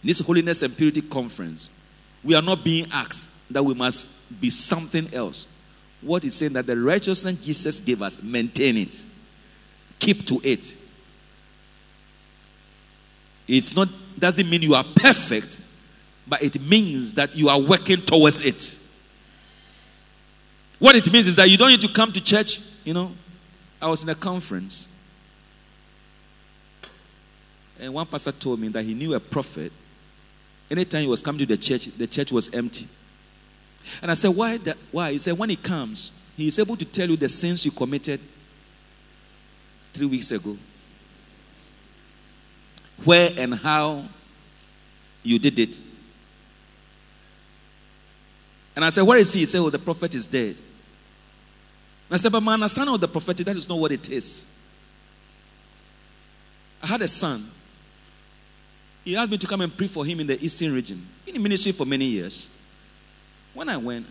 This 0.03 0.19
holiness 0.19 0.61
and 0.63 0.75
purity 0.75 1.01
conference, 1.01 1.69
we 2.23 2.35
are 2.35 2.41
not 2.41 2.63
being 2.63 2.85
asked 2.91 3.53
that 3.53 3.63
we 3.63 3.73
must 3.73 4.39
be 4.41 4.49
something 4.49 5.07
else. 5.13 5.47
What 6.01 6.25
is 6.25 6.35
saying 6.35 6.53
that 6.53 6.65
the 6.65 6.77
righteousness 6.77 7.43
Jesus 7.43 7.79
gave 7.79 8.01
us, 8.01 8.21
maintain 8.21 8.77
it, 8.77 9.03
keep 9.99 10.25
to 10.27 10.39
it. 10.43 10.77
It's 13.47 13.75
not 13.75 13.87
doesn't 14.17 14.49
mean 14.49 14.61
you 14.61 14.73
are 14.73 14.83
perfect, 14.95 15.59
but 16.27 16.41
it 16.43 16.61
means 16.69 17.13
that 17.15 17.35
you 17.35 17.49
are 17.49 17.59
working 17.59 17.97
towards 17.97 18.45
it. 18.45 18.79
What 20.79 20.95
it 20.95 21.11
means 21.11 21.27
is 21.27 21.35
that 21.37 21.49
you 21.49 21.57
don't 21.57 21.69
need 21.69 21.81
to 21.81 21.91
come 21.91 22.11
to 22.11 22.23
church. 22.23 22.59
You 22.83 22.93
know, 22.93 23.11
I 23.81 23.87
was 23.87 24.03
in 24.03 24.09
a 24.09 24.15
conference, 24.15 24.87
and 27.79 27.93
one 27.93 28.05
pastor 28.05 28.31
told 28.31 28.59
me 28.59 28.67
that 28.69 28.83
he 28.83 28.93
knew 28.93 29.13
a 29.13 29.19
prophet. 29.19 29.71
Anytime 30.73 31.03
he 31.03 31.07
was 31.07 31.21
coming 31.21 31.37
to 31.37 31.45
the 31.45 31.55
church, 31.55 31.85
the 31.85 32.07
church 32.07 32.31
was 32.31 32.51
empty. 32.51 32.87
And 34.01 34.09
I 34.09 34.15
said, 34.15 34.35
Why? 34.35 34.57
That, 34.57 34.75
why? 34.91 35.11
He 35.11 35.19
said, 35.19 35.37
When 35.37 35.51
he 35.51 35.55
comes, 35.55 36.19
he 36.35 36.47
is 36.47 36.57
able 36.57 36.75
to 36.75 36.83
tell 36.83 37.07
you 37.07 37.15
the 37.15 37.29
sins 37.29 37.63
you 37.63 37.69
committed 37.69 38.19
three 39.93 40.07
weeks 40.07 40.31
ago, 40.31 40.57
where 43.03 43.29
and 43.37 43.53
how 43.53 44.03
you 45.21 45.37
did 45.37 45.59
it. 45.59 45.79
And 48.75 48.83
I 48.83 48.89
said, 48.89 49.03
Where 49.03 49.19
is 49.19 49.31
he? 49.31 49.41
He 49.41 49.45
said, 49.45 49.59
Oh, 49.59 49.69
the 49.69 49.77
prophet 49.77 50.15
is 50.15 50.25
dead. 50.25 50.55
And 50.55 52.15
I 52.15 52.17
said, 52.17 52.31
But 52.31 52.41
my 52.41 52.55
understanding 52.55 52.95
of 52.95 52.99
the 52.99 53.07
prophetic, 53.07 53.45
that 53.45 53.55
is 53.55 53.69
not 53.69 53.77
what 53.77 53.91
it 53.91 54.09
is. 54.09 54.59
I 56.81 56.87
had 56.87 57.03
a 57.03 57.07
son. 57.07 57.43
He 59.03 59.17
asked 59.17 59.31
me 59.31 59.37
to 59.37 59.47
come 59.47 59.61
and 59.61 59.75
pray 59.75 59.87
for 59.87 60.05
him 60.05 60.19
in 60.19 60.27
the 60.27 60.43
eastern 60.43 60.73
region. 60.73 61.05
In 61.27 61.41
ministry 61.41 61.71
for 61.71 61.85
many 61.85 62.05
years. 62.05 62.49
When 63.53 63.69
I 63.69 63.77
went, 63.77 64.07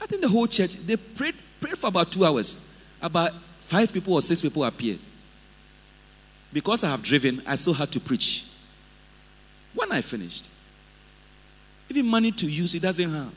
I 0.00 0.06
think 0.06 0.22
the 0.22 0.28
whole 0.28 0.46
church, 0.46 0.74
they 0.76 0.96
prayed, 0.96 1.34
prayed 1.60 1.78
for 1.78 1.88
about 1.88 2.10
two 2.10 2.24
hours. 2.24 2.76
About 3.00 3.32
five 3.60 3.92
people 3.92 4.14
or 4.14 4.22
six 4.22 4.42
people 4.42 4.64
appeared. 4.64 4.98
Because 6.52 6.84
I 6.84 6.90
have 6.90 7.02
driven, 7.02 7.42
I 7.46 7.54
still 7.54 7.74
had 7.74 7.90
to 7.92 8.00
preach. 8.00 8.46
When 9.74 9.90
I 9.92 10.00
finished, 10.00 10.48
even 11.88 12.06
money 12.06 12.32
to 12.32 12.46
use, 12.46 12.72
he 12.72 12.78
doesn't 12.78 13.10
have. 13.10 13.32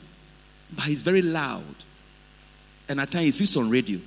But 0.74 0.84
he's 0.84 1.00
very 1.00 1.22
loud. 1.22 1.62
And 2.88 3.00
at 3.00 3.10
times 3.10 3.24
he 3.24 3.32
speaks 3.32 3.56
on 3.56 3.70
radio. 3.70 4.00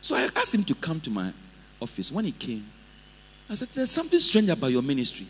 So 0.00 0.16
I 0.16 0.28
asked 0.36 0.54
him 0.54 0.64
to 0.64 0.74
come 0.74 1.00
to 1.00 1.10
my 1.10 1.32
office. 1.80 2.10
When 2.12 2.24
he 2.24 2.32
came, 2.32 2.64
I 3.50 3.54
said, 3.54 3.68
There's 3.68 3.90
something 3.90 4.18
strange 4.20 4.48
about 4.48 4.70
your 4.70 4.82
ministry. 4.82 5.26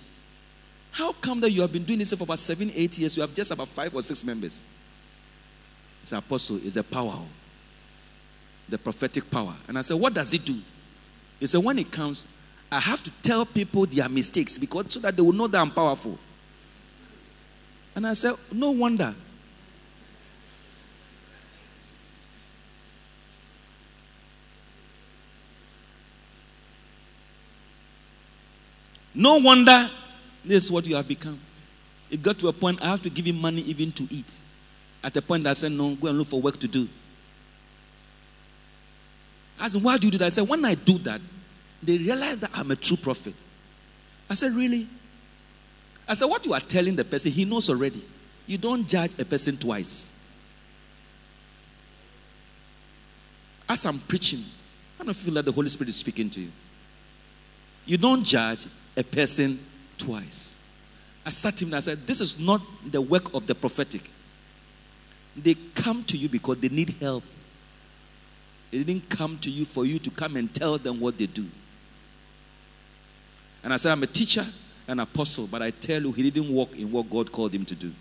How 0.99 1.13
come 1.13 1.39
that 1.43 1.53
you 1.53 1.61
have 1.61 1.73
been 1.73 1.85
doing 1.85 2.01
this 2.01 2.13
for 2.13 2.25
about 2.25 2.41
seven, 2.41 2.73
eight 2.75 2.99
years? 2.99 3.17
You 3.17 3.21
have 3.21 3.33
just 3.33 3.53
about 3.53 3.69
five 3.69 3.95
or 3.95 4.03
six 4.03 4.25
members. 4.25 4.65
It's 6.03 6.11
apostle, 6.11 6.57
it's 6.57 6.75
a 6.75 6.83
power. 6.83 7.15
The 8.69 8.79
prophetic 8.79 9.31
power. 9.31 9.55
And 9.69 9.79
I 9.79 9.83
said, 9.83 9.95
What 10.01 10.13
does 10.13 10.35
it 10.35 10.45
do? 10.45 10.57
He 11.39 11.47
said, 11.47 11.63
When 11.63 11.79
it 11.79 11.93
comes, 11.93 12.27
I 12.73 12.81
have 12.81 13.01
to 13.05 13.13
tell 13.23 13.47
people 13.47 13.87
their 13.87 14.09
mistakes 14.09 14.59
because 14.59 14.93
so 14.93 14.99
that 14.99 15.17
they 15.17 15.23
will 15.23 15.33
know 15.33 15.47
that 15.47 15.61
I'm 15.61 15.71
powerful. 15.71 16.19
And 17.95 18.05
I 18.05 18.15
said, 18.15 18.35
No 18.53 18.73
wonder. 18.73 19.15
No 29.15 29.37
wonder 29.37 29.89
this 30.49 30.65
is 30.65 30.73
what 30.73 30.87
you 30.87 30.97
have 30.97 31.07
become. 31.07 31.39
It 32.11 32.23
got 32.23 32.39
to 32.39 32.49
a 32.49 32.53
point 32.53 32.83
I 32.83 32.87
have 32.87 33.03
to 33.03 33.11
give 33.11 33.27
him 33.27 33.41
money 33.41 33.61
even 33.63 33.93
to 33.93 34.07
eat. 34.11 34.43
At 35.05 35.17
a 35.17 35.23
point 35.23 35.47
I 35.47 35.53
said, 35.53 35.73
No, 35.73 35.95
go 35.95 36.09
and 36.09 36.19
look 36.19 36.29
for 36.29 36.41
work 36.41 36.59
to 36.61 36.69
do. 36.69 36.89
I 39.61 39.69
said, 39.69 39.83
Why 39.83 39.99
do 39.99 40.07
you 40.07 40.13
do 40.13 40.19
that? 40.19 40.27
I 40.27 40.31
said, 40.31 40.49
When 40.49 40.65
I 40.65 40.75
do 40.75 40.99
that, 40.99 41.21
they 41.83 41.99
realize 41.99 42.41
that 42.41 42.51
I'm 42.55 42.71
a 42.71 42.77
true 42.77 42.97
prophet. 42.97 43.35
I 44.29 44.35
said, 44.35 44.53
Really? 44.53 44.87
I 46.09 46.15
said, 46.15 46.27
What 46.27 46.45
you 46.47 46.55
are 46.55 46.61
telling 46.61 46.97
the 46.97 47.05
person, 47.05 47.31
he 47.31 47.45
knows 47.45 47.69
already. 47.69 48.03
You 48.47 48.57
don't 48.57 48.89
judge 48.89 49.13
a 49.19 49.25
person 49.25 49.57
twice. 49.57 50.15
As 53.69 53.85
I'm 53.85 53.99
preaching, 53.99 54.41
I 54.99 55.05
don't 55.05 55.15
feel 55.15 55.35
that 55.35 55.45
the 55.45 55.53
Holy 55.53 55.69
Spirit 55.69 55.91
is 55.91 55.97
speaking 55.97 56.31
to 56.31 56.41
you. 56.41 56.49
You 57.85 57.99
don't 57.99 58.25
judge 58.25 58.67
a 58.97 59.05
person 59.05 59.59
twice. 59.99 60.59
I 61.27 61.31
sat 61.31 61.61
him 61.61 61.69
and 61.69 61.77
I 61.77 61.81
said, 61.81 61.99
This 61.99 62.21
is 62.21 62.41
not 62.41 62.61
the 62.91 63.03
work 63.03 63.35
of 63.35 63.47
the 63.47 63.55
prophetic. 63.55 64.11
They 65.37 65.55
come 65.75 66.03
to 66.05 66.17
you 66.17 66.29
because 66.29 66.59
they 66.59 66.69
need 66.69 66.91
help. 67.01 67.23
They 68.71 68.83
didn't 68.83 69.09
come 69.09 69.39
to 69.39 69.51
you 69.51 69.65
for 69.65 69.85
you 69.85 69.99
to 69.99 70.11
come 70.11 70.37
and 70.37 70.53
tell 70.53 70.79
them 70.79 71.01
what 71.01 71.19
they 71.19 71.27
do. 71.27 71.47
And 73.63 73.73
I 73.73 73.77
said, 73.77 73.93
I'm 73.93 74.03
a 74.03 74.07
teacher, 74.07 74.45
an 74.87 75.01
apostle, 75.01 75.49
but 75.51 75.63
I 75.63 75.71
tell 75.71 76.03
you, 76.03 76.13
he 76.13 76.31
didn't 76.31 76.53
walk 76.53 76.77
in 76.77 76.91
what 76.91 77.11
God 77.11 77.31
called 77.31 77.55
him 77.55 77.65
to 77.67 77.75
do. 77.75 77.93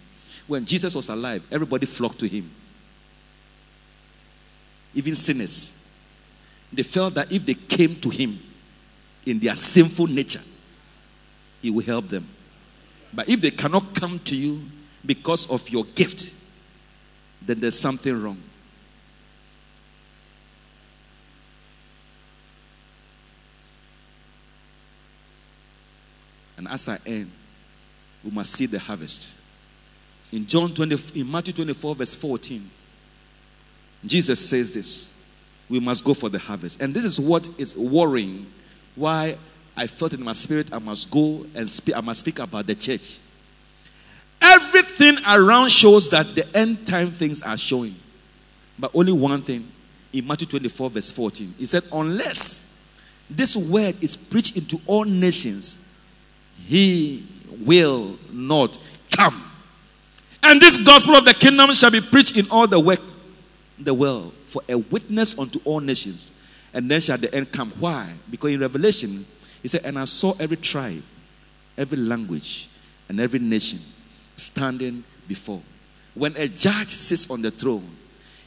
When 0.48 0.66
Jesus 0.66 0.96
was 0.96 1.10
alive, 1.10 1.46
everybody 1.52 1.86
flocked 1.86 2.20
to 2.20 2.28
him. 2.28 2.50
Even 4.94 5.16
sinners. 5.16 6.00
They 6.72 6.84
felt 6.84 7.14
that 7.16 7.32
if 7.32 7.46
they 7.46 7.54
came 7.54 7.96
to 7.96 8.10
him 8.10 8.40
in 9.26 9.40
their 9.40 9.56
sinful 9.56 10.08
nature, 10.08 10.42
he 11.62 11.70
will 11.70 11.84
help 11.84 12.08
them. 12.08 12.28
But 13.14 13.30
if 13.30 13.42
they 13.42 13.52
cannot 13.52 13.94
come 13.96 14.20
to 14.20 14.36
you 14.36 14.62
because 15.06 15.50
of 15.50 15.70
your 15.70 15.86
gift, 15.86 16.34
then 17.42 17.60
there's 17.60 17.80
something 17.80 18.22
wrong. 18.22 18.38
And 26.58 26.68
as 26.68 26.90
I 26.90 26.98
end, 27.06 27.32
we 28.24 28.32
must 28.32 28.52
see 28.54 28.66
the 28.66 28.80
harvest. 28.80 29.42
In 30.32 30.46
John 30.46 30.74
20, 30.74 31.22
in 31.22 31.32
Matthew 31.32 31.54
24, 31.54 31.96
verse 31.96 32.16
14, 32.16 32.70
Jesus 34.06 34.50
says 34.50 34.74
this: 34.74 35.18
we 35.70 35.80
must 35.80 36.04
go 36.04 36.14
for 36.14 36.30
the 36.30 36.40
harvest. 36.40 36.82
And 36.82 36.94
this 36.94 37.06
is 37.06 37.20
what 37.20 37.48
is 37.58 37.78
worrying 37.78 38.48
why 38.96 39.38
I 39.78 39.86
felt 39.86 40.14
in 40.14 40.24
my 40.24 40.34
spirit 40.34 40.74
I 40.74 40.80
must 40.80 41.12
go 41.12 41.46
and 41.54 41.70
speak, 41.70 41.96
I 41.96 42.02
must 42.02 42.22
speak 42.22 42.40
about 42.40 42.66
the 42.66 42.74
church. 42.74 43.20
Everything 44.42 45.18
around 45.28 45.70
shows 45.70 46.10
that 46.10 46.34
the 46.34 46.46
end 46.58 46.86
time 46.86 47.12
things 47.12 47.44
are 47.44 47.58
showing. 47.58 47.96
But 48.80 48.92
only 48.94 49.12
one 49.12 49.42
thing 49.42 49.68
in 50.12 50.26
Matthew 50.26 50.48
24, 50.48 50.90
verse 50.90 51.12
14. 51.12 51.54
He 51.60 51.66
said, 51.66 51.84
Unless 51.94 52.96
this 53.30 53.56
word 53.56 54.04
is 54.04 54.16
preached 54.16 54.58
into 54.58 54.80
all 54.88 55.06
nations, 55.06 55.96
he 56.66 57.26
will 57.66 58.18
not 58.32 58.80
come. 59.16 59.44
And 60.42 60.62
this 60.62 60.84
gospel 60.84 61.16
of 61.16 61.26
the 61.26 61.34
kingdom 61.34 61.74
shall 61.74 61.92
be 61.92 62.02
preached 62.02 62.38
in 62.38 62.50
all 62.50 62.68
the 62.68 62.80
work, 62.80 63.02
the 63.78 63.94
world, 63.94 64.34
for 64.46 64.62
a 64.70 64.78
witness 64.78 65.38
unto 65.38 65.60
all 65.66 65.80
nations. 65.80 66.32
And 66.74 66.90
then 66.90 67.02
shall 67.02 67.18
the 67.18 67.34
end 67.34 67.52
come. 67.52 67.72
Why? 67.80 68.12
Because 68.30 68.52
in 68.54 68.60
Revelation, 68.60 69.26
he 69.62 69.68
said, 69.68 69.82
And 69.86 69.98
I 69.98 70.06
saw 70.06 70.34
every 70.40 70.58
tribe, 70.58 71.04
every 71.78 71.98
language, 71.98 72.70
and 73.10 73.20
every 73.20 73.40
nation 73.40 73.80
standing 74.36 75.04
before. 75.28 75.62
When 76.14 76.36
a 76.36 76.48
judge 76.48 76.90
sits 76.90 77.30
on 77.30 77.42
the 77.42 77.52
throne, 77.52 77.88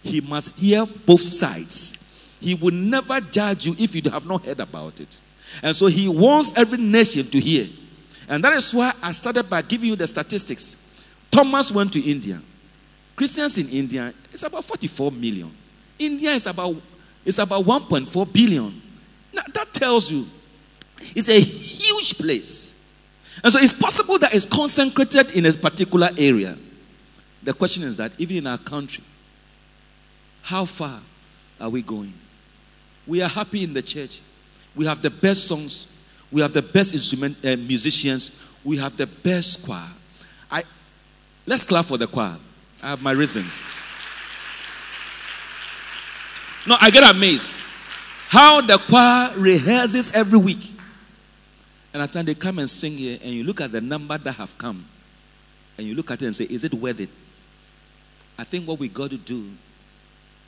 he 0.03 0.21
must 0.21 0.59
hear 0.59 0.87
both 0.87 1.21
sides. 1.21 2.37
He 2.41 2.55
will 2.55 2.73
never 2.75 3.21
judge 3.21 3.67
you 3.67 3.75
if 3.79 3.95
you 3.95 4.11
have 4.11 4.27
not 4.27 4.45
heard 4.45 4.61
about 4.61 5.01
it. 5.01 5.21
And 5.63 5.75
so 5.75 5.87
he 5.87 6.09
wants 6.09 6.57
every 6.57 6.79
nation 6.79 7.25
to 7.27 7.41
hear. 7.41 7.67
And 8.29 8.43
that 8.45 8.53
is 8.55 8.73
why 8.73 8.93
I 9.03 9.13
started 9.13 9.51
by 9.51 9.63
giving 9.63 9.91
you 9.91 9.97
the 9.97 10.07
statistics. 10.07 11.05
Thomas 11.31 11.71
went 11.73 11.93
to 11.93 12.01
India. 12.01 12.41
Christians 13.15 13.59
in 13.59 13.79
India 13.79 14.15
is 14.33 14.43
about 14.43 14.65
44 14.65 15.13
million. 15.13 15.51
India 15.99 16.31
is 16.31 16.47
about 16.47 16.75
is 17.25 17.39
about 17.39 17.65
1.4 17.65 18.33
billion. 18.33 18.81
Now, 19.33 19.43
that 19.53 19.73
tells 19.75 20.11
you 20.11 20.27
it's 21.15 21.29
a 21.29 21.41
huge 21.41 22.19
place. 22.19 22.77
And 23.43 23.53
so 23.53 23.59
it's 23.59 23.75
possible 23.75 24.19
that 24.19 24.35
it's 24.35 24.47
concentrated 24.47 25.37
in 25.37 25.47
a 25.47 25.53
particular 25.53 26.09
area. 26.19 26.57
The 27.43 27.55
question 27.55 27.85
is 27.85 27.97
that 27.97 28.13
even 28.19 28.37
in 28.37 28.47
our 28.47 28.59
country, 28.59 29.03
how 30.43 30.65
far 30.65 31.01
are 31.61 31.69
we 31.69 31.83
going? 31.83 32.13
We 33.07 33.23
are 33.23 33.29
happy 33.29 33.65
in 33.65 33.73
the 33.73 33.83
church. 33.83 34.21
We 34.75 34.87
have 34.87 35.01
the 35.01 35.11
best 35.11 35.47
songs. 35.47 35.97
We 36.31 36.43
have 36.43 36.53
the 36.53 36.63
best 36.63 36.95
instrument 36.95 37.37
uh, 37.45 37.57
musicians. 37.57 38.47
We 38.65 38.77
have 38.77 38.97
the 38.97 39.07
best 39.07 39.65
choir. 39.65 39.89
I 40.51 40.63
let's 41.47 41.65
clap 41.65 41.87
for 41.87 41.97
the 41.99 42.07
choir. 42.07 42.37
I 42.83 42.91
have 42.91 43.03
my 43.03 43.13
reasons. 43.13 43.67
No, 46.67 46.77
I 46.81 46.91
get 46.91 47.15
amazed 47.15 47.61
how 48.29 48.61
the 48.61 48.79
choir 48.79 49.31
rehearses 49.37 50.15
every 50.15 50.39
week. 50.39 50.73
And 51.93 52.03
at 52.03 52.13
times 52.13 52.27
they 52.27 52.35
come 52.35 52.59
and 52.59 52.71
sing 52.71 52.93
here, 52.93 53.19
and 53.23 53.33
you 53.33 53.45
look 53.45 53.61
at 53.61 53.73
the 53.73 53.81
number 53.81 54.17
that 54.17 54.33
have 54.33 54.57
come, 54.59 54.85
and 55.77 55.87
you 55.87 55.95
look 55.95 56.11
at 56.11 56.23
it 56.23 56.27
and 56.27 56.37
say, 56.37 56.45
Is 56.45 56.65
it 56.65 56.75
worth 56.75 57.01
it? 57.01 57.09
I 58.39 58.45
think 58.45 58.67
what 58.67 58.79
we 58.79 58.89
got 58.89 59.11
to 59.11 59.17
do 59.19 59.51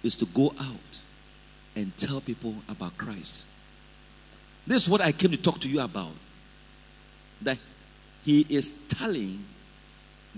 is 0.02 0.16
to 0.16 0.26
go 0.26 0.54
out 0.60 1.00
and 1.74 1.96
tell 1.96 2.20
people 2.20 2.54
about 2.68 2.96
Christ. 2.96 3.46
This 4.66 4.84
is 4.84 4.88
what 4.88 5.00
I 5.00 5.12
came 5.12 5.30
to 5.32 5.36
talk 5.36 5.58
to 5.60 5.68
you 5.68 5.80
about. 5.80 6.12
That 7.42 7.58
He 8.24 8.46
is 8.48 8.86
telling 8.86 9.44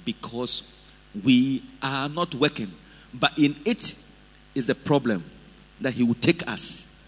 because 0.05 0.90
we 1.22 1.62
are 1.82 2.09
not 2.09 2.34
working, 2.34 2.70
but 3.12 3.38
in 3.38 3.55
it 3.64 3.94
is 4.55 4.66
the 4.66 4.74
problem 4.74 5.22
that 5.80 5.92
He 5.92 6.02
will 6.02 6.14
take 6.14 6.48
us 6.48 7.07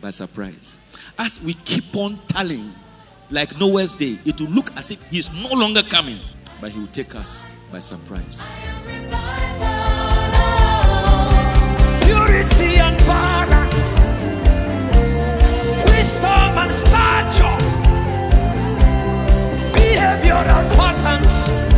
by 0.00 0.10
surprise. 0.10 0.78
As 1.18 1.42
we 1.42 1.54
keep 1.54 1.94
on 1.96 2.18
telling, 2.26 2.72
like 3.32 3.58
Noah's 3.58 3.94
day. 3.94 4.18
It 4.24 4.40
will 4.40 4.48
look 4.48 4.70
as 4.76 4.90
if 4.90 5.08
he's 5.10 5.32
no 5.42 5.54
longer 5.56 5.82
coming, 5.82 6.18
but 6.60 6.70
he 6.70 6.78
will 6.78 6.86
take 6.88 7.14
us 7.14 7.42
by 7.72 7.80
surprise. 7.80 8.46
Purity 12.04 12.78
and 12.78 12.98
balance, 13.08 13.98
wisdom 15.88 16.58
and 16.58 16.72
stature, 16.72 17.58
behavioral 19.72 20.76
patterns. 20.76 21.71